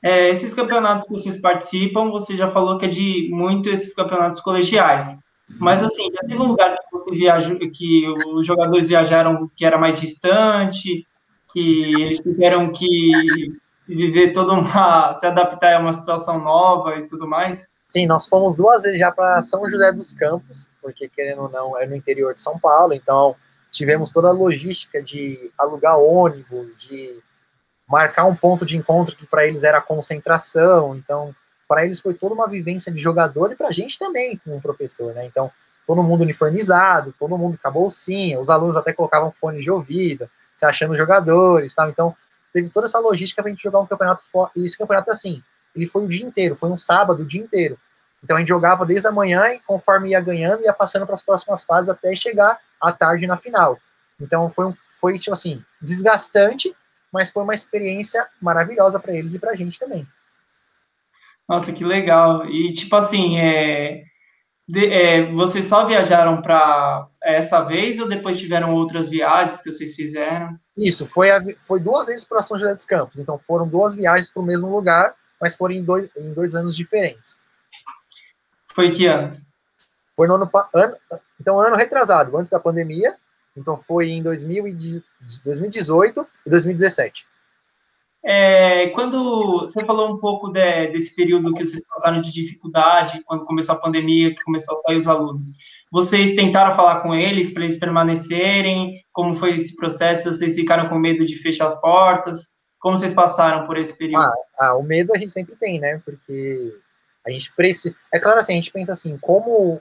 É, 0.00 0.28
esses 0.28 0.54
campeonatos 0.54 1.08
que 1.08 1.12
vocês 1.12 1.40
participam, 1.40 2.10
você 2.10 2.36
já 2.36 2.46
falou 2.46 2.78
que 2.78 2.84
é 2.84 2.88
de 2.88 3.28
muito 3.32 3.68
esses 3.68 3.92
campeonatos 3.92 4.40
colegiais. 4.40 5.18
Mas 5.48 5.82
assim, 5.82 6.10
já 6.12 6.20
teve 6.20 6.38
um 6.40 6.48
lugar 6.48 6.76
que 6.76 7.10
viajou, 7.16 7.58
que 7.70 8.04
os 8.28 8.46
jogadores 8.46 8.88
viajaram 8.88 9.50
que 9.54 9.64
era 9.64 9.78
mais 9.78 10.00
distante, 10.00 11.06
que 11.52 12.02
eles 12.02 12.18
tiveram 12.18 12.72
que 12.72 13.12
viver 13.86 14.32
toda 14.32 14.52
uma. 14.52 15.14
se 15.14 15.26
adaptar 15.26 15.76
a 15.76 15.80
uma 15.80 15.92
situação 15.92 16.40
nova 16.40 16.96
e 16.96 17.06
tudo 17.06 17.26
mais? 17.26 17.70
Sim, 17.88 18.06
nós 18.06 18.28
fomos 18.28 18.56
duas 18.56 18.82
vezes 18.82 18.98
já 18.98 19.12
para 19.12 19.40
São 19.40 19.68
José 19.68 19.92
dos 19.92 20.12
Campos, 20.12 20.68
porque 20.82 21.08
querendo 21.08 21.42
ou 21.42 21.48
não, 21.48 21.78
é 21.78 21.86
no 21.86 21.94
interior 21.94 22.34
de 22.34 22.42
São 22.42 22.58
Paulo, 22.58 22.92
então 22.92 23.36
tivemos 23.70 24.10
toda 24.10 24.28
a 24.28 24.32
logística 24.32 25.02
de 25.02 25.50
alugar 25.56 25.98
ônibus, 25.98 26.76
de 26.76 27.16
marcar 27.88 28.24
um 28.24 28.34
ponto 28.34 28.66
de 28.66 28.76
encontro 28.76 29.14
que 29.14 29.26
para 29.26 29.46
eles 29.46 29.62
era 29.62 29.80
concentração, 29.80 30.96
então 30.96 31.34
para 31.68 31.84
eles 31.84 32.00
foi 32.00 32.14
toda 32.14 32.34
uma 32.34 32.48
vivência 32.48 32.92
de 32.92 33.00
jogador 33.00 33.52
e 33.52 33.56
para 33.56 33.68
a 33.68 33.72
gente 33.72 33.98
também, 33.98 34.40
como 34.44 34.60
professor, 34.60 35.14
né? 35.14 35.26
Então, 35.26 35.50
todo 35.86 36.02
mundo 36.02 36.22
uniformizado, 36.22 37.14
todo 37.18 37.38
mundo 37.38 37.58
com 37.60 37.68
a 37.68 37.70
bolsinha, 37.70 38.40
os 38.40 38.50
alunos 38.50 38.76
até 38.76 38.92
colocavam 38.92 39.32
fone 39.40 39.62
de 39.62 39.70
ouvido, 39.70 40.28
se 40.54 40.64
achando 40.64 40.96
jogadores, 40.96 41.74
tal. 41.74 41.88
Então, 41.88 42.16
teve 42.52 42.70
toda 42.70 42.86
essa 42.86 42.98
logística 42.98 43.42
para 43.42 43.50
a 43.50 43.54
gente 43.54 43.62
jogar 43.62 43.80
um 43.80 43.86
campeonato 43.86 44.24
e 44.54 44.64
esse 44.64 44.78
campeonato 44.78 45.10
assim, 45.10 45.42
ele 45.74 45.86
foi 45.86 46.04
o 46.04 46.08
dia 46.08 46.24
inteiro, 46.24 46.56
foi 46.56 46.70
um 46.70 46.78
sábado 46.78 47.22
o 47.22 47.26
dia 47.26 47.42
inteiro. 47.42 47.78
Então 48.24 48.36
a 48.36 48.40
gente 48.40 48.48
jogava 48.48 48.86
desde 48.86 49.06
a 49.06 49.12
manhã 49.12 49.52
e 49.52 49.60
conforme 49.60 50.10
ia 50.10 50.20
ganhando, 50.20 50.62
ia 50.62 50.72
passando 50.72 51.04
para 51.04 51.14
as 51.14 51.22
próximas 51.22 51.62
fases 51.62 51.90
até 51.90 52.16
chegar 52.16 52.58
à 52.80 52.90
tarde 52.92 53.26
na 53.26 53.36
final. 53.36 53.78
Então 54.20 54.50
foi 54.50 54.66
um, 54.66 54.74
foi 54.98 55.18
tipo 55.18 55.34
assim, 55.34 55.62
desgastante, 55.80 56.74
mas 57.12 57.30
foi 57.30 57.42
uma 57.42 57.54
experiência 57.54 58.26
maravilhosa 58.40 58.98
para 58.98 59.12
eles 59.12 59.34
e 59.34 59.38
para 59.38 59.52
a 59.52 59.56
gente 59.56 59.78
também. 59.78 60.06
Nossa, 61.48 61.72
que 61.72 61.84
legal. 61.84 62.46
E 62.46 62.72
tipo 62.72 62.96
assim, 62.96 63.38
é, 63.38 64.02
de, 64.68 64.86
é, 64.86 65.22
vocês 65.32 65.66
só 65.66 65.86
viajaram 65.86 66.42
para 66.42 67.06
essa 67.22 67.62
vez 67.62 68.00
ou 68.00 68.08
depois 68.08 68.36
tiveram 68.38 68.74
outras 68.74 69.08
viagens 69.08 69.60
que 69.60 69.70
vocês 69.70 69.94
fizeram? 69.94 70.58
Isso, 70.76 71.06
foi, 71.06 71.30
a, 71.30 71.40
foi 71.66 71.78
duas 71.78 72.08
vezes 72.08 72.24
para 72.24 72.42
São 72.42 72.58
José 72.58 72.74
dos 72.74 72.84
Campos. 72.84 73.16
Então 73.18 73.38
foram 73.46 73.68
duas 73.68 73.94
viagens 73.94 74.28
para 74.30 74.42
o 74.42 74.46
mesmo 74.46 74.68
lugar, 74.68 75.14
mas 75.40 75.56
foram 75.56 75.74
em 75.74 75.84
dois, 75.84 76.10
em 76.16 76.32
dois 76.32 76.56
anos 76.56 76.74
diferentes. 76.74 77.38
Foi 78.66 78.90
que 78.90 79.06
anos? 79.06 79.46
Foi 80.16 80.26
no 80.26 80.34
ano, 80.34 80.50
ano 80.74 80.96
então 81.40 81.60
ano 81.60 81.76
retrasado, 81.76 82.36
antes 82.36 82.50
da 82.50 82.58
pandemia. 82.58 83.14
Então 83.56 83.80
foi 83.86 84.08
em 84.08 84.20
2018 84.22 86.26
e 86.44 86.50
2017. 86.50 87.24
É, 88.28 88.88
quando 88.88 89.60
você 89.60 89.86
falou 89.86 90.12
um 90.12 90.18
pouco 90.18 90.50
de, 90.50 90.88
desse 90.88 91.14
período 91.14 91.54
que 91.54 91.64
vocês 91.64 91.86
passaram 91.86 92.20
de 92.20 92.32
dificuldade, 92.32 93.22
quando 93.24 93.44
começou 93.44 93.76
a 93.76 93.78
pandemia, 93.78 94.34
que 94.34 94.42
começou 94.42 94.74
a 94.74 94.78
sair 94.78 94.96
os 94.96 95.06
alunos, 95.06 95.46
vocês 95.92 96.34
tentaram 96.34 96.74
falar 96.74 97.02
com 97.02 97.14
eles 97.14 97.54
para 97.54 97.62
eles 97.62 97.78
permanecerem? 97.78 98.94
Como 99.12 99.36
foi 99.36 99.54
esse 99.54 99.76
processo? 99.76 100.32
Vocês 100.32 100.56
ficaram 100.56 100.88
com 100.88 100.98
medo 100.98 101.24
de 101.24 101.36
fechar 101.36 101.66
as 101.66 101.80
portas? 101.80 102.56
Como 102.80 102.96
vocês 102.96 103.12
passaram 103.12 103.64
por 103.64 103.78
esse 103.78 103.96
período? 103.96 104.24
Ah, 104.24 104.34
ah, 104.58 104.76
o 104.76 104.82
medo 104.82 105.14
a 105.14 105.18
gente 105.18 105.30
sempre 105.30 105.54
tem, 105.54 105.78
né? 105.78 106.02
Porque 106.04 106.76
a 107.24 107.30
gente 107.30 107.52
precisa. 107.54 107.94
É 108.12 108.18
claro 108.18 108.40
assim, 108.40 108.54
a 108.54 108.56
gente 108.56 108.72
pensa 108.72 108.90
assim, 108.90 109.16
como 109.18 109.80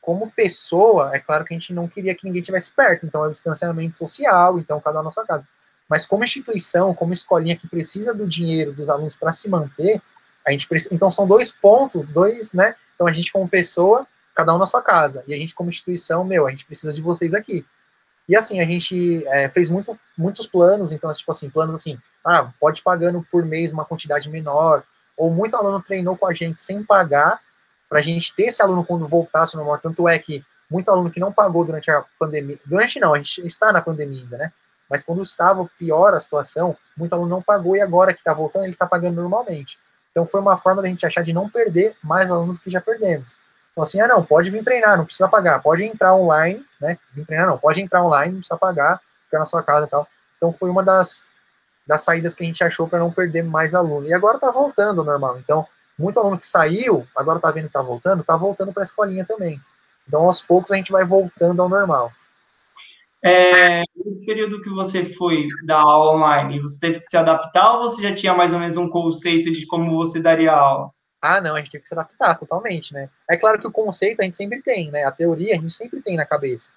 como 0.00 0.30
pessoa, 0.30 1.10
é 1.14 1.18
claro 1.18 1.44
que 1.44 1.52
a 1.52 1.58
gente 1.58 1.72
não 1.72 1.88
queria 1.88 2.14
que 2.14 2.24
ninguém 2.24 2.40
tivesse 2.40 2.72
perto, 2.72 3.04
então 3.04 3.24
é 3.24 3.28
o 3.28 3.32
distanciamento 3.32 3.98
social, 3.98 4.56
então 4.58 4.80
cada 4.80 5.00
um 5.00 5.02
na 5.02 5.10
sua 5.10 5.26
casa. 5.26 5.44
Mas 5.88 6.04
como 6.04 6.24
instituição, 6.24 6.94
como 6.94 7.14
escolinha 7.14 7.56
que 7.56 7.68
precisa 7.68 8.12
do 8.12 8.26
dinheiro 8.26 8.72
dos 8.72 8.90
alunos 8.90 9.14
para 9.14 9.32
se 9.32 9.48
manter, 9.48 10.00
a 10.46 10.50
gente 10.50 10.66
precisa, 10.66 10.94
então 10.94 11.10
são 11.10 11.26
dois 11.26 11.52
pontos, 11.52 12.08
dois, 12.08 12.52
né? 12.52 12.74
Então 12.94 13.06
a 13.06 13.12
gente 13.12 13.32
como 13.32 13.48
pessoa, 13.48 14.06
cada 14.34 14.54
um 14.54 14.58
na 14.58 14.66
sua 14.66 14.82
casa, 14.82 15.24
e 15.26 15.34
a 15.34 15.36
gente 15.36 15.54
como 15.54 15.70
instituição, 15.70 16.24
meu, 16.24 16.46
a 16.46 16.50
gente 16.50 16.64
precisa 16.64 16.92
de 16.92 17.00
vocês 17.00 17.34
aqui. 17.34 17.64
E 18.28 18.36
assim, 18.36 18.60
a 18.60 18.64
gente 18.64 19.24
é, 19.28 19.48
fez 19.48 19.70
muito, 19.70 19.98
muitos 20.16 20.46
planos, 20.46 20.92
então, 20.92 21.12
tipo 21.12 21.30
assim, 21.30 21.48
planos 21.48 21.74
assim, 21.74 21.98
ah, 22.24 22.50
pode 22.58 22.82
pagando 22.82 23.24
por 23.30 23.44
mês 23.44 23.72
uma 23.72 23.84
quantidade 23.84 24.28
menor, 24.28 24.82
ou 25.16 25.30
muito 25.30 25.56
aluno 25.56 25.80
treinou 25.80 26.16
com 26.16 26.26
a 26.26 26.34
gente 26.34 26.60
sem 26.60 26.82
pagar, 26.82 27.40
para 27.88 28.00
a 28.00 28.02
gente 28.02 28.34
ter 28.34 28.44
esse 28.44 28.60
aluno 28.60 28.84
quando 28.84 29.06
voltasse 29.06 29.54
no 29.54 29.60
normal, 29.60 29.78
tanto 29.78 30.08
é 30.08 30.18
que 30.18 30.44
muito 30.68 30.90
aluno 30.90 31.10
que 31.10 31.20
não 31.20 31.32
pagou 31.32 31.64
durante 31.64 31.90
a 31.90 32.04
pandemia, 32.18 32.58
durante 32.64 32.98
não, 32.98 33.14
a 33.14 33.18
gente 33.18 33.46
está 33.46 33.72
na 33.72 33.80
pandemia 33.80 34.22
ainda, 34.22 34.36
né? 34.36 34.52
Mas 34.88 35.02
quando 35.02 35.22
estava 35.22 35.68
pior 35.78 36.14
a 36.14 36.20
situação, 36.20 36.76
muito 36.96 37.12
aluno 37.12 37.28
não 37.28 37.42
pagou 37.42 37.76
e 37.76 37.80
agora 37.80 38.12
que 38.12 38.20
está 38.20 38.32
voltando, 38.32 38.64
ele 38.64 38.72
está 38.72 38.86
pagando 38.86 39.20
normalmente. 39.20 39.78
Então 40.10 40.26
foi 40.26 40.40
uma 40.40 40.56
forma 40.56 40.80
da 40.80 40.88
gente 40.88 41.04
achar 41.04 41.22
de 41.22 41.32
não 41.32 41.48
perder 41.48 41.96
mais 42.02 42.30
alunos 42.30 42.58
que 42.58 42.70
já 42.70 42.80
perdemos. 42.80 43.36
Então 43.72 43.82
assim, 43.82 44.00
ah 44.00 44.08
não, 44.08 44.24
pode 44.24 44.50
vir 44.50 44.64
treinar, 44.64 44.96
não 44.96 45.04
precisa 45.04 45.28
pagar, 45.28 45.60
pode 45.60 45.82
entrar 45.84 46.14
online, 46.14 46.64
né? 46.80 46.98
Vir 47.12 47.26
treinar 47.26 47.48
não, 47.48 47.58
pode 47.58 47.80
entrar 47.82 48.02
online, 48.02 48.32
não 48.32 48.40
precisa 48.40 48.56
pagar, 48.56 49.00
ficar 49.24 49.38
na 49.38 49.44
sua 49.44 49.62
casa 49.62 49.86
e 49.86 49.88
tal. 49.90 50.08
Então 50.36 50.52
foi 50.52 50.70
uma 50.70 50.82
das, 50.82 51.26
das 51.86 52.02
saídas 52.02 52.34
que 52.34 52.42
a 52.42 52.46
gente 52.46 52.62
achou 52.64 52.88
para 52.88 52.98
não 52.98 53.12
perder 53.12 53.42
mais 53.42 53.74
aluno. 53.74 54.06
E 54.06 54.14
agora 54.14 54.36
está 54.36 54.50
voltando 54.50 55.04
normal. 55.04 55.38
Então, 55.38 55.66
muito 55.98 56.18
aluno 56.18 56.38
que 56.38 56.46
saiu, 56.46 57.06
agora 57.16 57.38
está 57.38 57.50
vendo 57.50 57.64
que 57.64 57.68
está 57.68 57.80
voltando, 57.80 58.20
está 58.20 58.36
voltando 58.36 58.72
para 58.72 58.82
a 58.82 58.84
escolinha 58.84 59.24
também. 59.24 59.60
Então, 60.06 60.22
aos 60.22 60.42
poucos, 60.42 60.72
a 60.72 60.76
gente 60.76 60.92
vai 60.92 61.04
voltando 61.04 61.60
ao 61.62 61.68
normal. 61.68 62.12
É, 63.26 63.82
no 63.96 64.24
período 64.24 64.60
que 64.60 64.70
você 64.70 65.04
foi 65.04 65.46
dar 65.64 65.80
aula 65.80 66.12
online, 66.12 66.60
você 66.60 66.78
teve 66.78 67.00
que 67.00 67.06
se 67.06 67.16
adaptar 67.16 67.72
ou 67.72 67.88
você 67.88 68.00
já 68.00 68.14
tinha 68.14 68.32
mais 68.32 68.52
ou 68.52 68.58
menos 68.58 68.76
um 68.76 68.88
conceito 68.88 69.50
de 69.50 69.66
como 69.66 69.96
você 69.96 70.20
daria 70.20 70.52
aula? 70.52 70.90
Ah, 71.20 71.40
não, 71.40 71.56
a 71.56 71.58
gente 71.58 71.72
teve 71.72 71.82
que 71.82 71.88
se 71.88 71.94
adaptar 71.94 72.38
totalmente, 72.38 72.94
né? 72.94 73.08
É 73.28 73.36
claro 73.36 73.58
que 73.58 73.66
o 73.66 73.72
conceito 73.72 74.20
a 74.20 74.24
gente 74.24 74.36
sempre 74.36 74.62
tem, 74.62 74.90
né? 74.92 75.04
A 75.04 75.10
teoria 75.10 75.54
a 75.54 75.58
gente 75.58 75.72
sempre 75.72 76.00
tem 76.00 76.16
na 76.16 76.24
cabeça. 76.24 76.70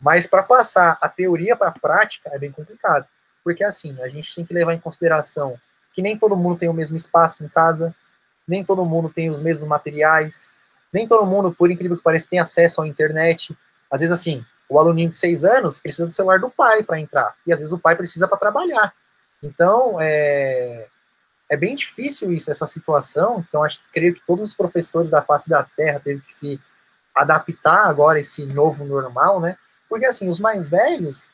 Mas 0.00 0.26
para 0.26 0.42
passar 0.42 0.98
a 1.00 1.08
teoria 1.08 1.54
para 1.54 1.68
a 1.68 1.78
prática 1.78 2.28
é 2.32 2.38
bem 2.38 2.50
complicado. 2.50 3.06
Porque 3.44 3.62
assim, 3.62 3.96
a 4.02 4.08
gente 4.08 4.34
tem 4.34 4.44
que 4.44 4.52
levar 4.52 4.74
em 4.74 4.80
consideração 4.80 5.58
que 5.92 6.02
nem 6.02 6.18
todo 6.18 6.36
mundo 6.36 6.58
tem 6.58 6.68
o 6.68 6.74
mesmo 6.74 6.96
espaço 6.96 7.44
em 7.44 7.48
casa, 7.48 7.94
nem 8.48 8.64
todo 8.64 8.84
mundo 8.84 9.08
tem 9.08 9.30
os 9.30 9.40
mesmos 9.40 9.68
materiais, 9.68 10.56
nem 10.92 11.06
todo 11.06 11.24
mundo, 11.24 11.52
por 11.52 11.70
incrível 11.70 11.96
que 11.96 12.02
pareça, 12.02 12.28
tem 12.28 12.40
acesso 12.40 12.82
à 12.82 12.88
internet. 12.88 13.56
Às 13.90 14.00
vezes, 14.00 14.12
assim, 14.12 14.44
o 14.74 14.78
aluninho 14.80 15.10
de 15.10 15.16
seis 15.16 15.44
anos 15.44 15.78
precisa 15.78 16.06
do 16.06 16.12
celular 16.12 16.40
do 16.40 16.50
pai 16.50 16.82
para 16.82 16.98
entrar, 16.98 17.36
e 17.46 17.52
às 17.52 17.60
vezes 17.60 17.72
o 17.72 17.78
pai 17.78 17.94
precisa 17.94 18.26
para 18.26 18.36
trabalhar. 18.36 18.92
Então, 19.40 20.00
é, 20.00 20.88
é 21.48 21.56
bem 21.56 21.76
difícil 21.76 22.32
isso, 22.32 22.50
essa 22.50 22.66
situação. 22.66 23.44
Então, 23.48 23.62
acho 23.62 23.78
que 23.78 23.84
creio 23.92 24.14
que 24.14 24.22
todos 24.26 24.48
os 24.48 24.54
professores 24.54 25.10
da 25.10 25.22
face 25.22 25.48
da 25.48 25.62
Terra 25.62 26.00
teve 26.02 26.22
que 26.22 26.32
se 26.32 26.60
adaptar 27.14 27.86
agora 27.86 28.18
a 28.18 28.20
esse 28.20 28.44
novo 28.46 28.84
normal, 28.84 29.40
né? 29.40 29.56
Porque, 29.88 30.06
assim, 30.06 30.28
os 30.28 30.40
mais 30.40 30.68
velhos, 30.68 31.30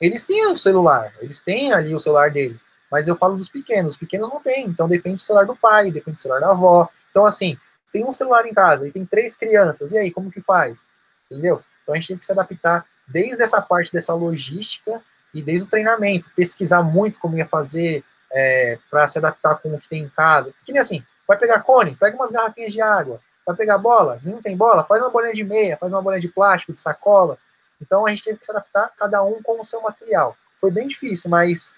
eles 0.00 0.24
têm 0.24 0.46
o 0.46 0.56
celular, 0.56 1.12
eles 1.20 1.40
têm 1.40 1.74
ali 1.74 1.94
o 1.94 1.98
celular 1.98 2.30
deles. 2.30 2.64
Mas 2.90 3.06
eu 3.06 3.14
falo 3.14 3.36
dos 3.36 3.48
pequenos, 3.48 3.92
os 3.92 3.98
pequenos 3.98 4.30
não 4.30 4.40
têm, 4.40 4.66
então 4.66 4.88
depende 4.88 5.16
do 5.16 5.22
celular 5.22 5.44
do 5.44 5.54
pai, 5.54 5.90
depende 5.90 6.14
do 6.14 6.20
celular 6.20 6.40
da 6.40 6.50
avó. 6.50 6.88
Então, 7.10 7.26
assim, 7.26 7.58
tem 7.92 8.06
um 8.06 8.12
celular 8.12 8.46
em 8.46 8.54
casa 8.54 8.88
e 8.88 8.90
tem 8.90 9.04
três 9.04 9.36
crianças, 9.36 9.92
e 9.92 9.98
aí, 9.98 10.10
como 10.10 10.30
que 10.30 10.40
faz? 10.40 10.88
Entendeu? 11.30 11.62
Então 11.90 11.96
a 11.96 12.00
gente 12.00 12.08
tem 12.08 12.18
que 12.18 12.26
se 12.26 12.32
adaptar 12.32 12.86
desde 13.08 13.42
essa 13.42 13.60
parte 13.60 13.92
dessa 13.92 14.14
logística 14.14 15.02
e 15.34 15.42
desde 15.42 15.66
o 15.66 15.70
treinamento, 15.70 16.30
pesquisar 16.36 16.82
muito 16.82 17.18
como 17.18 17.36
ia 17.36 17.46
fazer 17.46 18.04
é, 18.32 18.78
para 18.88 19.08
se 19.08 19.18
adaptar 19.18 19.56
com 19.56 19.74
o 19.74 19.80
que 19.80 19.88
tem 19.88 20.04
em 20.04 20.08
casa. 20.08 20.54
Que 20.64 20.72
nem 20.72 20.80
assim, 20.80 21.04
vai 21.26 21.36
pegar 21.36 21.62
cone, 21.62 21.96
pega 21.96 22.14
umas 22.14 22.30
garrafinhas 22.30 22.72
de 22.72 22.80
água, 22.80 23.20
vai 23.44 23.56
pegar 23.56 23.78
bola, 23.78 24.20
se 24.20 24.28
não 24.28 24.40
tem 24.40 24.56
bola, 24.56 24.84
faz 24.84 25.02
uma 25.02 25.10
bolinha 25.10 25.34
de 25.34 25.42
meia, 25.42 25.76
faz 25.76 25.92
uma 25.92 26.02
bolinha 26.02 26.20
de 26.20 26.28
plástico, 26.28 26.72
de 26.72 26.78
sacola. 26.78 27.36
Então 27.82 28.06
a 28.06 28.10
gente 28.10 28.22
teve 28.22 28.38
que 28.38 28.46
se 28.46 28.52
adaptar, 28.52 28.92
cada 28.96 29.22
um 29.24 29.42
com 29.42 29.60
o 29.60 29.64
seu 29.64 29.80
material. 29.80 30.36
Foi 30.60 30.70
bem 30.70 30.86
difícil, 30.86 31.28
mas 31.28 31.74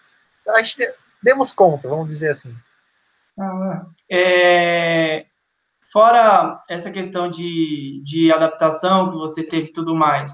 a 0.46 0.62
gente 0.62 0.92
demos 1.22 1.52
conta, 1.52 1.88
vamos 1.88 2.08
dizer 2.08 2.30
assim. 2.30 2.54
Ah, 3.38 3.86
é, 4.10 5.24
Fora 5.92 6.58
essa 6.70 6.90
questão 6.90 7.28
de, 7.28 8.00
de 8.02 8.32
adaptação 8.32 9.10
que 9.10 9.16
você 9.16 9.42
teve 9.42 9.68
e 9.68 9.72
tudo 9.72 9.94
mais, 9.94 10.32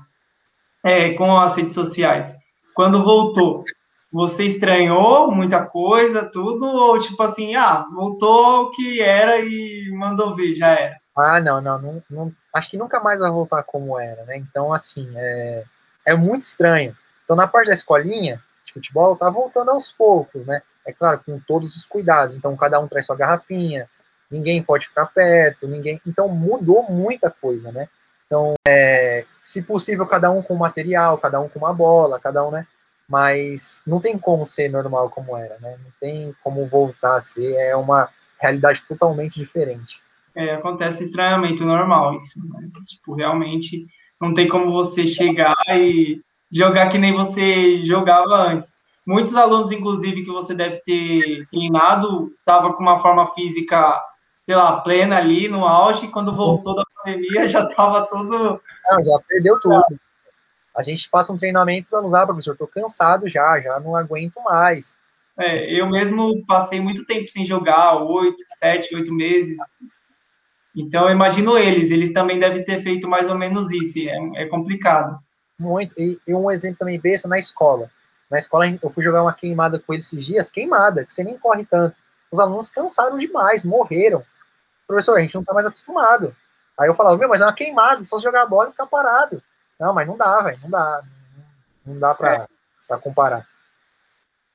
é, 0.84 1.14
com 1.14 1.36
as 1.36 1.56
redes 1.56 1.74
sociais. 1.74 2.36
Quando 2.74 3.02
voltou, 3.02 3.64
você 4.12 4.44
estranhou 4.44 5.32
muita 5.32 5.66
coisa, 5.66 6.30
tudo, 6.30 6.64
ou 6.64 6.98
tipo 7.00 7.20
assim, 7.22 7.56
ah, 7.56 7.84
voltou 7.92 8.62
o 8.62 8.70
que 8.70 9.00
era 9.00 9.40
e 9.40 9.90
mandou 9.92 10.32
ver, 10.32 10.54
já 10.54 10.68
era? 10.68 10.96
Ah, 11.16 11.40
não, 11.40 11.60
não, 11.60 11.78
não, 11.80 12.02
não, 12.08 12.32
acho 12.54 12.70
que 12.70 12.78
nunca 12.78 13.00
mais 13.00 13.18
vai 13.20 13.30
voltar 13.30 13.64
como 13.64 13.98
era, 13.98 14.24
né? 14.24 14.36
Então, 14.36 14.72
assim, 14.72 15.10
é, 15.16 15.64
é 16.06 16.14
muito 16.14 16.42
estranho. 16.42 16.96
Então, 17.24 17.34
na 17.34 17.48
parte 17.48 17.66
da 17.66 17.74
escolinha 17.74 18.40
de 18.64 18.72
futebol, 18.72 19.16
tá 19.16 19.28
voltando 19.28 19.72
aos 19.72 19.90
poucos, 19.90 20.46
né? 20.46 20.62
É 20.86 20.92
claro, 20.92 21.20
com 21.26 21.40
todos 21.40 21.76
os 21.76 21.84
cuidados. 21.84 22.36
Então, 22.36 22.56
cada 22.56 22.78
um 22.78 22.86
traz 22.86 23.06
sua 23.06 23.16
garrafinha, 23.16 23.90
ninguém 24.30 24.62
pode 24.62 24.88
ficar 24.88 25.06
perto, 25.06 25.66
ninguém. 25.66 26.00
Então, 26.06 26.28
mudou 26.28 26.84
muita 26.90 27.30
coisa, 27.30 27.72
né? 27.72 27.88
Então, 28.26 28.54
é, 28.66 29.24
se 29.42 29.62
possível, 29.62 30.06
cada 30.06 30.30
um 30.30 30.42
com 30.42 30.54
material, 30.54 31.16
cada 31.18 31.40
um 31.40 31.48
com 31.48 31.58
uma 31.58 31.72
bola, 31.72 32.20
cada 32.20 32.46
um, 32.46 32.50
né? 32.50 32.66
Mas 33.08 33.82
não 33.86 34.00
tem 34.00 34.18
como 34.18 34.44
ser 34.44 34.70
normal 34.70 35.08
como 35.08 35.36
era, 35.36 35.56
né? 35.60 35.78
Não 35.82 35.90
tem 35.98 36.34
como 36.44 36.66
voltar 36.66 37.16
a 37.16 37.20
ser, 37.22 37.54
é 37.54 37.74
uma 37.74 38.10
realidade 38.38 38.82
totalmente 38.86 39.38
diferente. 39.38 40.00
É, 40.34 40.54
acontece 40.54 41.02
estranhamento 41.02 41.64
normal 41.64 42.14
isso, 42.14 42.38
né? 42.50 42.68
Tipo, 42.86 43.14
realmente 43.14 43.86
não 44.20 44.34
tem 44.34 44.46
como 44.46 44.70
você 44.70 45.06
chegar 45.06 45.56
e 45.70 46.20
jogar 46.52 46.88
que 46.88 46.98
nem 46.98 47.12
você 47.12 47.82
jogava 47.84 48.34
antes. 48.48 48.72
Muitos 49.06 49.34
alunos, 49.34 49.72
inclusive, 49.72 50.22
que 50.22 50.30
você 50.30 50.54
deve 50.54 50.82
ter 50.84 51.46
treinado, 51.50 52.30
estavam 52.38 52.74
com 52.74 52.82
uma 52.82 52.98
forma 52.98 53.26
física 53.28 54.02
sei 54.48 54.56
lá, 54.56 54.80
plena 54.80 55.18
ali 55.18 55.46
no 55.46 55.66
auge, 55.66 56.06
e 56.06 56.10
quando 56.10 56.34
voltou 56.34 56.74
da 56.74 56.82
pandemia 57.04 57.46
já 57.46 57.68
estava 57.68 58.06
todo. 58.06 58.58
Não, 58.90 59.04
já 59.04 59.20
perdeu 59.28 59.60
tudo. 59.60 59.84
A 60.74 60.82
gente 60.82 61.06
passa 61.10 61.30
um 61.30 61.36
treinamento 61.36 61.90
e 61.92 62.16
ah, 62.16 62.26
professor, 62.26 62.52
estou 62.52 62.66
cansado 62.66 63.28
já, 63.28 63.60
já 63.60 63.78
não 63.78 63.94
aguento 63.94 64.40
mais. 64.42 64.96
É, 65.38 65.70
eu 65.70 65.86
mesmo 65.86 66.46
passei 66.46 66.80
muito 66.80 67.04
tempo 67.04 67.28
sem 67.28 67.44
jogar, 67.44 68.02
oito, 68.02 68.42
sete, 68.48 68.96
oito 68.96 69.12
meses. 69.12 69.58
Então, 70.74 71.04
eu 71.04 71.10
imagino 71.10 71.58
eles, 71.58 71.90
eles 71.90 72.14
também 72.14 72.38
devem 72.38 72.64
ter 72.64 72.80
feito 72.80 73.06
mais 73.06 73.28
ou 73.28 73.36
menos 73.36 73.70
isso, 73.70 73.98
é, 73.98 74.44
é 74.44 74.46
complicado. 74.46 75.18
Muito, 75.58 75.94
e, 75.98 76.18
e, 76.26 76.34
um 76.34 76.50
exemplo 76.50 76.78
também 76.78 76.98
besta 76.98 77.28
na 77.28 77.38
escola. 77.38 77.90
Na 78.30 78.38
escola, 78.38 78.66
eu 78.82 78.90
fui 78.90 79.04
jogar 79.04 79.22
uma 79.22 79.34
queimada 79.34 79.78
com 79.78 79.92
eles 79.92 80.06
esses 80.06 80.24
dias, 80.24 80.48
queimada, 80.48 81.04
que 81.04 81.12
você 81.12 81.22
nem 81.22 81.36
corre 81.36 81.66
tanto. 81.66 81.94
Os 82.32 82.40
alunos 82.40 82.70
cansaram 82.70 83.18
demais, 83.18 83.62
morreram 83.62 84.24
professor, 84.88 85.18
a 85.18 85.20
gente 85.20 85.34
não 85.34 85.44
tá 85.44 85.52
mais 85.54 85.66
acostumado. 85.66 86.34
Aí 86.78 86.88
eu 86.88 86.94
falava, 86.94 87.16
meu, 87.16 87.28
mas 87.28 87.40
é 87.40 87.44
uma 87.44 87.52
queimada, 87.52 88.02
só 88.02 88.18
jogar 88.18 88.42
a 88.42 88.46
bola 88.46 88.68
e 88.68 88.72
ficar 88.72 88.86
parado. 88.86 89.42
Não, 89.78 89.92
mas 89.92 90.08
não 90.08 90.16
dá, 90.16 90.40
velho, 90.40 90.58
não 90.62 90.70
dá. 90.70 91.02
Não 91.86 91.98
dá 91.98 92.14
para 92.14 92.48
é. 92.90 92.96
comparar. 92.96 93.46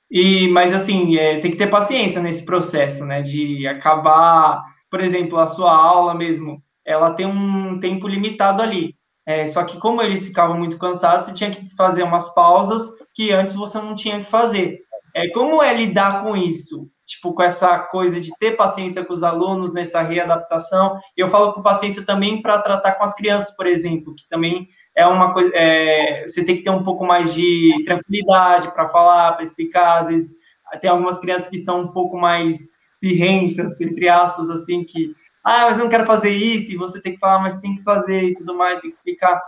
E, 0.10 0.48
mas 0.50 0.74
assim, 0.74 1.18
é, 1.18 1.40
tem 1.40 1.52
que 1.52 1.58
ter 1.58 1.70
paciência 1.70 2.22
nesse 2.22 2.46
processo, 2.46 3.06
né? 3.06 3.22
De 3.22 3.68
acabar, 3.68 4.62
por 4.90 5.00
exemplo, 5.00 5.40
a 5.40 5.48
sua 5.48 5.76
aula 5.76 6.14
mesmo, 6.14 6.62
ela 6.86 7.14
tem 7.14 7.26
um 7.26 7.80
tempo 7.80 8.08
limitado 8.08 8.62
ali. 8.62 8.96
É, 9.26 9.48
só 9.48 9.64
que 9.64 9.80
como 9.80 10.02
eles 10.02 10.28
ficavam 10.28 10.58
muito 10.58 10.78
cansados, 10.78 11.26
você 11.26 11.34
tinha 11.34 11.50
que 11.50 11.74
fazer 11.76 12.04
umas 12.04 12.34
pausas 12.34 12.90
que 13.14 13.32
antes 13.32 13.56
você 13.56 13.78
não 13.80 13.96
tinha 13.96 14.20
que 14.20 14.26
fazer. 14.26 14.80
É, 15.16 15.30
como 15.30 15.64
é 15.64 15.74
lidar 15.74 16.24
com 16.24 16.36
isso? 16.36 16.90
Tipo, 17.06 17.34
com 17.34 17.44
essa 17.44 17.80
coisa 17.80 18.20
de 18.20 18.32
ter 18.40 18.56
paciência 18.56 19.04
com 19.04 19.14
os 19.14 19.24
alunos 19.24 19.74
nessa 19.74 20.02
readaptação. 20.02 20.96
Eu 21.16 21.28
falo 21.28 21.54
com 21.54 21.62
paciência 21.62 22.06
também 22.06 22.42
para 22.42 22.62
tratar 22.62 22.94
com 22.94 23.04
as 23.04 23.16
crianças, 23.16 23.56
por 23.56 23.68
exemplo, 23.68 24.16
que 24.16 24.28
também 24.30 24.68
é 24.96 25.06
uma 25.06 25.34
coisa, 25.34 25.52
é, 25.54 26.24
você 26.28 26.46
tem 26.46 26.58
que 26.58 26.64
ter 26.64 26.70
um 26.70 26.84
pouco 26.84 27.06
mais 27.06 27.34
de 27.34 27.84
tranquilidade 27.86 28.72
para 28.74 28.88
falar, 28.88 29.34
para 29.34 29.44
explicar. 29.44 30.00
Às 30.00 30.08
vezes, 30.08 30.36
tem 30.80 30.90
algumas 30.90 31.20
crianças 31.20 31.50
que 31.50 31.60
são 31.60 31.82
um 31.82 31.88
pouco 31.88 32.18
mais 32.18 32.72
pirrentas, 33.00 33.82
entre 33.82 34.08
aspas, 34.08 34.50
assim, 34.50 34.84
que, 34.86 35.14
ah, 35.44 35.66
mas 35.66 35.78
não 35.78 35.90
quero 35.90 36.06
fazer 36.06 36.30
isso, 36.30 36.72
e 36.72 36.78
você 36.78 37.02
tem 37.02 37.14
que 37.14 37.20
falar, 37.20 37.40
mas 37.40 37.60
tem 37.60 37.76
que 37.76 37.84
fazer 37.84 38.30
e 38.30 38.34
tudo 38.34 38.56
mais, 38.56 38.80
tem 38.80 38.90
que 38.90 38.96
explicar. 38.96 39.42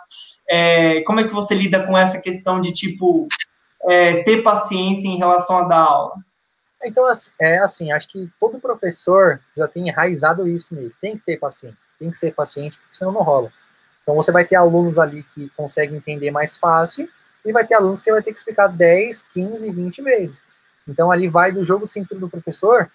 É, 0.49 1.01
como 1.03 1.21
é 1.21 1.23
que 1.23 1.33
você 1.33 1.55
lida 1.55 1.87
com 1.87 1.97
essa 1.97 2.19
questão 2.19 2.59
de, 2.59 2.73
tipo, 2.73 3.29
é, 3.83 4.23
ter 4.23 4.43
paciência 4.43 5.07
em 5.07 5.17
relação 5.17 5.57
a 5.57 5.63
dar 5.63 5.79
aula? 5.79 6.15
Então, 6.83 7.05
é 7.39 7.57
assim, 7.57 7.91
acho 7.91 8.07
que 8.07 8.29
todo 8.39 8.59
professor 8.59 9.39
já 9.57 9.67
tem 9.67 9.87
enraizado 9.87 10.47
isso 10.47 10.75
nele. 10.75 10.93
Tem 11.01 11.17
que 11.17 11.25
ter 11.25 11.37
paciência, 11.37 11.77
tem 11.97 12.11
que 12.11 12.17
ser 12.17 12.33
paciente, 12.33 12.77
porque 12.77 12.97
senão 12.97 13.11
não 13.11 13.23
rola. 13.23 13.51
Então, 14.03 14.15
você 14.15 14.31
vai 14.31 14.45
ter 14.45 14.55
alunos 14.55 14.99
ali 14.99 15.23
que 15.33 15.49
conseguem 15.57 15.97
entender 15.97 16.29
mais 16.29 16.57
fácil, 16.57 17.09
e 17.43 17.51
vai 17.51 17.65
ter 17.65 17.75
alunos 17.75 18.01
que 18.01 18.11
vai 18.11 18.21
ter 18.23 18.31
que 18.33 18.39
explicar 18.39 18.67
10, 18.67 19.23
15, 19.33 19.71
20 19.71 20.01
vezes. 20.01 20.45
Então, 20.87 21.11
ali 21.11 21.27
vai 21.27 21.51
do 21.51 21.63
jogo 21.63 21.85
de 21.85 21.93
cintura 21.93 22.19
do 22.19 22.29
professor 22.29 22.89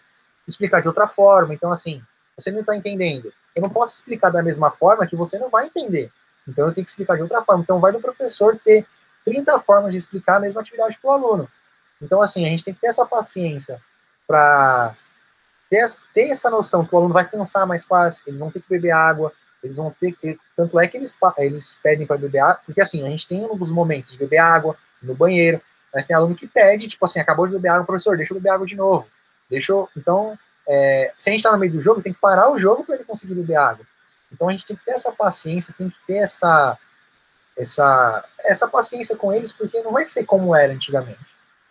explicar 0.46 0.82
de 0.82 0.88
outra 0.88 1.06
forma. 1.06 1.54
Então, 1.54 1.70
assim, 1.70 2.02
você 2.36 2.50
não 2.50 2.60
está 2.60 2.76
entendendo. 2.76 3.32
Eu 3.54 3.62
não 3.62 3.70
posso 3.70 3.94
explicar 3.94 4.30
da 4.30 4.42
mesma 4.42 4.70
forma 4.70 5.06
que 5.06 5.16
você 5.16 5.38
não 5.38 5.48
vai 5.48 5.66
entender. 5.66 6.10
Então, 6.48 6.66
eu 6.66 6.74
tenho 6.74 6.84
que 6.84 6.90
explicar 6.90 7.16
de 7.16 7.22
outra 7.22 7.42
forma. 7.42 7.62
Então, 7.62 7.78
vai 7.78 7.92
do 7.92 8.00
professor 8.00 8.58
ter 8.64 8.84
30 9.24 9.60
formas 9.60 9.92
de 9.92 9.98
explicar 9.98 10.36
a 10.36 10.40
mesma 10.40 10.60
atividade 10.60 10.98
para 11.00 11.10
o 11.10 11.12
aluno. 11.12 11.48
Então, 12.00 12.22
assim, 12.22 12.44
a 12.44 12.48
gente 12.48 12.64
tem 12.64 12.74
que 12.74 12.80
ter 12.80 12.88
essa 12.88 13.04
paciência 13.04 13.80
para 14.26 14.94
ter, 15.68 15.86
ter, 16.14 16.28
essa 16.30 16.48
noção 16.48 16.84
que 16.84 16.94
o 16.94 16.98
aluno 16.98 17.14
vai 17.14 17.28
cansar 17.28 17.66
mais 17.66 17.84
fácil, 17.84 18.22
eles 18.26 18.40
vão 18.40 18.50
ter 18.50 18.60
que 18.60 18.68
beber 18.68 18.92
água, 18.92 19.32
eles 19.62 19.76
vão 19.76 19.94
ter 20.00 20.12
que. 20.12 20.38
Tanto 20.56 20.78
é 20.78 20.88
que 20.88 20.96
eles, 20.96 21.14
eles 21.38 21.78
pedem 21.82 22.06
para 22.06 22.16
beber 22.16 22.38
água, 22.38 22.60
porque 22.64 22.80
assim, 22.80 23.06
a 23.06 23.10
gente 23.10 23.26
tem 23.26 23.44
alguns 23.44 23.70
momentos 23.70 24.12
de 24.12 24.18
beber 24.18 24.38
água 24.38 24.76
no 25.02 25.14
banheiro, 25.14 25.60
mas 25.92 26.06
tem 26.06 26.16
aluno 26.16 26.34
que 26.34 26.46
pede, 26.46 26.88
tipo 26.88 27.04
assim, 27.04 27.20
acabou 27.20 27.46
de 27.46 27.52
beber 27.52 27.68
água, 27.68 27.84
professor, 27.84 28.16
deixa 28.16 28.32
eu 28.32 28.38
beber 28.38 28.50
água 28.50 28.66
de 28.66 28.76
novo. 28.76 29.06
Deixa 29.48 29.72
eu, 29.72 29.88
Então, 29.96 30.38
é, 30.66 31.12
se 31.18 31.28
a 31.28 31.32
gente 31.32 31.40
está 31.40 31.50
no 31.50 31.58
meio 31.58 31.72
do 31.72 31.82
jogo, 31.82 32.02
tem 32.02 32.12
que 32.12 32.20
parar 32.20 32.50
o 32.50 32.58
jogo 32.58 32.84
para 32.84 32.94
ele 32.94 33.04
conseguir 33.04 33.34
beber 33.34 33.56
água. 33.56 33.84
Então 34.32 34.48
a 34.48 34.52
gente 34.52 34.66
tem 34.66 34.76
que 34.76 34.84
ter 34.84 34.92
essa 34.92 35.10
paciência, 35.10 35.74
tem 35.76 35.90
que 35.90 35.96
ter 36.06 36.18
essa, 36.18 36.78
essa, 37.56 38.24
essa 38.44 38.68
paciência 38.68 39.16
com 39.16 39.32
eles, 39.32 39.52
porque 39.52 39.82
não 39.82 39.92
vai 39.92 40.04
ser 40.04 40.24
como 40.24 40.54
era 40.54 40.72
antigamente. 40.72 41.18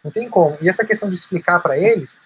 Não 0.03 0.11
tem 0.11 0.29
como. 0.29 0.57
E 0.61 0.69
essa 0.69 0.85
questão 0.85 1.09
de 1.09 1.15
explicar 1.15 1.59
para 1.59 1.77
eles, 1.77 2.19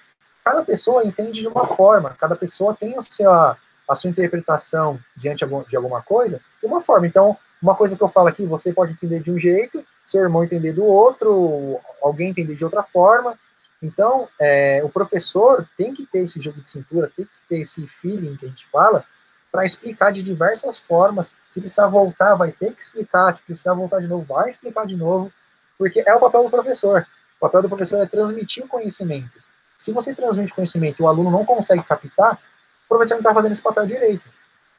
cada 0.44 0.64
pessoa 0.64 1.06
entende 1.06 1.42
de 1.42 1.48
uma 1.48 1.66
forma, 1.68 2.16
cada 2.20 2.36
pessoa 2.36 2.76
tem 2.76 2.98
a 2.98 3.02
sua, 3.02 3.58
a 3.88 3.96
sua 3.96 4.10
interpretação 4.10 5.00
diante 5.16 5.46
de 5.46 5.76
alguma 5.76 6.02
coisa 6.02 6.40
de 6.62 6.68
uma 6.68 6.82
forma. 6.82 7.08
Então, 7.08 7.38
uma 7.62 7.76
coisa 7.76 7.96
que 7.96 8.04
eu 8.04 8.10
falo 8.10 8.28
aqui, 8.28 8.46
você 8.46 8.74
pode 8.74 8.94
entender 8.94 9.22
de 9.22 9.32
um 9.32 9.40
jeito, 9.40 9.84
seu 10.06 10.22
irmão 10.22 10.44
entender 10.44 10.74
do 10.74 10.84
outro, 10.84 11.80
alguém 12.02 12.30
entender 12.30 12.56
de 12.56 12.66
outra 12.66 12.84
forma. 12.84 13.38
Então, 13.82 14.28
é, 14.40 14.82
o 14.84 14.90
professor 14.90 15.68
tem 15.78 15.94
que 15.94 16.06
ter 16.06 16.20
esse 16.20 16.42
jogo 16.42 16.62
de 16.62 16.70
cintura, 16.70 17.12
tem 17.16 17.26
que 17.26 17.32
ter 17.48 17.62
esse 17.62 17.86
feeling 18.02 18.36
que 18.38 18.46
a 18.46 18.50
gente 18.50 18.66
fala, 18.72 19.06
para 19.52 19.66
explicar 19.66 20.12
de 20.12 20.24
diversas 20.24 20.80
formas. 20.80 21.32
Se 21.50 21.60
precisar 21.60 21.88
voltar, 21.88 22.34
vai 22.36 22.52
ter 22.52 22.74
que 22.74 22.82
explicar. 22.82 23.32
Se 23.32 23.44
precisar 23.44 23.74
voltar 23.74 24.00
de 24.00 24.08
novo, 24.08 24.26
vai 24.26 24.50
explicar 24.50 24.86
de 24.88 24.96
novo. 24.96 25.32
Porque 25.78 26.04
é 26.06 26.14
o 26.14 26.20
papel 26.20 26.44
do 26.44 26.50
professor. 26.50 27.06
O 27.44 27.46
papel 27.46 27.64
do 27.64 27.68
professor 27.68 28.02
é 28.02 28.06
transmitir 28.06 28.64
o 28.64 28.70
conhecimento. 28.70 29.38
Se 29.76 29.92
você 29.92 30.16
transmite 30.16 30.54
conhecimento 30.54 31.02
e 31.02 31.04
o 31.04 31.10
aluno 31.10 31.30
não 31.30 31.44
consegue 31.44 31.84
captar, 31.84 32.36
o 32.86 32.88
professor 32.88 33.16
não 33.16 33.20
está 33.20 33.34
fazendo 33.34 33.52
esse 33.52 33.62
papel 33.62 33.86
direito. 33.86 34.24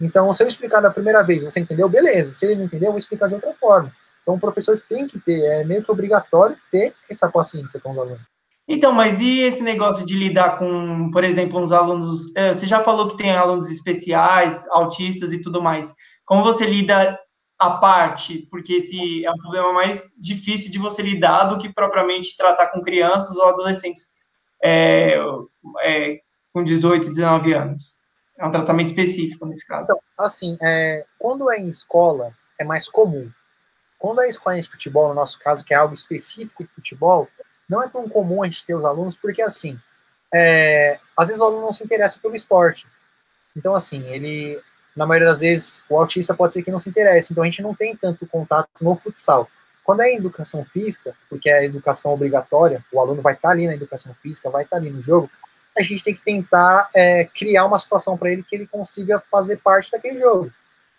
Então, 0.01 0.33
se 0.33 0.43
eu 0.43 0.49
explicar 0.49 0.81
da 0.81 0.91
primeira 0.91 1.23
vez, 1.23 1.45
você 1.45 1.61
entendeu? 1.61 1.91
Beleza. 1.91 2.33
Se 2.33 2.47
ele 2.47 2.55
não 2.55 2.65
entendeu, 2.65 2.87
eu 2.87 2.93
vou 2.93 2.99
explicar 2.99 3.29
de 3.29 3.35
outra 3.35 3.53
forma. 3.61 3.93
Então, 4.23 4.37
o 4.37 4.41
professor 4.41 4.83
tem 4.89 5.07
que 5.07 5.21
ter, 5.21 5.45
é 5.45 5.63
meio 5.63 5.83
que 5.83 5.93
obrigatório 5.93 6.57
ter 6.73 6.95
essa 7.07 7.31
paciência 7.31 7.79
com 7.79 7.91
os 7.91 7.99
alunos. 7.99 8.23
Então, 8.67 8.93
mas 8.93 9.21
e 9.21 9.41
esse 9.41 9.63
negócio 9.63 10.07
de 10.07 10.17
lidar 10.17 10.59
com, 10.59 11.11
por 11.11 11.23
exemplo, 11.23 11.61
uns 11.61 11.71
alunos. 11.71 12.35
É, 12.35 12.55
você 12.55 12.65
já 12.65 12.81
falou 12.81 13.09
que 13.09 13.19
tem 13.19 13.31
alunos 13.37 13.71
especiais, 13.71 14.67
autistas 14.71 15.35
e 15.35 15.43
tudo 15.43 15.61
mais. 15.61 15.93
Como 16.25 16.43
você 16.43 16.65
lida 16.65 17.19
a 17.67 17.79
parte, 17.79 18.47
porque 18.51 18.75
esse 18.75 19.25
é 19.25 19.31
um 19.31 19.37
problema 19.37 19.73
mais 19.73 20.15
difícil 20.19 20.71
de 20.71 20.79
você 20.79 21.03
lidar 21.03 21.45
do 21.45 21.59
que 21.59 21.73
propriamente 21.73 22.37
tratar 22.37 22.69
com 22.69 22.83
crianças 22.83 23.37
ou 23.37 23.49
adolescentes 23.49 24.15
é, 24.63 25.17
é, 25.83 26.21
com 26.53 26.63
18, 26.63 27.09
19 27.09 27.53
anos. 27.55 27.99
É 28.39 28.47
um 28.47 28.51
tratamento 28.51 28.89
específico 28.89 29.47
nesse 29.47 29.67
caso. 29.67 29.93
Então, 30.13 30.25
assim, 30.25 30.59
é, 30.61 31.05
quando 31.19 31.51
é 31.51 31.59
em 31.59 31.69
escola, 31.69 32.33
é 32.59 32.65
mais 32.65 32.89
comum. 32.89 33.31
Quando 33.99 34.21
é 34.21 34.29
escola 34.29 34.61
de 34.61 34.69
futebol, 34.69 35.09
no 35.09 35.15
nosso 35.15 35.39
caso, 35.39 35.65
que 35.65 35.73
é 35.73 35.77
algo 35.77 35.95
específico 35.95 36.65
de 36.65 36.71
futebol, 36.71 37.29
não 37.69 37.83
é 37.83 37.89
tão 37.89 38.09
comum 38.09 38.43
a 38.43 38.47
gente 38.47 38.65
ter 38.65 38.75
os 38.75 38.85
alunos, 38.85 39.17
porque 39.17 39.41
assim, 39.41 39.79
é, 40.33 40.99
às 41.17 41.29
vezes 41.29 41.41
o 41.41 41.45
aluno 41.45 41.63
não 41.63 41.73
se 41.73 41.85
interessa 41.85 42.19
pelo 42.21 42.35
esporte. 42.35 42.87
Então, 43.57 43.75
assim, 43.75 44.03
ele 44.09 44.61
na 44.97 45.07
maioria 45.07 45.29
das 45.29 45.41
vezes, 45.41 45.81
o 45.89 45.99
autista 45.99 46.35
pode 46.35 46.53
ser 46.53 46.63
que 46.63 46.71
não 46.71 46.79
se 46.79 46.89
interesse, 46.89 47.33
então 47.33 47.43
a 47.43 47.47
gente 47.47 47.63
não 47.63 47.75
tem 47.75 47.97
tanto 47.97 48.27
contato 48.27 48.69
no 48.81 48.97
futsal. 48.97 49.49
Quando 49.83 50.03
é 50.03 50.15
educação 50.15 50.65
física, 50.65 51.15
porque 51.29 51.51
é 51.51 51.65
educação 51.65 52.13
obrigatória, 52.13 52.83
o 52.93 53.01
aluno 53.01 53.21
vai 53.21 53.35
estar 53.35 53.51
ali 53.51 53.67
na 53.67 53.75
educação 53.75 54.15
física, 54.23 54.49
vai 54.49 54.65
estar 54.65 54.77
ali 54.77 54.91
no 54.91 55.03
jogo, 55.03 55.31
a 55.77 55.83
gente 55.83 56.05
tem 56.05 56.15
que 56.15 56.23
tentar 56.23 56.89
é, 56.95 57.25
criar 57.25 57.67
uma 57.67 57.79
situação 57.79 58.17
para 58.17 58.31
ele 58.31 58.43
que 58.43 58.55
ele 58.55 58.67
consiga 58.67 59.23
fazer 59.31 59.57
parte 59.59 59.91
daquele 59.91 60.21
jogo. 60.21 60.51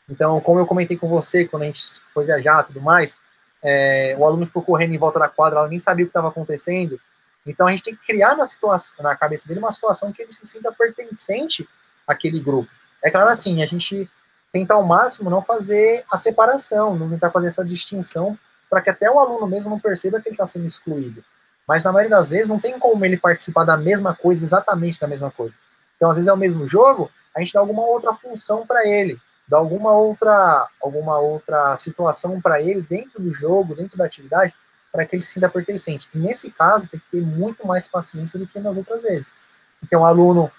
Então, 0.09 0.39
como 0.41 0.59
eu 0.59 0.67
comentei 0.67 0.97
com 0.97 1.07
você, 1.07 1.45
quando 1.45 1.63
a 1.63 1.65
gente 1.65 1.81
foi 2.13 2.25
viajar 2.25 2.63
e 2.63 2.67
tudo 2.67 2.81
mais, 2.81 3.17
é, 3.63 4.15
o 4.19 4.25
aluno 4.25 4.45
ficou 4.45 4.61
correndo 4.61 4.93
em 4.93 4.97
volta 4.97 5.17
da 5.17 5.27
quadra, 5.27 5.59
ela 5.59 5.67
nem 5.67 5.79
sabia 5.79 6.03
o 6.03 6.07
que 6.07 6.11
estava 6.11 6.27
acontecendo. 6.27 6.99
Então 7.45 7.67
a 7.67 7.71
gente 7.71 7.83
tem 7.83 7.95
que 7.95 8.05
criar 8.05 8.35
na 8.35 8.45
situação, 8.45 9.03
na 9.03 9.15
cabeça 9.15 9.47
dele 9.47 9.59
uma 9.59 9.71
situação 9.71 10.11
que 10.11 10.21
ele 10.21 10.31
se 10.31 10.45
sinta 10.45 10.71
pertencente 10.71 11.67
àquele 12.07 12.39
grupo. 12.39 12.69
É 13.05 13.11
claro 13.11 13.29
assim, 13.29 13.61
a 13.61 13.67
gente 13.67 14.09
tenta 14.51 14.73
ao 14.73 14.81
máximo 14.81 15.29
não 15.29 15.43
fazer 15.43 16.03
a 16.09 16.17
separação, 16.17 16.97
não 16.97 17.07
tentar 17.07 17.29
fazer 17.29 17.47
essa 17.47 17.63
distinção 17.63 18.35
para 18.67 18.81
que 18.81 18.89
até 18.89 19.11
o 19.11 19.19
aluno 19.19 19.45
mesmo 19.45 19.69
não 19.69 19.79
perceba 19.79 20.19
que 20.19 20.27
ele 20.27 20.33
está 20.33 20.45
sendo 20.47 20.65
excluído. 20.65 21.23
Mas 21.67 21.83
na 21.83 21.91
maioria 21.91 22.17
das 22.17 22.31
vezes 22.31 22.47
não 22.47 22.59
tem 22.59 22.79
como 22.79 23.05
ele 23.05 23.15
participar 23.15 23.63
da 23.63 23.77
mesma 23.77 24.15
coisa, 24.15 24.43
exatamente 24.43 24.99
da 24.99 25.07
mesma 25.07 25.29
coisa. 25.29 25.53
Então, 25.95 26.09
às 26.09 26.17
vezes 26.17 26.27
é 26.27 26.33
o 26.33 26.37
mesmo 26.37 26.67
jogo, 26.67 27.11
a 27.35 27.39
gente 27.39 27.53
dá 27.53 27.59
alguma 27.59 27.83
outra 27.83 28.13
função 28.15 28.65
para 28.65 28.87
ele, 28.87 29.19
dá 29.47 29.57
alguma 29.57 29.91
outra, 29.91 30.67
alguma 30.81 31.19
outra 31.19 31.77
situação 31.77 32.41
para 32.41 32.59
ele 32.59 32.81
dentro 32.81 33.21
do 33.21 33.31
jogo, 33.31 33.75
dentro 33.75 33.97
da 33.97 34.05
atividade, 34.05 34.53
para 34.91 35.05
que 35.05 35.15
ele 35.15 35.21
se 35.21 35.33
sinta 35.33 35.47
pertencente. 35.47 36.07
E 36.13 36.17
nesse 36.17 36.49
caso, 36.49 36.87
tem 36.87 36.99
que 36.99 37.11
ter 37.11 37.21
muito 37.21 37.67
mais 37.67 37.87
paciência 37.87 38.39
do 38.39 38.47
que 38.47 38.59
nas 38.59 38.77
outras 38.77 39.03
vezes. 39.03 39.33
Porque 39.79 39.95
um 39.95 40.05
aluno, 40.05 40.51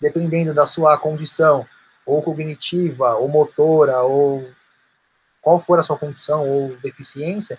dependendo 0.00 0.54
da 0.54 0.66
sua 0.66 0.96
condição, 0.98 1.66
ou 2.06 2.22
cognitiva, 2.22 3.14
ou 3.14 3.28
motora, 3.28 4.00
ou 4.00 4.48
qual 5.40 5.60
for 5.60 5.78
a 5.78 5.82
sua 5.82 5.96
condição 5.96 6.48
ou 6.48 6.76
deficiência, 6.76 7.58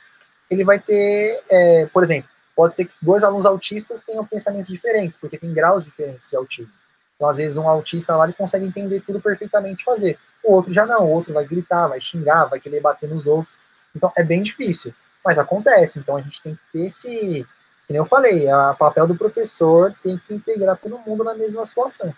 ele 0.49 0.63
vai 0.63 0.79
ter, 0.79 1.41
é, 1.49 1.87
por 1.87 2.03
exemplo, 2.03 2.29
pode 2.55 2.75
ser 2.75 2.85
que 2.85 2.93
dois 3.01 3.23
alunos 3.23 3.45
autistas 3.45 4.01
tenham 4.01 4.25
pensamentos 4.25 4.69
diferentes, 4.69 5.17
porque 5.17 5.37
tem 5.37 5.53
graus 5.53 5.83
diferentes 5.83 6.29
de 6.29 6.35
autismo. 6.35 6.73
Então, 7.15 7.29
às 7.29 7.37
vezes, 7.37 7.57
um 7.57 7.67
autista 7.67 8.15
lá 8.15 8.25
ele 8.25 8.33
consegue 8.33 8.65
entender 8.65 9.01
tudo 9.01 9.21
perfeitamente 9.21 9.83
fazer. 9.83 10.17
O 10.43 10.53
outro 10.53 10.73
já 10.73 10.85
não, 10.85 11.05
o 11.05 11.11
outro 11.11 11.33
vai 11.33 11.45
gritar, 11.45 11.87
vai 11.87 12.01
xingar, 12.01 12.45
vai 12.45 12.59
querer 12.59 12.81
bater 12.81 13.07
nos 13.07 13.27
outros. 13.27 13.57
Então, 13.95 14.11
é 14.17 14.23
bem 14.23 14.41
difícil. 14.41 14.93
Mas 15.23 15.37
acontece. 15.37 15.99
Então, 15.99 16.17
a 16.17 16.21
gente 16.21 16.41
tem 16.41 16.55
que 16.55 16.61
ter 16.73 16.87
esse. 16.87 17.45
Como 17.87 17.99
eu 17.99 18.05
falei, 18.05 18.51
o 18.51 18.75
papel 18.75 19.05
do 19.05 19.15
professor 19.15 19.93
tem 20.01 20.17
que 20.17 20.33
integrar 20.33 20.77
todo 20.77 20.97
mundo 20.97 21.23
na 21.23 21.35
mesma 21.35 21.63
situação. 21.65 22.11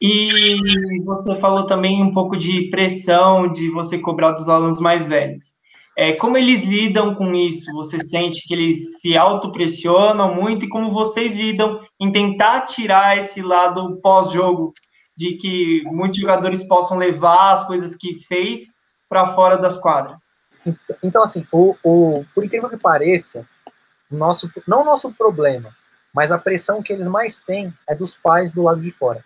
E 0.00 1.02
você 1.04 1.34
falou 1.36 1.64
também 1.64 2.02
um 2.02 2.12
pouco 2.12 2.36
de 2.36 2.68
pressão, 2.68 3.50
de 3.50 3.70
você 3.70 3.98
cobrar 3.98 4.32
dos 4.32 4.48
alunos 4.48 4.78
mais 4.78 5.06
velhos. 5.06 5.54
É, 5.96 6.12
como 6.12 6.36
eles 6.36 6.62
lidam 6.62 7.14
com 7.14 7.34
isso? 7.34 7.72
Você 7.72 7.98
sente 7.98 8.46
que 8.46 8.52
eles 8.52 9.00
se 9.00 9.16
autopressionam 9.16 10.34
muito? 10.34 10.66
E 10.66 10.68
como 10.68 10.90
vocês 10.90 11.34
lidam 11.34 11.80
em 11.98 12.12
tentar 12.12 12.66
tirar 12.66 13.16
esse 13.16 13.40
lado 13.40 13.98
pós-jogo, 14.02 14.74
de 15.16 15.32
que 15.36 15.82
muitos 15.86 16.20
jogadores 16.20 16.62
possam 16.62 16.98
levar 16.98 17.52
as 17.52 17.66
coisas 17.66 17.96
que 17.96 18.14
fez 18.14 18.74
para 19.08 19.28
fora 19.28 19.56
das 19.56 19.78
quadras? 19.78 20.36
Então, 21.02 21.22
assim, 21.22 21.46
o, 21.50 21.74
o, 21.82 22.24
por 22.34 22.44
incrível 22.44 22.68
que 22.68 22.76
pareça, 22.76 23.48
nosso, 24.10 24.50
não 24.68 24.82
o 24.82 24.84
nosso 24.84 25.10
problema, 25.12 25.74
mas 26.12 26.30
a 26.30 26.38
pressão 26.38 26.82
que 26.82 26.92
eles 26.92 27.08
mais 27.08 27.40
têm 27.40 27.72
é 27.88 27.94
dos 27.94 28.14
pais 28.14 28.52
do 28.52 28.62
lado 28.62 28.82
de 28.82 28.90
fora. 28.90 29.24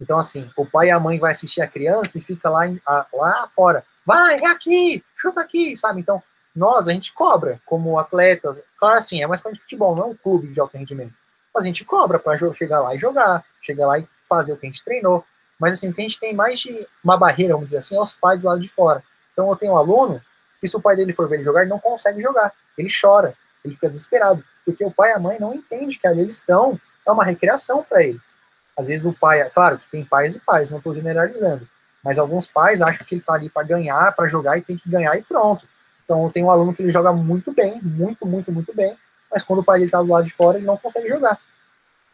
Então, 0.00 0.18
assim, 0.18 0.50
o 0.56 0.64
pai 0.64 0.88
e 0.88 0.90
a 0.90 1.00
mãe 1.00 1.18
vai 1.18 1.32
assistir 1.32 1.60
a 1.60 1.68
criança 1.68 2.16
e 2.16 2.20
fica 2.20 2.48
lá, 2.48 2.64
lá 3.12 3.50
fora, 3.54 3.84
vai, 4.06 4.36
é 4.36 4.46
aqui, 4.46 5.02
chuta 5.16 5.40
aqui, 5.40 5.76
sabe? 5.76 6.00
Então, 6.00 6.22
nós, 6.54 6.88
a 6.88 6.92
gente 6.92 7.12
cobra 7.12 7.60
como 7.64 7.98
atletas, 7.98 8.58
claro 8.78 8.98
assim, 8.98 9.22
é 9.22 9.26
mais 9.26 9.40
de 9.40 9.60
futebol, 9.60 9.94
não 9.94 10.04
é 10.04 10.06
um 10.06 10.14
clube 10.14 10.48
de 10.48 10.60
alto 10.60 10.76
rendimento, 10.76 11.14
mas 11.54 11.64
a 11.64 11.66
gente 11.66 11.84
cobra 11.84 12.18
para 12.18 12.38
chegar 12.54 12.80
lá 12.80 12.94
e 12.94 12.98
jogar, 12.98 13.44
chegar 13.62 13.86
lá 13.86 13.98
e 13.98 14.08
fazer 14.28 14.52
o 14.52 14.56
que 14.56 14.66
a 14.66 14.70
gente 14.70 14.84
treinou, 14.84 15.24
mas 15.58 15.74
assim, 15.74 15.88
o 15.88 15.94
que 15.94 16.00
a 16.00 16.04
gente 16.04 16.20
tem 16.20 16.34
mais 16.34 16.60
de 16.60 16.86
uma 17.02 17.16
barreira, 17.16 17.54
vamos 17.54 17.66
dizer 17.66 17.78
assim, 17.78 17.96
é 17.96 18.00
os 18.00 18.14
pais 18.14 18.44
lado 18.44 18.60
de 18.60 18.68
fora. 18.68 19.02
Então 19.32 19.48
eu 19.48 19.56
tenho 19.56 19.72
um 19.72 19.76
aluno 19.76 20.20
que 20.60 20.68
se 20.68 20.76
o 20.76 20.80
pai 20.80 20.96
dele 20.96 21.12
for 21.12 21.28
ver 21.28 21.36
ele 21.36 21.44
jogar, 21.44 21.62
ele 21.62 21.70
não 21.70 21.78
consegue 21.78 22.20
jogar, 22.22 22.52
ele 22.76 22.88
chora, 22.88 23.34
ele 23.64 23.74
fica 23.74 23.88
desesperado, 23.88 24.44
porque 24.64 24.84
o 24.84 24.90
pai 24.90 25.10
e 25.10 25.12
a 25.14 25.18
mãe 25.18 25.38
não 25.38 25.54
entendem 25.54 25.96
que 25.98 26.06
ali 26.06 26.20
eles 26.20 26.34
estão, 26.34 26.80
é 27.06 27.10
uma 27.10 27.24
recreação 27.24 27.84
para 27.88 28.02
ele. 28.02 28.20
Às 28.78 28.86
vezes 28.86 29.04
o 29.04 29.12
pai, 29.12 29.50
claro 29.50 29.78
que 29.78 29.90
tem 29.90 30.04
pais 30.04 30.36
e 30.36 30.40
pais, 30.40 30.70
não 30.70 30.78
estou 30.78 30.94
generalizando, 30.94 31.68
mas 32.02 32.16
alguns 32.16 32.46
pais 32.46 32.80
acham 32.80 33.04
que 33.04 33.16
ele 33.16 33.20
está 33.20 33.34
ali 33.34 33.50
para 33.50 33.66
ganhar, 33.66 34.14
para 34.14 34.28
jogar 34.28 34.56
e 34.56 34.62
tem 34.62 34.76
que 34.76 34.88
ganhar 34.88 35.18
e 35.18 35.22
pronto. 35.22 35.66
Então 36.04 36.30
tem 36.30 36.44
um 36.44 36.50
aluno 36.50 36.72
que 36.72 36.80
ele 36.80 36.92
joga 36.92 37.12
muito 37.12 37.52
bem, 37.52 37.80
muito, 37.82 38.24
muito, 38.24 38.52
muito 38.52 38.72
bem, 38.72 38.96
mas 39.30 39.42
quando 39.42 39.58
o 39.58 39.64
pai 39.64 39.78
dele 39.78 39.88
está 39.88 40.00
do 40.00 40.08
lado 40.08 40.24
de 40.24 40.32
fora, 40.32 40.58
ele 40.58 40.66
não 40.66 40.76
consegue 40.76 41.08
jogar. 41.08 41.38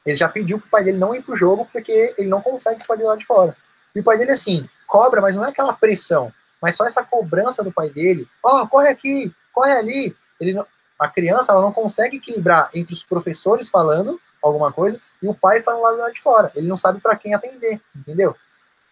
Ele 0.07 0.17
já 0.17 0.29
pediu 0.29 0.59
para 0.59 0.67
o 0.67 0.71
pai 0.71 0.85
dele 0.85 0.97
não 0.97 1.15
ir 1.15 1.23
para 1.23 1.35
o 1.35 1.37
jogo 1.37 1.69
porque 1.71 2.15
ele 2.17 2.29
não 2.29 2.41
consegue 2.41 2.83
o 2.83 2.87
pai 2.87 2.97
lá 2.97 3.15
de 3.15 3.27
fora. 3.27 3.55
E 3.95 4.01
o 4.01 4.05
pai 4.05 4.17
dele, 4.17 4.33
assim, 4.33 4.69
cobra, 4.87 5.21
mas 5.21 5.37
não 5.37 5.45
é 5.45 5.51
aquela 5.51 5.73
pressão, 5.73 6.33
mas 6.61 6.75
só 6.75 6.87
essa 6.87 7.05
cobrança 7.05 7.63
do 7.63 7.71
pai 7.71 7.91
dele. 7.91 8.27
Ó, 8.43 8.63
oh, 8.63 8.69
corre 8.69 8.89
aqui, 8.89 9.33
corre 9.53 9.73
ali. 9.73 10.17
Ele 10.41 10.55
não, 10.55 10.67
a 10.99 11.09
criança 11.09 11.53
ela 11.53 11.61
não 11.61 11.73
consegue 11.73 12.17
equilibrar 12.17 12.71
entre 12.75 12.95
os 12.95 13.03
professores 13.03 13.69
falando 13.69 14.19
alguma 14.43 14.73
coisa 14.73 15.01
e 15.25 15.29
o 15.29 15.35
pai 15.35 15.63
lá 15.67 15.91
do 15.91 15.99
lado 15.99 16.13
de 16.13 16.21
fora. 16.21 16.53
Ele 16.55 16.69
não 16.69 16.77
sabe 16.77 17.01
para 17.01 17.17
quem 17.17 17.35
atender, 17.35 17.81
entendeu? 17.97 18.37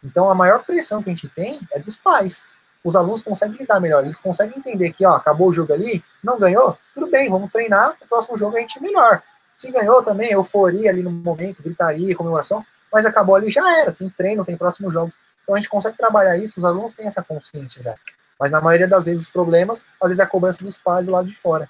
Então, 0.03 0.31
a 0.31 0.35
maior 0.35 0.65
pressão 0.65 1.03
que 1.03 1.11
a 1.11 1.13
gente 1.13 1.29
tem 1.29 1.61
é 1.71 1.79
dos 1.79 1.95
pais. 1.95 2.43
Os 2.83 2.97
alunos 2.97 3.23
conseguem 3.23 3.57
lidar 3.59 3.79
melhor, 3.79 4.03
eles 4.03 4.19
conseguem 4.19 4.59
entender 4.59 4.93
que, 4.93 5.05
ó, 5.07 5.15
acabou 5.15 5.49
o 5.49 5.53
jogo 5.53 5.73
ali, 5.73 6.03
não 6.25 6.39
ganhou, 6.39 6.77
tudo 6.95 7.07
bem, 7.07 7.31
vamos 7.31 7.53
treinar, 7.53 7.97
o 8.01 8.09
próximo 8.09 8.37
jogo 8.37 8.57
a 8.57 8.61
gente 8.61 8.79
é 8.79 8.81
melhor. 8.81 9.23
Se 9.57 9.71
ganhou 9.71 10.03
também, 10.03 10.33
euforia 10.33 10.91
ali 10.91 11.03
no 11.03 11.11
momento, 11.11 11.63
gritaria, 11.63 12.17
comemoração, 12.17 12.65
mas 12.91 13.07
acabou 13.07 13.37
ali, 13.37 13.51
já 13.51 13.79
era, 13.79 13.93
tem 13.93 14.09
treino, 14.09 14.45
tem 14.45 14.57
próximos 14.57 14.93
jogos. 14.93 15.15
Então 15.43 15.55
a 15.55 15.59
gente 15.59 15.69
consegue 15.69 15.97
trabalhar 15.97 16.37
isso, 16.39 16.59
os 16.59 16.65
alunos 16.65 16.95
têm 16.95 17.07
essa 17.07 17.23
consciência 17.23 17.83
já. 17.83 17.95
Mas 18.41 18.51
na 18.51 18.61
maioria 18.61 18.89
das 18.89 19.05
vezes 19.05 19.23
os 19.23 19.29
problemas, 19.29 19.85
às 20.01 20.09
vezes 20.09 20.19
é 20.19 20.25
a 20.25 20.27
cobrança 20.27 20.65
dos 20.65 20.79
pais 20.79 21.07
do 21.07 21.13
lado 21.13 21.29
de 21.29 21.37
fora. 21.37 21.69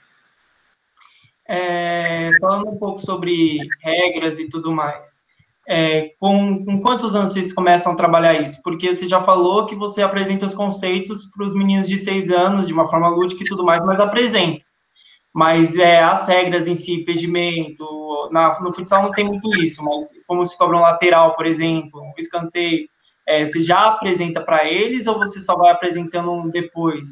É, 1.49 2.30
falando 2.40 2.70
um 2.70 2.78
pouco 2.78 2.99
sobre 2.99 3.59
regras 3.82 4.38
e 4.38 4.49
tudo 4.49 4.72
mais. 4.72 5.22
É, 5.66 6.11
com, 6.18 6.64
com, 6.64 6.80
quantos 6.80 7.14
anos 7.14 7.32
vocês 7.32 7.53
começam 7.53 7.93
a 7.93 7.97
trabalhar 7.97 8.40
isso? 8.40 8.61
Porque 8.62 8.93
você 8.93 9.07
já 9.07 9.20
falou 9.20 9.66
que 9.66 9.74
você 9.74 10.03
apresenta 10.03 10.47
os 10.47 10.55
conceitos 10.55 11.30
para 11.34 11.47
os 11.47 11.55
meninos 11.55 11.88
de 11.88 11.97
seis 11.99 12.30
anos, 12.30 12.66
de 12.66 12.72
uma 12.72 12.86
forma 12.86 13.09
lúdica 13.09 13.43
e 13.43 13.47
tudo 13.47 13.64
mais, 13.64 13.84
mas 13.84 14.01
apresenta. 14.01 14.64
Mas 15.32 15.76
é, 15.78 16.01
as 16.01 16.26
regras 16.26 16.66
em 16.66 16.74
si, 16.74 16.95
impedimento, 16.95 17.86
na, 18.30 18.61
no 18.61 18.72
futsal 18.72 19.03
não 19.03 19.12
tem 19.12 19.24
muito 19.24 19.55
isso, 19.57 19.82
mas 19.84 20.05
como 20.26 20.45
se 20.45 20.57
cobra 20.59 20.76
um 20.76 20.80
lateral, 20.80 21.34
por 21.34 21.47
exemplo, 21.47 22.03
um 22.03 22.12
escanteio, 22.18 22.86
é, 23.26 23.47
você 23.47 23.61
já 23.61 23.86
apresenta 23.86 24.43
para 24.43 24.68
eles 24.68 25.07
ou 25.07 25.18
você 25.18 25.40
só 25.40 25.57
vai 25.57 25.70
apresentando 25.70 26.51
depois, 26.51 27.09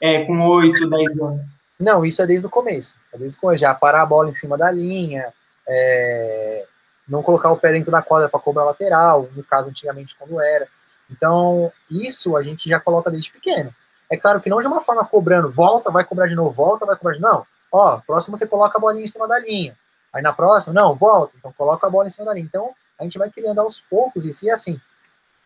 é, 0.00 0.24
com 0.24 0.40
oito, 0.48 0.88
dez 0.88 1.10
anos? 1.20 1.65
Não, 1.78 2.04
isso 2.04 2.22
é 2.22 2.26
desde 2.26 2.46
o 2.46 2.50
começo. 2.50 2.96
É 3.12 3.18
desde 3.18 3.36
o 3.36 3.40
começo, 3.40 3.60
já 3.60 3.74
parar 3.74 4.02
a 4.02 4.06
bola 4.06 4.30
em 4.30 4.34
cima 4.34 4.56
da 4.56 4.70
linha, 4.70 5.32
é, 5.68 6.66
não 7.08 7.22
colocar 7.22 7.50
o 7.50 7.56
pé 7.56 7.72
dentro 7.72 7.90
da 7.90 8.02
quadra 8.02 8.28
para 8.28 8.40
cobrar 8.40 8.64
lateral, 8.64 9.28
no 9.34 9.44
caso 9.44 9.70
antigamente 9.70 10.16
quando 10.18 10.40
era. 10.40 10.66
Então, 11.10 11.72
isso 11.90 12.36
a 12.36 12.42
gente 12.42 12.68
já 12.68 12.80
coloca 12.80 13.10
desde 13.10 13.30
pequeno. 13.30 13.74
É 14.10 14.16
claro 14.16 14.40
que 14.40 14.48
não 14.48 14.60
de 14.60 14.66
uma 14.66 14.82
forma 14.82 15.04
cobrando, 15.04 15.50
volta, 15.50 15.90
vai 15.90 16.04
cobrar 16.04 16.26
de 16.26 16.34
novo, 16.34 16.50
volta, 16.50 16.86
vai 16.86 16.96
cobrar 16.96 17.14
de 17.14 17.20
novo. 17.20 17.34
Não, 17.34 17.46
ó, 17.72 18.00
próximo 18.06 18.36
você 18.36 18.46
coloca 18.46 18.78
a 18.78 18.80
bolinha 18.80 19.04
em 19.04 19.08
cima 19.08 19.28
da 19.28 19.38
linha. 19.38 19.76
Aí 20.12 20.22
na 20.22 20.32
próxima, 20.32 20.72
não, 20.72 20.94
volta, 20.94 21.34
então 21.36 21.52
coloca 21.52 21.86
a 21.86 21.90
bola 21.90 22.06
em 22.06 22.10
cima 22.10 22.26
da 22.26 22.34
linha. 22.34 22.46
Então, 22.46 22.74
a 22.98 23.04
gente 23.04 23.18
vai 23.18 23.30
criando 23.30 23.60
aos 23.60 23.80
poucos 23.80 24.24
isso. 24.24 24.44
E 24.44 24.50
assim, 24.50 24.80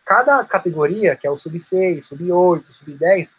cada 0.05 0.43
categoria, 0.45 1.15
que 1.15 1.27
é 1.27 1.31
o 1.31 1.37
sub-6, 1.37 2.03
sub-8, 2.03 2.65
sub-10, 2.67 3.33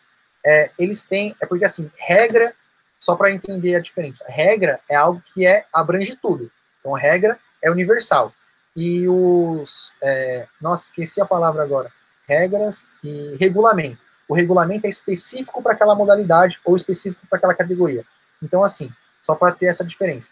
é, 0.44 0.70
eles 0.78 1.04
têm, 1.04 1.36
é 1.40 1.46
porque 1.46 1.64
assim, 1.64 1.90
regra, 1.96 2.54
só 3.02 3.16
para 3.16 3.32
entender 3.32 3.74
a 3.74 3.80
diferença, 3.80 4.24
regra 4.28 4.78
é 4.88 4.94
algo 4.94 5.20
que 5.34 5.44
é 5.44 5.66
abrange 5.72 6.14
tudo. 6.14 6.48
Então, 6.78 6.92
regra 6.92 7.36
é 7.60 7.68
universal. 7.68 8.32
E 8.76 9.08
os. 9.08 9.92
É, 10.00 10.46
nossa, 10.60 10.84
esqueci 10.84 11.20
a 11.20 11.26
palavra 11.26 11.64
agora. 11.64 11.90
Regras 12.28 12.86
e 13.02 13.36
regulamento. 13.40 14.00
O 14.28 14.34
regulamento 14.34 14.86
é 14.86 14.88
específico 14.88 15.60
para 15.60 15.72
aquela 15.72 15.96
modalidade 15.96 16.60
ou 16.64 16.76
específico 16.76 17.26
para 17.26 17.38
aquela 17.38 17.54
categoria. 17.56 18.04
Então, 18.40 18.62
assim, 18.62 18.88
só 19.20 19.34
para 19.34 19.50
ter 19.50 19.66
essa 19.66 19.84
diferença. 19.84 20.30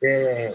É, 0.00 0.54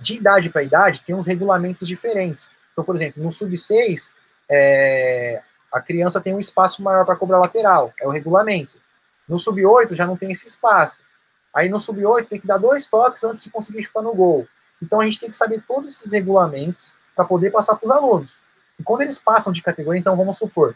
de 0.00 0.14
idade 0.14 0.48
para 0.48 0.62
idade, 0.62 1.02
tem 1.02 1.14
uns 1.14 1.26
regulamentos 1.26 1.86
diferentes. 1.86 2.48
Então, 2.72 2.82
por 2.82 2.94
exemplo, 2.94 3.22
no 3.22 3.30
sub-6, 3.30 4.10
é, 4.48 5.42
a 5.70 5.82
criança 5.82 6.18
tem 6.18 6.34
um 6.34 6.40
espaço 6.40 6.82
maior 6.82 7.04
para 7.04 7.16
cobrar 7.16 7.38
lateral, 7.38 7.92
é 8.00 8.06
o 8.06 8.10
regulamento. 8.10 8.78
No 9.30 9.38
sub-8 9.38 9.94
já 9.94 10.04
não 10.04 10.16
tem 10.16 10.32
esse 10.32 10.48
espaço. 10.48 11.02
Aí 11.54 11.68
no 11.68 11.78
sub-8 11.78 12.26
tem 12.26 12.40
que 12.40 12.48
dar 12.48 12.58
dois 12.58 12.88
toques 12.88 13.22
antes 13.22 13.44
de 13.44 13.48
conseguir 13.48 13.84
chutar 13.84 14.02
no 14.02 14.12
gol. 14.12 14.44
Então 14.82 15.00
a 15.00 15.04
gente 15.04 15.20
tem 15.20 15.30
que 15.30 15.36
saber 15.36 15.62
todos 15.68 15.94
esses 15.94 16.10
regulamentos 16.10 16.82
para 17.14 17.24
poder 17.24 17.50
passar 17.52 17.76
para 17.76 17.84
os 17.84 17.92
alunos. 17.92 18.36
E 18.76 18.82
quando 18.82 19.02
eles 19.02 19.20
passam 19.20 19.52
de 19.52 19.62
categoria, 19.62 20.00
então 20.00 20.16
vamos 20.16 20.36
supor, 20.36 20.74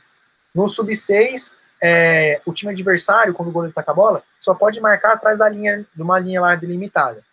no 0.55 0.69
sub-6, 0.69 1.53
é, 1.83 2.41
o 2.47 2.53
time 2.53 2.71
adversário, 2.71 3.35
quando 3.35 3.49
o 3.49 3.53
goleiro 3.53 3.71
está 3.71 3.83
com 3.83 3.91
a 3.91 3.95
bola, 3.95 4.23
só 4.39 4.55
pode 4.55 4.81
marcar 4.81 5.15
atrás 5.15 5.41
da 5.41 5.49
linha, 5.49 5.85
de 5.93 6.03
uma 6.03 6.21
linha 6.21 6.41
lá 6.41 6.55
delimitada. 6.55 7.25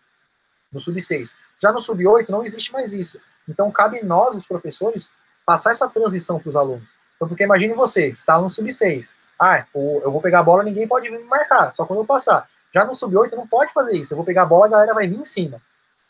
No 0.74 0.80
sub-6. 0.80 1.32
Já 1.62 1.72
no 1.72 1.80
sub-8 1.80 2.30
não 2.30 2.44
existe 2.44 2.74
mais 2.74 2.94
isso. 2.94 3.20
Então 3.48 3.70
cabe 3.70 4.04
nós, 4.04 4.36
os 4.36 4.46
professores, 4.46 5.12
passar 5.46 5.70
essa 5.70 5.88
transição 5.88 6.40
para 6.40 6.50
os 6.50 6.56
alunos. 6.56 6.90
Então, 7.16 7.28
porque 7.28 7.44
imagine 7.44 7.76
você, 7.76 8.08
está 8.08 8.42
no 8.42 8.50
sub-6, 8.50 9.14
Ah, 9.44 9.66
eu 9.74 10.12
vou 10.12 10.22
pegar 10.22 10.42
a 10.42 10.44
bola, 10.44 10.62
ninguém 10.62 10.88
pode 10.88 11.10
vir 11.10 11.18
me 11.18 11.26
marcar, 11.26 11.72
só 11.74 11.84
quando 11.84 12.00
eu 12.00 12.06
passar. 12.06 12.48
Já 12.72 12.86
no 12.86 12.94
sub-8 12.94 13.32
não 13.32 13.48
pode 13.48 13.74
fazer 13.74 13.98
isso. 13.98 14.14
Eu 14.14 14.18
vou 14.18 14.26
pegar 14.26 14.44
a 14.44 14.46
bola, 14.46 14.68
a 14.68 14.70
galera 14.70 14.94
vai 14.94 15.08
vir 15.08 15.20
em 15.20 15.26
cima. 15.26 15.60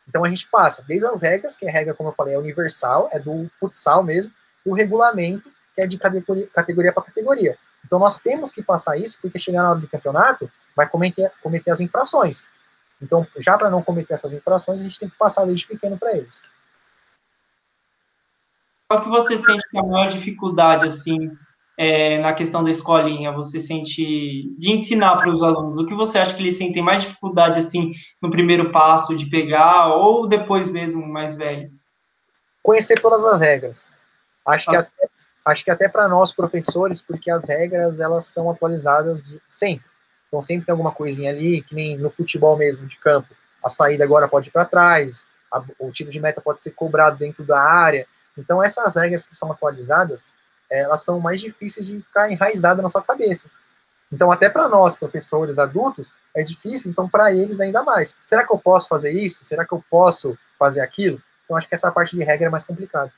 Então 0.05 0.25
a 0.25 0.29
gente 0.29 0.49
passa 0.49 0.83
desde 0.85 1.05
as 1.05 1.21
regras, 1.21 1.55
que 1.55 1.65
a 1.65 1.71
regra, 1.71 1.93
como 1.93 2.09
eu 2.09 2.13
falei, 2.13 2.33
é 2.33 2.37
universal, 2.37 3.07
é 3.09 3.19
do 3.19 3.49
futsal 3.57 4.03
mesmo, 4.03 4.33
e 4.65 4.69
o 4.69 4.73
regulamento, 4.73 5.49
que 5.73 5.81
é 5.81 5.87
de 5.87 5.97
categoria 5.97 6.91
para 6.91 7.03
categoria. 7.03 7.57
Então 7.85 7.97
nós 7.97 8.19
temos 8.19 8.51
que 8.51 8.61
passar 8.61 8.97
isso, 8.97 9.17
porque 9.21 9.39
chegar 9.39 9.63
na 9.63 9.71
hora 9.71 9.79
do 9.79 9.87
campeonato, 9.87 10.51
vai 10.75 10.89
cometer, 10.89 11.31
cometer 11.41 11.71
as 11.71 11.79
infrações. 11.79 12.45
Então, 13.01 13.25
já 13.37 13.57
para 13.57 13.69
não 13.69 13.81
cometer 13.81 14.13
essas 14.13 14.33
infrações, 14.33 14.81
a 14.81 14.83
gente 14.83 14.99
tem 14.99 15.09
que 15.09 15.17
passar 15.17 15.45
desde 15.45 15.65
pequeno 15.65 15.97
para 15.97 16.15
eles. 16.17 16.41
Qual 18.89 19.01
que 19.01 19.09
você 19.09 19.37
sente 19.39 19.67
que 19.69 19.77
é 19.77 19.79
a 19.79 19.83
maior 19.83 20.09
dificuldade, 20.09 20.85
assim, 20.85 21.35
é, 21.77 22.17
na 22.19 22.33
questão 22.33 22.63
da 22.63 22.71
escolinha? 22.71 23.31
Você 23.31 23.59
sente 23.59 24.53
de 24.57 24.71
ensinar 24.71 25.17
para 25.17 25.29
os 25.29 25.41
alunos? 25.41 25.79
O 25.79 25.85
que 25.85 25.93
você 25.93 26.19
acha 26.19 26.33
que 26.35 26.41
eles 26.41 26.57
sentem 26.57 26.83
mais 26.83 27.01
dificuldade, 27.01 27.59
assim, 27.59 27.93
no 28.21 28.29
primeiro 28.29 28.71
passo 28.71 29.15
de 29.15 29.29
pegar 29.29 29.95
ou 29.95 30.27
depois 30.27 30.69
mesmo 30.69 31.07
mais 31.07 31.35
velho? 31.35 31.71
Conhecer 32.61 32.99
todas 32.99 33.23
as 33.23 33.39
regras. 33.39 33.91
Acho 34.45 34.69
que 34.69 34.75
até, 34.75 35.09
acho 35.45 35.63
que 35.63 35.71
até 35.71 35.89
para 35.89 36.07
nós 36.07 36.31
professores, 36.31 37.01
porque 37.01 37.29
as 37.29 37.47
regras 37.47 37.99
elas 37.99 38.25
são 38.25 38.49
atualizadas 38.49 39.23
de, 39.23 39.41
sempre. 39.49 39.85
Então 40.27 40.41
sempre 40.41 40.65
tem 40.65 40.71
alguma 40.71 40.91
coisinha 40.91 41.31
ali, 41.31 41.61
que 41.61 41.75
nem 41.75 41.97
no 41.97 42.09
futebol 42.09 42.57
mesmo 42.57 42.87
de 42.87 42.97
campo. 42.97 43.29
A 43.63 43.69
saída 43.69 44.03
agora 44.03 44.27
pode 44.27 44.49
ir 44.49 44.51
para 44.51 44.65
trás, 44.65 45.25
a, 45.51 45.61
o 45.79 45.91
tiro 45.91 46.09
de 46.09 46.19
meta 46.19 46.41
pode 46.41 46.61
ser 46.61 46.71
cobrado 46.71 47.17
dentro 47.17 47.43
da 47.43 47.59
área. 47.59 48.07
Então 48.37 48.63
essas 48.63 48.95
regras 48.95 49.25
que 49.25 49.35
são 49.35 49.51
atualizadas, 49.51 50.33
elas 50.79 51.03
são 51.03 51.19
mais 51.19 51.41
difíceis 51.41 51.85
de 51.85 51.97
ficar 52.01 52.31
enraizadas 52.31 52.81
na 52.81 52.89
sua 52.89 53.01
cabeça. 53.01 53.49
Então 54.11 54.31
até 54.31 54.49
para 54.49 54.67
nós 54.67 54.97
professores 54.97 55.59
adultos 55.59 56.13
é 56.35 56.43
difícil, 56.43 56.89
então 56.89 57.07
para 57.07 57.33
eles 57.33 57.59
ainda 57.59 57.83
mais. 57.83 58.15
Será 58.25 58.45
que 58.45 58.53
eu 58.53 58.57
posso 58.57 58.87
fazer 58.87 59.11
isso? 59.11 59.45
Será 59.45 59.65
que 59.65 59.73
eu 59.73 59.83
posso 59.89 60.37
fazer 60.57 60.81
aquilo? 60.81 61.21
Então 61.45 61.57
acho 61.57 61.67
que 61.67 61.75
essa 61.75 61.91
parte 61.91 62.15
de 62.15 62.23
regra 62.23 62.47
é 62.47 62.49
mais 62.49 62.63
complicada. 62.63 63.11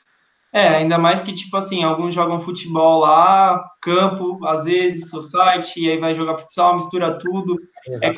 É, 0.55 0.67
ainda 0.67 0.99
mais 0.99 1.23
que, 1.23 1.33
tipo 1.33 1.57
assim, 1.57 1.83
alguns 1.83 2.13
jogam 2.13 2.39
futebol 2.39 2.99
lá, 2.99 3.59
campo, 3.81 4.45
às 4.45 4.65
vezes, 4.65 5.09
society, 5.09 5.81
e 5.81 5.89
aí 5.89 5.97
vai 5.97 6.15
jogar 6.15 6.35
futsal, 6.35 6.75
mistura 6.75 7.17
tudo. 7.17 7.59
É 7.99 8.13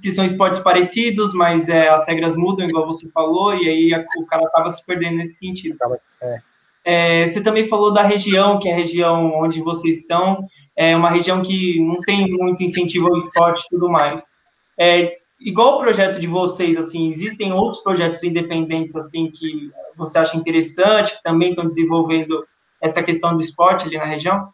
que 0.00 0.10
são 0.10 0.24
esportes 0.24 0.62
parecidos, 0.62 1.34
mas 1.34 1.68
é, 1.68 1.90
as 1.90 2.08
regras 2.08 2.36
mudam, 2.36 2.64
igual 2.64 2.86
você 2.86 3.06
falou, 3.10 3.54
e 3.54 3.68
aí 3.68 3.92
a, 3.92 4.02
o 4.18 4.24
cara 4.24 4.46
acaba 4.46 4.70
se 4.70 4.84
perdendo 4.86 5.18
nesse 5.18 5.34
sentido. 5.34 5.76
É. 6.22 6.40
É, 6.84 7.26
você 7.26 7.42
também 7.42 7.64
falou 7.64 7.92
da 7.92 8.02
região, 8.02 8.58
que 8.58 8.68
é 8.68 8.72
a 8.72 8.76
região 8.76 9.32
onde 9.40 9.62
vocês 9.62 10.00
estão, 10.00 10.46
é 10.76 10.94
uma 10.94 11.08
região 11.08 11.40
que 11.40 11.80
não 11.80 11.98
tem 12.00 12.28
muito 12.28 12.62
incentivo 12.62 13.08
ao 13.08 13.18
esporte 13.20 13.64
e 13.64 13.68
tudo 13.70 13.88
mais. 13.88 14.34
É, 14.78 15.16
igual 15.40 15.76
o 15.76 15.80
projeto 15.80 16.20
de 16.20 16.26
vocês, 16.26 16.76
assim, 16.76 17.08
existem 17.08 17.52
outros 17.52 17.82
projetos 17.82 18.22
independentes, 18.22 18.94
assim, 18.94 19.30
que 19.30 19.72
você 19.96 20.18
acha 20.18 20.36
interessante, 20.36 21.16
que 21.16 21.22
também 21.22 21.50
estão 21.50 21.66
desenvolvendo 21.66 22.46
essa 22.80 23.02
questão 23.02 23.34
do 23.34 23.40
esporte 23.40 23.86
ali 23.86 23.96
na 23.96 24.04
região? 24.04 24.52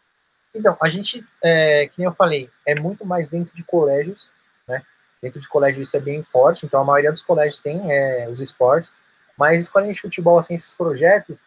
Então, 0.53 0.77
a 0.81 0.87
gente, 0.87 1.25
é, 1.43 1.89
nem 1.97 2.05
eu 2.05 2.13
falei, 2.13 2.49
é 2.65 2.79
muito 2.79 3.05
mais 3.05 3.29
dentro 3.29 3.53
de 3.53 3.63
colégios, 3.63 4.31
né? 4.67 4.81
Dentro 5.21 5.39
de 5.39 5.49
colégios 5.49 5.87
isso 5.87 5.97
é 5.97 5.99
bem 5.99 6.23
forte, 6.23 6.65
então 6.65 6.81
a 6.81 6.85
maioria 6.85 7.11
dos 7.11 7.21
colégios 7.21 7.59
tem 7.59 7.91
é, 7.91 8.29
os 8.29 8.39
esportes, 8.39 8.93
mas 9.37 9.63
escolinha 9.63 9.93
de 9.93 10.01
futebol, 10.01 10.37
assim, 10.37 10.53
esses 10.53 10.75
projetos, 10.75 11.37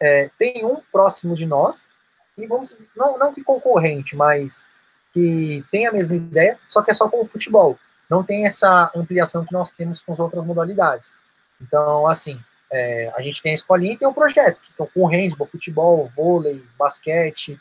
é, 0.00 0.30
tem 0.38 0.64
um 0.64 0.80
próximo 0.92 1.34
de 1.34 1.46
nós, 1.46 1.90
e 2.36 2.46
vamos 2.46 2.76
não, 2.96 3.18
não 3.18 3.34
que 3.34 3.44
concorrente, 3.44 4.16
mas 4.16 4.66
que 5.12 5.64
tem 5.70 5.86
a 5.86 5.92
mesma 5.92 6.16
ideia, 6.16 6.58
só 6.68 6.82
que 6.82 6.90
é 6.90 6.94
só 6.94 7.08
com 7.08 7.20
o 7.20 7.28
futebol 7.28 7.78
não 8.10 8.24
tem 8.24 8.44
essa 8.44 8.90
ampliação 8.94 9.44
que 9.44 9.52
nós 9.52 9.70
temos 9.70 10.02
com 10.02 10.12
as 10.12 10.18
outras 10.18 10.44
modalidades. 10.44 11.14
Então, 11.60 12.08
assim, 12.08 12.40
é, 12.70 13.12
a 13.14 13.22
gente 13.22 13.40
tem 13.40 13.52
a 13.52 13.54
escolinha 13.54 13.92
e 13.92 13.96
tem 13.96 14.08
um 14.08 14.12
projeto, 14.12 14.60
que 14.60 14.82
é 14.82 14.86
com 14.86 15.06
handball, 15.06 15.46
futebol, 15.46 16.10
vôlei, 16.16 16.66
basquete. 16.76 17.58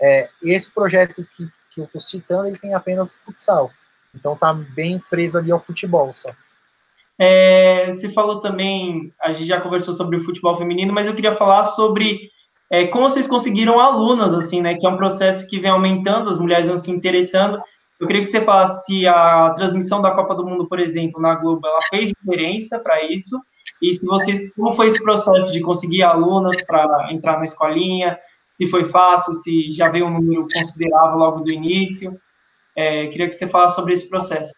É, 0.00 0.30
esse 0.40 0.70
projeto 0.70 1.26
que, 1.36 1.50
que 1.74 1.80
eu 1.80 1.84
estou 1.84 2.00
citando, 2.00 2.46
ele 2.46 2.58
tem 2.58 2.74
apenas 2.74 3.12
futsal. 3.24 3.72
Então, 4.14 4.34
está 4.34 4.54
bem 4.54 5.00
preso 5.10 5.36
ali 5.36 5.50
ao 5.50 5.60
futebol 5.60 6.12
só. 6.12 6.30
É, 7.18 7.86
você 7.86 8.08
falou 8.10 8.38
também, 8.38 9.12
a 9.20 9.32
gente 9.32 9.46
já 9.46 9.60
conversou 9.60 9.92
sobre 9.92 10.16
o 10.16 10.20
futebol 10.20 10.54
feminino, 10.54 10.92
mas 10.92 11.06
eu 11.06 11.14
queria 11.14 11.32
falar 11.32 11.64
sobre 11.64 12.20
é, 12.70 12.86
como 12.86 13.08
vocês 13.08 13.26
conseguiram 13.26 13.80
alunas, 13.80 14.34
assim, 14.34 14.60
né? 14.60 14.74
Que 14.74 14.86
é 14.86 14.90
um 14.90 14.96
processo 14.96 15.48
que 15.48 15.58
vem 15.58 15.70
aumentando, 15.70 16.30
as 16.30 16.38
mulheres 16.38 16.68
vão 16.68 16.78
se 16.78 16.90
interessando. 16.90 17.60
Eu 17.98 18.06
queria 18.06 18.22
que 18.22 18.28
você 18.28 18.40
falasse 18.40 18.84
se 18.84 19.06
a 19.06 19.50
transmissão 19.50 20.00
da 20.00 20.12
Copa 20.12 20.34
do 20.34 20.46
Mundo, 20.46 20.68
por 20.68 20.78
exemplo, 20.78 21.20
na 21.20 21.34
Globo, 21.34 21.66
ela 21.66 21.80
fez 21.90 22.10
diferença 22.10 22.78
para 22.78 23.04
isso, 23.04 23.36
e 23.82 23.92
se 23.92 24.06
vocês, 24.06 24.52
como 24.54 24.72
foi 24.72 24.88
esse 24.88 25.02
processo 25.02 25.52
de 25.52 25.60
conseguir 25.60 26.02
alunas 26.02 26.64
para 26.66 27.12
entrar 27.12 27.38
na 27.38 27.44
escolinha, 27.44 28.18
se 28.56 28.68
foi 28.68 28.84
fácil, 28.84 29.34
se 29.34 29.70
já 29.70 29.88
veio 29.88 30.06
um 30.06 30.10
número 30.10 30.46
considerável 30.52 31.18
logo 31.18 31.40
do 31.40 31.52
início. 31.52 32.18
É, 32.76 33.06
queria 33.06 33.28
que 33.28 33.34
você 33.34 33.46
falasse 33.46 33.76
sobre 33.76 33.92
esse 33.92 34.08
processo. 34.08 34.52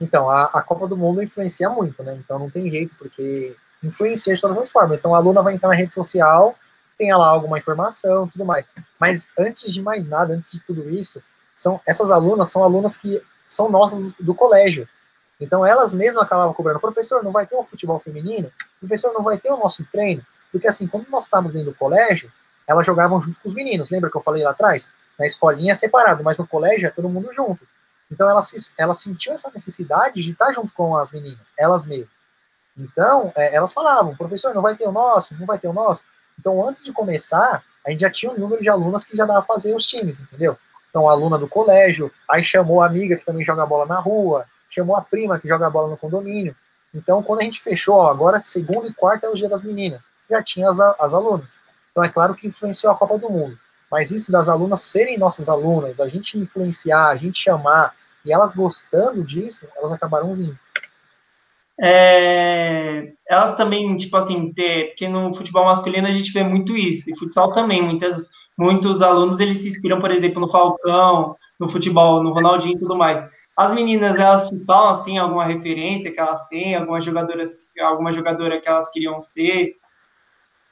Então, 0.00 0.28
a, 0.28 0.44
a, 0.44 0.62
Copa 0.62 0.86
do 0.86 0.96
Mundo 0.96 1.22
influencia 1.22 1.70
muito, 1.70 2.02
né? 2.02 2.16
Então 2.22 2.38
não 2.38 2.50
tem 2.50 2.70
jeito, 2.70 2.94
porque 2.98 3.56
influencia 3.82 4.34
de 4.34 4.40
todas 4.40 4.58
as 4.58 4.70
formas. 4.70 5.00
Então 5.00 5.14
a 5.14 5.18
aluna 5.18 5.42
vai 5.42 5.54
entrar 5.54 5.68
na 5.68 5.74
rede 5.74 5.94
social, 5.94 6.54
tenha 6.98 7.16
lá 7.16 7.28
alguma 7.28 7.58
informação, 7.58 8.28
tudo 8.28 8.44
mais. 8.44 8.68
Mas 8.98 9.28
antes 9.38 9.72
de 9.72 9.80
mais 9.80 10.08
nada, 10.08 10.34
antes 10.34 10.50
de 10.50 10.60
tudo 10.60 10.88
isso, 10.90 11.22
são 11.54 11.80
essas 11.86 12.10
alunas 12.10 12.50
são 12.50 12.62
alunas 12.62 12.96
que 12.96 13.22
são 13.48 13.70
nossas 13.70 13.98
do, 13.98 14.14
do 14.20 14.34
colégio. 14.34 14.88
Então 15.40 15.64
elas 15.64 15.94
mesmas 15.94 16.24
acabavam 16.24 16.52
cobrando, 16.52 16.80
professor, 16.80 17.22
não 17.22 17.32
vai 17.32 17.46
ter 17.46 17.56
um 17.56 17.64
futebol 17.64 17.98
feminino? 18.00 18.50
Professor, 18.78 19.12
não 19.12 19.22
vai 19.22 19.38
ter 19.38 19.50
o 19.50 19.56
nosso 19.56 19.84
treino? 19.90 20.22
Porque 20.52 20.66
assim, 20.66 20.86
quando 20.86 21.08
nós 21.08 21.24
estávamos 21.24 21.52
dentro 21.52 21.70
do 21.70 21.76
colégio, 21.76 22.30
elas 22.66 22.84
jogavam 22.84 23.20
junto 23.22 23.40
com 23.40 23.48
os 23.48 23.54
meninos, 23.54 23.90
lembra 23.90 24.10
que 24.10 24.16
eu 24.16 24.22
falei 24.22 24.42
lá 24.42 24.50
atrás? 24.50 24.90
Na 25.18 25.26
escolinha 25.26 25.72
é 25.72 25.74
separado, 25.74 26.22
mas 26.22 26.38
no 26.38 26.46
colégio 26.46 26.86
é 26.86 26.90
todo 26.90 27.08
mundo 27.08 27.32
junto. 27.32 27.66
Então 28.10 28.28
elas, 28.28 28.72
elas 28.78 29.00
sentiam 29.00 29.34
essa 29.34 29.50
necessidade 29.50 30.22
de 30.22 30.30
estar 30.30 30.52
junto 30.52 30.72
com 30.72 30.96
as 30.96 31.10
meninas, 31.12 31.52
elas 31.58 31.84
mesmas. 31.84 32.14
Então, 32.78 33.32
é, 33.34 33.54
elas 33.54 33.72
falavam, 33.72 34.14
professor, 34.14 34.54
não 34.54 34.60
vai 34.60 34.76
ter 34.76 34.86
o 34.86 34.92
nosso, 34.92 35.34
não 35.38 35.46
vai 35.46 35.58
ter 35.58 35.66
o 35.66 35.72
nosso. 35.72 36.04
Então, 36.38 36.66
antes 36.68 36.82
de 36.82 36.92
começar, 36.92 37.64
a 37.84 37.90
gente 37.90 38.00
já 38.00 38.10
tinha 38.10 38.30
um 38.30 38.38
número 38.38 38.62
de 38.62 38.68
alunas 38.68 39.02
que 39.02 39.16
já 39.16 39.24
dava 39.24 39.42
pra 39.42 39.54
fazer 39.54 39.74
os 39.74 39.86
times, 39.86 40.20
entendeu? 40.20 40.58
Então, 40.90 41.08
aluna 41.08 41.38
do 41.38 41.48
colégio, 41.48 42.12
aí 42.28 42.44
chamou 42.44 42.82
a 42.82 42.86
amiga 42.86 43.16
que 43.16 43.24
também 43.24 43.44
joga 43.44 43.64
bola 43.64 43.86
na 43.86 43.98
rua, 43.98 44.46
chamou 44.68 44.94
a 44.96 45.00
prima 45.00 45.38
que 45.38 45.48
joga 45.48 45.70
bola 45.70 45.88
no 45.88 45.96
condomínio. 45.96 46.54
Então, 46.94 47.22
quando 47.22 47.40
a 47.40 47.44
gente 47.44 47.62
fechou, 47.62 47.96
ó, 47.96 48.10
agora 48.10 48.42
segunda 48.44 48.88
e 48.88 48.92
quarta 48.92 49.26
é 49.26 49.30
o 49.30 49.34
dia 49.34 49.48
das 49.48 49.62
meninas, 49.62 50.04
já 50.28 50.42
tinha 50.42 50.68
as, 50.68 50.78
as 50.78 51.14
alunas. 51.14 51.58
Então, 51.90 52.04
é 52.04 52.08
claro 52.10 52.34
que 52.34 52.46
influenciou 52.46 52.92
a 52.92 52.96
Copa 52.96 53.18
do 53.18 53.30
Mundo. 53.30 53.58
Mas 53.90 54.10
isso 54.10 54.32
das 54.32 54.48
alunas 54.48 54.82
serem 54.82 55.18
nossas 55.18 55.48
alunas, 55.48 56.00
a 56.00 56.08
gente 56.08 56.38
influenciar, 56.38 57.08
a 57.08 57.16
gente 57.16 57.42
chamar, 57.42 57.94
e 58.24 58.32
elas 58.32 58.54
gostando 58.54 59.22
disso, 59.22 59.66
elas 59.76 59.92
acabaram 59.92 60.34
vindo. 60.34 60.58
É, 61.78 63.12
elas 63.28 63.54
também, 63.54 63.94
tipo 63.96 64.16
assim, 64.16 64.52
ter, 64.52 64.88
porque 64.88 65.08
no 65.08 65.32
futebol 65.34 65.66
masculino 65.66 66.08
a 66.08 66.12
gente 66.12 66.32
vê 66.32 66.42
muito 66.42 66.76
isso, 66.76 67.10
e 67.10 67.18
futsal 67.18 67.52
também, 67.52 67.82
muitas 67.82 68.28
muitos 68.56 69.02
alunos 69.02 69.38
eles 69.38 69.58
se 69.58 69.68
inspiram, 69.68 70.00
por 70.00 70.10
exemplo, 70.10 70.40
no 70.40 70.48
Falcão, 70.48 71.36
no 71.60 71.68
futebol, 71.68 72.22
no 72.22 72.32
Ronaldinho 72.32 72.76
e 72.76 72.80
tudo 72.80 72.96
mais. 72.96 73.28
As 73.56 73.70
meninas, 73.72 74.18
elas 74.18 74.48
falam, 74.66 74.90
assim, 74.90 75.18
alguma 75.18 75.44
referência 75.44 76.12
que 76.12 76.20
elas 76.20 76.46
têm, 76.48 76.74
alguma 76.74 77.00
jogadora, 77.00 77.42
alguma 77.80 78.12
jogadora 78.12 78.60
que 78.60 78.68
elas 78.68 78.90
queriam 78.90 79.20
ser, 79.20 79.76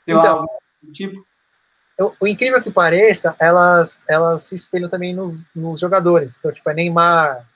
sei 0.05 0.15
então, 0.15 0.41
lá, 0.41 0.47
tipo? 0.93 1.25
O, 1.99 2.27
incrível 2.27 2.61
que 2.63 2.71
pareça, 2.71 3.37
elas, 3.39 4.01
elas 4.09 4.43
se 4.43 4.55
espelham 4.55 4.89
também 4.89 5.15
nos, 5.15 5.49
nos 5.55 5.79
jogadores. 5.79 6.37
Então, 6.39 6.53
tipo, 6.53 6.69
é 6.69 6.75
Neymar, 6.75 7.47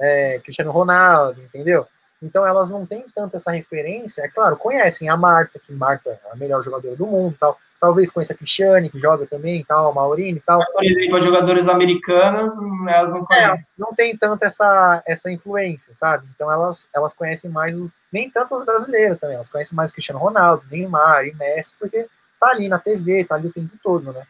é, 0.00 0.40
Cristiano 0.42 0.72
Ronaldo, 0.72 1.40
entendeu? 1.40 1.86
Então 2.22 2.46
elas 2.46 2.70
não 2.70 2.86
têm 2.86 3.04
tanto 3.14 3.36
essa 3.36 3.52
referência. 3.52 4.22
É 4.22 4.28
claro, 4.28 4.56
conhecem 4.56 5.08
a 5.08 5.16
Marta, 5.16 5.58
que 5.58 5.72
Marta 5.72 6.10
é 6.10 6.32
a 6.32 6.36
melhor 6.36 6.62
jogadora 6.64 6.96
do 6.96 7.06
mundo 7.06 7.36
tal 7.38 7.58
talvez 7.84 8.10
conheça 8.10 8.32
a 8.32 8.36
Cristiane, 8.36 8.88
que 8.88 8.98
joga 8.98 9.26
também, 9.26 9.62
tal, 9.62 9.90
a 9.90 9.94
Maurine 9.94 10.38
e 10.38 10.40
tal. 10.40 10.58
Mas, 10.58 10.70
por 10.72 10.84
exemplo, 10.84 11.16
as 11.18 11.24
jogadoras 11.24 11.68
americanas, 11.68 12.52
elas 12.88 13.12
não 13.12 13.24
conhecem. 13.26 13.68
É, 13.68 13.80
não 13.80 13.94
tem 13.94 14.16
tanto 14.16 14.42
essa, 14.42 15.02
essa 15.06 15.30
influência, 15.30 15.94
sabe? 15.94 16.26
Então 16.34 16.50
elas, 16.50 16.88
elas 16.94 17.12
conhecem 17.12 17.50
mais 17.50 17.76
os, 17.76 17.92
nem 18.10 18.30
tanto 18.30 18.54
as 18.54 18.64
brasileiras 18.64 19.18
também, 19.18 19.34
elas 19.34 19.50
conhecem 19.50 19.76
mais 19.76 19.90
o 19.90 19.92
Cristiano 19.92 20.18
Ronaldo, 20.18 20.64
Neymar 20.70 21.26
e 21.26 21.34
Messi, 21.34 21.74
porque 21.78 22.06
tá 22.44 22.50
ali 22.50 22.68
na 22.68 22.78
TV, 22.78 23.24
tá 23.24 23.34
ali 23.34 23.48
o 23.48 23.52
tempo 23.52 23.72
todo, 23.82 24.12
né? 24.12 24.22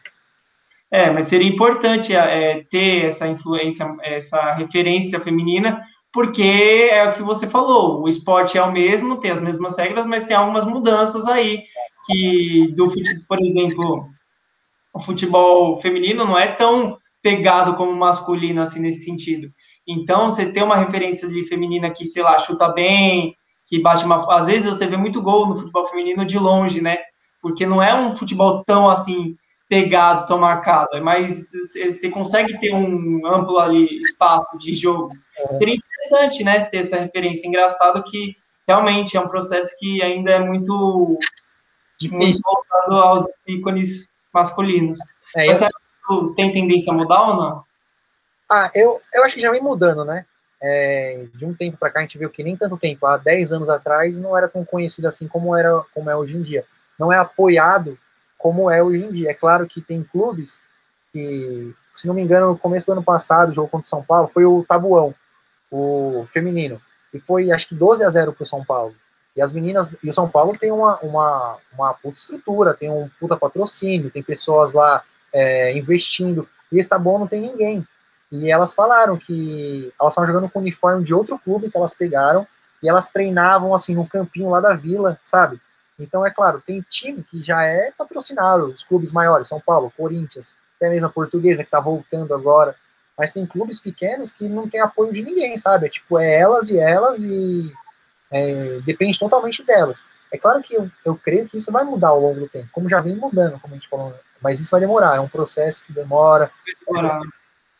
É, 0.91 1.09
mas 1.11 1.25
seria 1.25 1.47
importante 1.47 2.15
é, 2.15 2.63
ter 2.69 3.05
essa 3.05 3.27
influência, 3.27 3.85
essa 4.01 4.51
referência 4.51 5.19
feminina, 5.19 5.79
porque 6.13 6.89
é 6.91 7.09
o 7.09 7.13
que 7.13 7.21
você 7.21 7.47
falou, 7.47 8.01
o 8.01 8.07
esporte 8.07 8.57
é 8.57 8.63
o 8.63 8.71
mesmo, 8.71 9.19
tem 9.19 9.31
as 9.31 9.41
mesmas 9.41 9.77
regras, 9.77 10.05
mas 10.05 10.23
tem 10.23 10.37
algumas 10.37 10.65
mudanças 10.65 11.25
aí 11.27 11.63
que 12.05 12.71
do 12.75 12.89
futebol, 12.89 13.25
por 13.27 13.43
exemplo, 13.43 14.07
o 14.93 14.99
futebol 14.99 15.77
feminino 15.77 16.23
não 16.23 16.37
é 16.37 16.47
tão 16.47 16.97
pegado 17.21 17.75
como 17.75 17.91
masculino, 17.91 18.61
assim, 18.61 18.79
nesse 18.79 19.03
sentido. 19.03 19.51
Então, 19.87 20.29
você 20.29 20.51
ter 20.51 20.63
uma 20.63 20.75
referência 20.75 21.27
de 21.27 21.43
feminina 21.43 21.89
que, 21.89 22.05
sei 22.05 22.23
lá, 22.23 22.37
chuta 22.37 22.69
bem, 22.69 23.35
que 23.67 23.81
bate 23.81 24.05
uma. 24.05 24.33
Às 24.35 24.45
vezes 24.45 24.69
você 24.69 24.85
vê 24.85 24.95
muito 24.95 25.21
gol 25.21 25.47
no 25.47 25.55
futebol 25.55 25.85
feminino 25.87 26.23
de 26.23 26.37
longe, 26.37 26.81
né? 26.81 26.99
Porque 27.45 27.63
não 27.63 27.79
é 27.79 27.93
um 27.93 28.09
futebol 28.11 28.63
tão 28.63 28.89
assim 28.89 29.37
pegado, 29.69 30.25
tão 30.25 30.39
marcado, 30.39 30.99
mas 31.03 31.51
você 31.75 32.09
consegue 32.09 32.59
ter 32.59 32.73
um 32.73 33.21
amplo 33.23 33.59
ali 33.59 34.01
espaço 34.01 34.57
de 34.57 34.73
jogo. 34.73 35.11
É. 35.37 35.57
Seria 35.59 35.75
interessante, 35.75 36.43
né, 36.43 36.65
ter 36.65 36.77
essa 36.77 36.97
referência. 36.97 37.47
Engraçado 37.47 38.01
que 38.03 38.35
realmente 38.67 39.15
é 39.15 39.21
um 39.21 39.27
processo 39.27 39.77
que 39.77 40.01
ainda 40.01 40.31
é 40.31 40.39
muito, 40.39 41.19
muito 42.11 42.39
voltado 42.43 42.95
aos 42.95 43.25
ícones 43.47 44.15
masculinos. 44.33 44.97
É, 45.35 45.45
Mas 45.45 45.59
você 45.59 46.33
tem 46.35 46.51
tendência 46.51 46.91
a 46.91 46.95
mudar 46.95 47.27
ou 47.27 47.35
não? 47.35 47.63
Ah, 48.49 48.71
eu, 48.73 48.99
eu 49.13 49.23
acho 49.23 49.35
que 49.35 49.41
já 49.41 49.51
vem 49.51 49.61
mudando, 49.61 50.03
né? 50.03 50.25
É, 50.59 51.27
de 51.35 51.45
um 51.45 51.53
tempo 51.53 51.77
para 51.77 51.91
cá 51.91 51.99
a 51.99 52.01
gente 52.01 52.17
viu 52.17 52.27
que 52.31 52.43
nem 52.43 52.57
tanto 52.57 52.75
tempo, 52.75 53.05
há 53.05 53.17
10 53.17 53.53
anos 53.53 53.69
atrás, 53.69 54.17
não 54.17 54.35
era 54.35 54.47
tão 54.47 54.65
conhecido 54.65 55.07
assim 55.07 55.27
como 55.27 55.55
era 55.55 55.83
como 55.93 56.09
é 56.09 56.15
hoje 56.15 56.35
em 56.35 56.41
dia. 56.41 56.65
Não 56.99 57.11
é 57.11 57.17
apoiado 57.17 57.97
como 58.37 58.69
é 58.69 58.83
hoje 58.83 59.03
em 59.03 59.11
dia. 59.11 59.31
É 59.31 59.33
claro 59.33 59.67
que 59.67 59.81
tem 59.81 60.03
clubes 60.03 60.61
que, 61.11 61.73
se 61.95 62.07
não 62.07 62.13
me 62.13 62.21
engano, 62.21 62.49
no 62.49 62.57
começo 62.57 62.85
do 62.85 62.91
ano 62.91 63.03
passado, 63.03 63.51
o 63.51 63.53
jogo 63.53 63.69
contra 63.69 63.85
o 63.85 63.89
São 63.89 64.03
Paulo, 64.03 64.29
foi 64.33 64.45
o 64.45 64.65
Tabuão, 64.67 65.15
o 65.71 66.27
feminino, 66.31 66.81
e 67.13 67.19
foi 67.19 67.51
acho 67.51 67.69
que 67.69 67.75
12 67.75 68.03
a 68.03 68.09
0 68.09 68.33
para 68.33 68.43
o 68.43 68.45
São 68.45 68.63
Paulo. 68.63 68.93
E 69.35 69.41
as 69.41 69.53
meninas, 69.53 69.93
e 70.01 70.09
o 70.09 70.13
São 70.13 70.29
Paulo 70.29 70.57
tem 70.57 70.71
uma, 70.71 70.97
uma, 70.99 71.57
uma 71.73 71.93
puta 71.93 72.17
estrutura, 72.17 72.73
tem 72.73 72.89
um 72.89 73.09
puta 73.19 73.35
patrocínio, 73.35 74.09
tem 74.09 74.23
pessoas 74.23 74.73
lá 74.73 75.03
é, 75.33 75.77
investindo, 75.77 76.47
e 76.71 76.77
esse 76.77 76.89
Tabuão 76.89 77.19
não 77.19 77.27
tem 77.27 77.41
ninguém. 77.41 77.85
E 78.31 78.51
elas 78.51 78.73
falaram 78.73 79.17
que 79.17 79.93
elas 79.99 80.13
estavam 80.13 80.27
jogando 80.27 80.49
com 80.49 80.59
o 80.59 80.61
uniforme 80.61 81.03
de 81.03 81.13
outro 81.13 81.39
clube 81.39 81.69
que 81.69 81.77
elas 81.77 81.93
pegaram, 81.93 82.47
e 82.81 82.89
elas 82.89 83.09
treinavam 83.09 83.73
assim 83.73 83.95
no 83.95 84.07
campinho 84.07 84.49
lá 84.49 84.59
da 84.59 84.73
vila, 84.73 85.19
sabe? 85.23 85.59
Então, 85.99 86.25
é 86.25 86.31
claro, 86.31 86.61
tem 86.65 86.81
time 86.89 87.23
que 87.23 87.41
já 87.43 87.63
é 87.63 87.91
patrocinado, 87.97 88.67
os 88.67 88.83
clubes 88.83 89.11
maiores, 89.11 89.47
São 89.47 89.61
Paulo, 89.61 89.93
Corinthians, 89.95 90.55
até 90.75 90.89
mesmo 90.89 91.07
a 91.07 91.11
Portuguesa, 91.11 91.63
que 91.63 91.67
está 91.67 91.79
voltando 91.79 92.33
agora. 92.33 92.75
Mas 93.17 93.31
tem 93.31 93.45
clubes 93.45 93.79
pequenos 93.79 94.31
que 94.31 94.47
não 94.49 94.69
tem 94.69 94.81
apoio 94.81 95.13
de 95.13 95.21
ninguém, 95.21 95.57
sabe? 95.57 95.85
É 95.85 95.89
tipo, 95.89 96.19
é 96.19 96.37
elas 96.37 96.69
e 96.69 96.77
elas 96.77 97.23
e 97.23 97.71
é, 98.29 98.79
depende 98.85 99.17
totalmente 99.17 99.63
delas. 99.63 100.03
É 100.31 100.37
claro 100.37 100.61
que 100.61 100.75
eu, 100.75 100.91
eu 101.05 101.15
creio 101.15 101.47
que 101.47 101.57
isso 101.57 101.71
vai 101.71 101.85
mudar 101.85 102.09
ao 102.09 102.19
longo 102.19 102.41
do 102.41 102.49
tempo, 102.49 102.67
como 102.73 102.89
já 102.89 102.99
vem 102.99 103.15
mudando, 103.15 103.59
como 103.59 103.73
a 103.73 103.77
gente 103.77 103.87
falou, 103.87 104.13
mas 104.41 104.59
isso 104.59 104.71
vai 104.71 104.81
demorar, 104.81 105.15
é 105.15 105.19
um 105.19 105.29
processo 105.29 105.83
que 105.85 105.93
demora. 105.93 106.51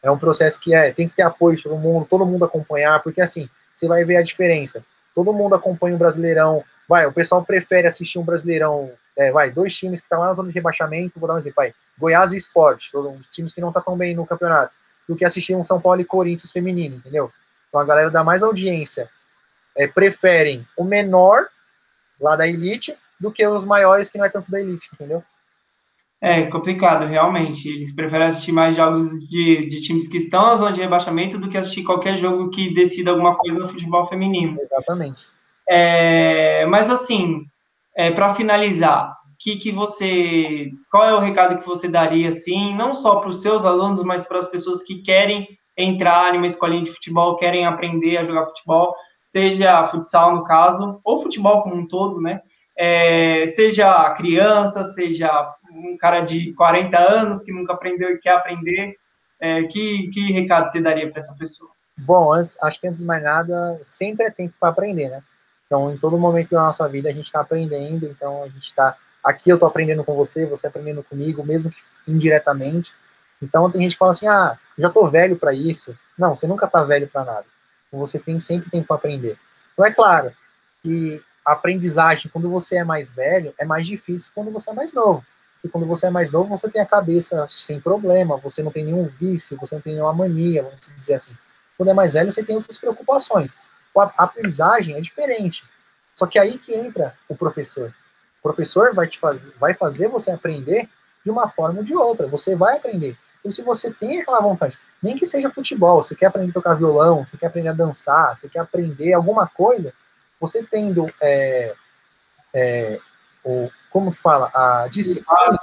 É 0.02 0.10
um 0.10 0.18
processo 0.18 0.60
que 0.62 0.74
é, 0.74 0.94
tem 0.94 1.10
que 1.10 1.16
ter 1.16 1.24
apoio 1.24 1.58
de 1.58 1.64
todo 1.64 1.78
mundo, 1.78 2.06
todo 2.10 2.26
mundo 2.26 2.46
acompanhar, 2.46 3.02
porque 3.02 3.20
assim, 3.20 3.50
você 3.76 3.88
vai 3.88 4.06
ver 4.06 4.18
a 4.18 4.22
diferença. 4.22 4.86
Todo 5.14 5.34
mundo 5.34 5.56
acompanha 5.56 5.96
o 5.96 6.00
Brasileirão, 6.00 6.64
Vai, 6.88 7.06
o 7.06 7.14
pessoal 7.14 7.44
prefere 7.44 7.88
assistir 7.88 8.20
um 8.20 8.24
Brasileirão, 8.24 8.92
é, 9.18 9.32
vai, 9.32 9.52
dois 9.52 9.76
times 9.76 10.02
que 10.02 10.06
estão 10.06 10.20
lá 10.20 10.28
na 10.28 10.34
zona 10.34 10.50
de 10.50 10.56
rebaixamento, 10.56 11.20
vou 11.20 11.28
dar 11.28 11.36
um 11.36 11.40
exemplo, 11.40 11.56
vai, 11.58 11.74
Goiás 11.98 12.32
e 12.32 12.38
Sport, 12.38 12.94
os 12.94 13.28
times 13.28 13.54
que 13.54 13.62
não 13.62 13.70
estão 13.70 13.82
tá 13.82 13.86
tão 13.86 13.98
bem 13.98 14.16
no 14.16 14.26
campeonato, 14.26 14.76
do 15.08 15.16
que 15.16 15.26
assistir 15.26 15.56
um 15.56 15.64
São 15.64 15.82
Paulo 15.82 16.02
e 16.02 16.06
Corinthians 16.06 16.52
feminino, 16.52 16.98
entendeu? 16.98 17.32
Então 17.70 17.80
a 17.80 17.86
galera 17.86 18.12
dá 18.12 18.24
mais 18.24 18.44
audiência, 18.44 19.10
é, 19.76 19.88
preferem 19.88 20.66
o 20.78 20.84
menor 20.84 21.48
lá 22.20 22.36
da 22.36 22.48
elite 22.48 22.96
do 23.20 23.32
que 23.32 23.46
os 23.46 23.64
maiores 23.64 24.10
que 24.10 24.18
não 24.18 24.26
é 24.26 24.30
tanto 24.30 24.52
da 24.52 24.60
elite, 24.60 24.90
entendeu? 24.94 25.24
É 26.22 26.48
complicado, 26.48 27.06
realmente. 27.06 27.68
Eles 27.70 27.94
preferem 27.94 28.28
assistir 28.28 28.52
mais 28.52 28.76
jogos 28.76 29.12
de, 29.30 29.68
de 29.68 29.82
times 29.82 30.08
que 30.08 30.18
estão 30.18 30.44
na 30.44 30.56
zona 30.56 30.72
de 30.72 30.82
rebaixamento 30.82 31.38
do 31.38 31.50
que 31.50 31.58
assistir 31.58 31.84
qualquer 31.84 32.18
jogo 32.18 32.50
que 32.50 32.74
decida 32.74 33.12
alguma 33.12 33.36
coisa 33.36 33.60
no 33.60 33.68
futebol 33.68 34.08
feminino. 34.08 34.58
Exatamente. 34.62 35.35
É, 35.68 36.66
mas 36.68 36.90
assim, 36.90 37.44
é, 37.96 38.12
para 38.12 38.34
finalizar, 38.34 39.16
que, 39.38 39.58
que 39.58 39.72
você, 39.72 40.70
qual 40.90 41.04
é 41.04 41.14
o 41.14 41.20
recado 41.20 41.58
que 41.58 41.66
você 41.66 41.88
daria, 41.88 42.30
assim, 42.30 42.76
não 42.76 42.94
só 42.94 43.18
para 43.18 43.30
os 43.30 43.42
seus 43.42 43.66
alunos, 43.66 44.04
mas 44.04 44.28
para 44.28 44.40
as 44.40 44.50
pessoas 44.50 44.84
que 44.84 45.02
querem 45.02 45.48
entrar 45.78 46.34
em 46.34 46.38
uma 46.38 46.48
escolinha 46.48 46.84
de 46.84 46.92
futebol, 46.92 47.36
querem 47.36 47.66
aprender 47.66 48.18
a 48.18 48.24
jogar 48.24 48.46
futebol, 48.46 48.96
seja 49.20 49.86
futsal 49.88 50.36
no 50.36 50.44
caso, 50.44 51.00
ou 51.04 51.22
futebol 51.22 51.64
como 51.64 51.76
um 51.76 51.88
todo, 51.88 52.22
né? 52.22 52.42
É, 52.78 53.46
seja 53.48 54.10
criança, 54.12 54.84
seja 54.84 55.54
um 55.72 55.98
cara 55.98 56.22
de 56.22 56.54
40 56.54 56.98
anos 56.98 57.42
que 57.42 57.52
nunca 57.52 57.74
aprendeu 57.74 58.12
e 58.12 58.20
quer 58.20 58.36
aprender, 58.36 58.96
é, 59.40 59.64
que, 59.64 60.10
que 60.10 60.32
recado 60.32 60.70
você 60.70 60.82
daria 60.82 61.10
para 61.10 61.20
essa 61.20 61.36
pessoa? 61.38 61.72
Bom, 61.98 62.34
antes, 62.34 62.58
acho 62.62 62.80
que 62.80 62.88
antes 62.88 63.00
de 63.02 63.06
mais 63.06 63.24
nada, 63.24 63.80
sempre 63.84 64.26
é 64.26 64.32
tempo 64.32 64.54
para 64.60 64.70
aprender, 64.70 65.10
né? 65.10 65.24
Então, 65.76 65.92
em 65.92 65.98
todo 65.98 66.18
momento 66.18 66.52
da 66.52 66.62
nossa 66.62 66.88
vida, 66.88 67.10
a 67.10 67.12
gente 67.12 67.26
está 67.26 67.42
aprendendo. 67.42 68.06
Então, 68.06 68.44
a 68.44 68.48
gente 68.48 68.64
está. 68.64 68.96
Aqui 69.22 69.50
eu 69.50 69.56
estou 69.56 69.68
aprendendo 69.68 70.06
com 70.06 70.16
você, 70.16 70.46
você 70.46 70.68
aprendendo 70.68 71.04
comigo, 71.04 71.46
mesmo 71.46 71.70
que 71.70 71.78
indiretamente. 72.08 72.94
Então, 73.42 73.70
tem 73.70 73.82
gente 73.82 73.94
que 73.94 73.98
fala 73.98 74.12
assim: 74.12 74.28
ah, 74.28 74.58
já 74.78 74.88
estou 74.88 75.12
velho 75.12 75.36
para 75.36 75.54
isso. 75.54 75.94
Não, 76.18 76.34
você 76.34 76.48
nunca 76.48 76.66
está 76.66 76.82
velho 76.84 77.10
para 77.10 77.26
nada. 77.26 77.46
Você 77.92 78.18
tem 78.18 78.40
sempre 78.40 78.70
tempo 78.70 78.88
para 78.88 78.96
aprender. 78.96 79.38
Então, 79.74 79.86
é 79.86 79.92
claro 79.92 80.32
que 80.82 81.22
a 81.46 81.52
aprendizagem, 81.52 82.32
quando 82.32 82.50
você 82.50 82.78
é 82.78 82.84
mais 82.86 83.12
velho, 83.12 83.54
é 83.58 83.66
mais 83.66 83.86
difícil 83.86 84.32
quando 84.34 84.52
você 84.52 84.70
é 84.70 84.74
mais 84.74 84.94
novo. 84.94 85.26
E 85.62 85.68
quando 85.68 85.86
você 85.86 86.08
é 86.08 86.10
mais 86.10 86.32
novo, 86.32 86.50
você 86.50 86.70
tem 86.70 86.82
a 86.82 86.86
cabeça 86.86 87.46
sem 87.50 87.82
problema, 87.82 88.38
você 88.38 88.64
não 88.64 88.72
tem 88.72 88.86
nenhum 88.86 89.08
vício, 89.08 89.58
você 89.60 89.76
não 89.76 89.82
tem 89.82 89.94
nenhuma 89.94 90.14
mania, 90.14 90.64
vamos 90.64 90.90
dizer 91.00 91.16
assim. 91.16 91.36
Quando 91.78 91.90
é 91.90 91.94
mais 91.94 92.14
velho, 92.14 92.32
você 92.32 92.44
tem 92.44 92.56
outras 92.56 92.78
preocupações 92.78 93.58
a 94.02 94.12
aprendizagem 94.18 94.96
é 94.96 95.02
diferente. 95.02 95.64
Só 96.14 96.26
que 96.26 96.40
aí 96.40 96.58
que 96.58 96.74
entra 96.74 97.14
o 97.28 97.36
professor. 97.36 97.94
O 98.40 98.44
professor 98.44 98.94
vai 98.94 99.08
te 99.08 99.20
fazer, 99.20 99.52
vai 99.60 99.74
fazer 99.74 100.08
você 100.08 100.32
aprender 100.32 100.88
de 101.24 101.32
uma 101.32 101.50
forma 101.50 101.80
ou 101.80 101.84
de 101.84 101.96
outra. 101.96 102.28
Você 102.28 102.56
vai 102.56 102.78
aprender. 102.78 103.18
Então, 103.40 103.52
se 103.52 103.64
você 103.64 103.94
tem 103.94 104.22
aquela 104.22 104.40
vontade, 104.40 104.78
nem 105.02 105.16
que 105.16 105.26
seja 105.26 105.52
futebol, 105.52 106.02
você 106.02 106.16
quer 106.16 106.28
aprender 106.28 106.52
a 106.52 106.54
tocar 106.54 106.74
violão, 106.76 107.26
você 107.26 107.38
quer 107.38 107.48
aprender 107.48 107.70
a 107.70 107.74
dançar, 107.74 108.36
você 108.36 108.50
quer 108.50 108.60
aprender 108.60 109.14
alguma 109.14 109.48
coisa, 109.48 109.94
você 110.40 110.64
tendo 110.64 111.12
é, 111.22 111.76
é, 112.54 113.00
o, 113.44 113.70
como 113.92 114.14
que 114.14 114.22
fala, 114.22 114.50
a 114.54 114.88
disciplina, 114.88 115.60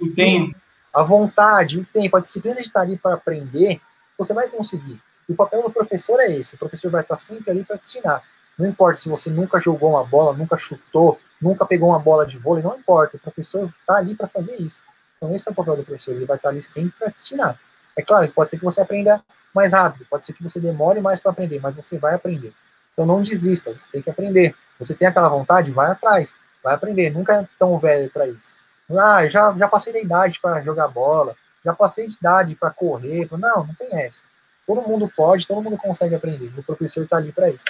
o 0.00 0.10
tempo. 0.14 0.54
a 0.92 1.02
vontade, 1.02 1.78
o 1.78 1.84
tempo, 1.84 2.16
a 2.16 2.20
disciplina 2.20 2.56
de 2.56 2.68
estar 2.68 2.82
ali 2.82 2.96
para 2.96 3.14
aprender, 3.14 3.80
você 4.16 4.32
vai 4.32 4.48
conseguir. 4.48 5.00
E 5.28 5.32
o 5.32 5.36
papel 5.36 5.62
do 5.62 5.70
professor 5.70 6.20
é 6.20 6.30
esse: 6.30 6.54
o 6.54 6.58
professor 6.58 6.90
vai 6.90 7.02
estar 7.02 7.16
sempre 7.16 7.50
ali 7.50 7.64
para 7.64 7.78
te 7.78 7.88
ensinar. 7.88 8.22
Não 8.58 8.66
importa 8.66 8.96
se 8.96 9.08
você 9.08 9.30
nunca 9.30 9.60
jogou 9.60 9.90
uma 9.90 10.04
bola, 10.04 10.36
nunca 10.36 10.56
chutou, 10.56 11.18
nunca 11.40 11.64
pegou 11.64 11.88
uma 11.88 11.98
bola 11.98 12.26
de 12.26 12.38
vôlei, 12.38 12.62
não 12.62 12.76
importa. 12.78 13.16
O 13.16 13.20
professor 13.20 13.72
está 13.80 13.96
ali 13.96 14.14
para 14.14 14.28
fazer 14.28 14.56
isso. 14.56 14.82
Então, 15.16 15.34
esse 15.34 15.48
é 15.48 15.52
o 15.52 15.54
papel 15.54 15.76
do 15.76 15.84
professor: 15.84 16.14
ele 16.14 16.26
vai 16.26 16.36
estar 16.36 16.50
ali 16.50 16.62
sempre 16.62 16.92
para 16.98 17.10
te 17.10 17.18
ensinar. 17.18 17.58
É 17.96 18.02
claro 18.02 18.26
que 18.28 18.34
pode 18.34 18.50
ser 18.50 18.58
que 18.58 18.64
você 18.64 18.80
aprenda 18.80 19.22
mais 19.54 19.72
rápido, 19.72 20.06
pode 20.10 20.26
ser 20.26 20.32
que 20.32 20.42
você 20.42 20.58
demore 20.58 21.00
mais 21.00 21.20
para 21.20 21.30
aprender, 21.30 21.60
mas 21.60 21.76
você 21.76 21.96
vai 21.96 22.14
aprender. 22.14 22.52
Então, 22.92 23.06
não 23.06 23.22
desista, 23.22 23.72
você 23.72 23.86
tem 23.90 24.02
que 24.02 24.10
aprender. 24.10 24.54
Você 24.78 24.94
tem 24.94 25.06
aquela 25.06 25.28
vontade, 25.28 25.70
vai 25.70 25.90
atrás, 25.90 26.34
vai 26.62 26.74
aprender. 26.74 27.10
Nunca 27.10 27.40
é 27.40 27.48
tão 27.58 27.78
velho 27.78 28.10
para 28.10 28.26
isso. 28.26 28.58
Ah, 28.90 29.26
já, 29.28 29.52
já 29.56 29.68
passei 29.68 29.92
da 29.92 30.00
idade 30.00 30.38
para 30.40 30.60
jogar 30.60 30.88
bola, 30.88 31.36
já 31.64 31.72
passei 31.72 32.06
de 32.06 32.16
idade 32.16 32.54
para 32.54 32.70
correr. 32.70 33.28
Não, 33.32 33.66
não 33.66 33.74
tem 33.74 33.88
essa. 34.00 34.24
Todo 34.66 34.88
mundo 34.88 35.10
pode, 35.14 35.46
todo 35.46 35.62
mundo 35.62 35.76
consegue 35.76 36.14
aprender. 36.14 36.52
O 36.56 36.62
professor 36.62 37.04
está 37.04 37.16
ali 37.16 37.32
para 37.32 37.50
isso. 37.50 37.66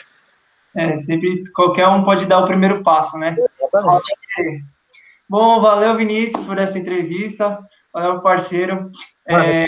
É, 0.77 0.97
sempre 0.99 1.45
qualquer 1.53 1.87
um 1.89 2.03
pode 2.03 2.27
dar 2.27 2.41
o 2.41 2.47
primeiro 2.47 2.83
passo, 2.83 3.17
né? 3.19 3.37
Exatamente. 3.39 4.65
Bom, 5.29 5.61
valeu, 5.61 5.95
Vinícius, 5.97 6.45
por 6.45 6.59
essa 6.59 6.79
entrevista. 6.79 7.59
Valeu, 7.93 8.21
parceiro. 8.21 8.89
É, 9.27 9.65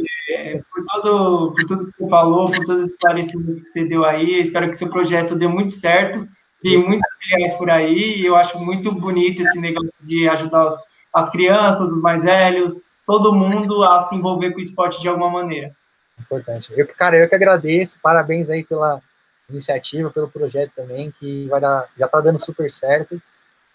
por, 0.70 0.84
todo, 0.84 1.52
por 1.52 1.64
tudo 1.64 1.84
que 1.84 1.90
você 1.96 2.08
falou, 2.08 2.50
por 2.50 2.64
todos 2.64 2.82
os 2.82 2.88
esclarecimentos 2.88 3.62
que 3.62 3.68
você 3.68 3.84
deu 3.84 4.04
aí. 4.04 4.40
Espero 4.40 4.68
que 4.68 4.76
seu 4.76 4.90
projeto 4.90 5.36
dê 5.36 5.46
muito 5.46 5.72
certo. 5.72 6.26
Tem 6.62 6.78
muitas 6.84 7.08
filiais 7.20 7.56
por 7.56 7.70
aí. 7.70 8.20
E 8.20 8.26
eu 8.26 8.34
acho 8.34 8.58
muito 8.58 8.90
bonito 8.92 9.42
esse 9.42 9.60
negócio 9.60 9.92
de 10.00 10.28
ajudar 10.28 10.68
as 11.12 11.30
crianças, 11.30 11.92
os 11.92 12.02
mais 12.02 12.24
velhos, 12.24 12.90
todo 13.06 13.34
mundo 13.34 13.82
a 13.84 14.02
se 14.02 14.14
envolver 14.14 14.50
com 14.50 14.58
o 14.58 14.62
esporte 14.62 15.00
de 15.00 15.08
alguma 15.08 15.30
maneira. 15.30 15.74
Importante. 16.18 16.72
Eu, 16.76 16.86
cara, 16.86 17.16
eu 17.16 17.28
que 17.28 17.34
agradeço, 17.34 17.98
parabéns 18.00 18.50
aí 18.50 18.64
pela 18.64 19.00
iniciativa, 19.48 20.10
pelo 20.10 20.28
projeto 20.28 20.72
também, 20.74 21.10
que 21.10 21.46
vai 21.48 21.60
dar, 21.60 21.88
já 21.96 22.08
tá 22.08 22.20
dando 22.20 22.38
super 22.38 22.70
certo. 22.70 23.20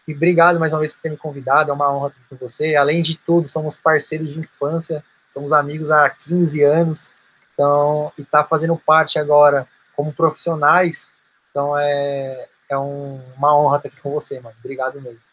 E 0.07 0.13
obrigado 0.13 0.59
mais 0.59 0.73
uma 0.73 0.79
vez 0.79 0.93
por 0.93 1.01
ter 1.01 1.09
me 1.09 1.17
convidado, 1.17 1.71
é 1.71 1.73
uma 1.73 1.93
honra 1.93 2.07
estar 2.09 2.21
com 2.29 2.35
você. 2.35 2.75
Além 2.75 3.01
de 3.01 3.17
tudo, 3.17 3.47
somos 3.47 3.77
parceiros 3.77 4.29
de 4.29 4.39
infância, 4.39 5.03
somos 5.29 5.53
amigos 5.53 5.91
há 5.91 6.09
15 6.09 6.63
anos, 6.63 7.13
então, 7.53 8.11
e 8.17 8.23
tá 8.23 8.43
fazendo 8.43 8.75
parte 8.75 9.19
agora 9.19 9.67
como 9.95 10.11
profissionais, 10.11 11.11
então 11.49 11.77
é, 11.77 12.47
é 12.69 12.77
um, 12.77 13.21
uma 13.37 13.55
honra 13.55 13.77
estar 13.77 13.89
aqui 13.89 14.01
com 14.01 14.11
você, 14.11 14.39
mano. 14.39 14.55
Obrigado 14.59 14.99
mesmo. 14.99 15.25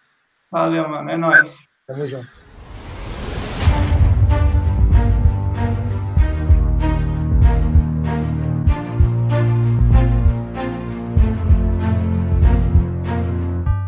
Valeu, 0.50 0.88
mano, 0.88 1.10
é 1.10 1.16
nóis. 1.16 1.68
Tamo 1.86 2.06
junto. 2.06 2.47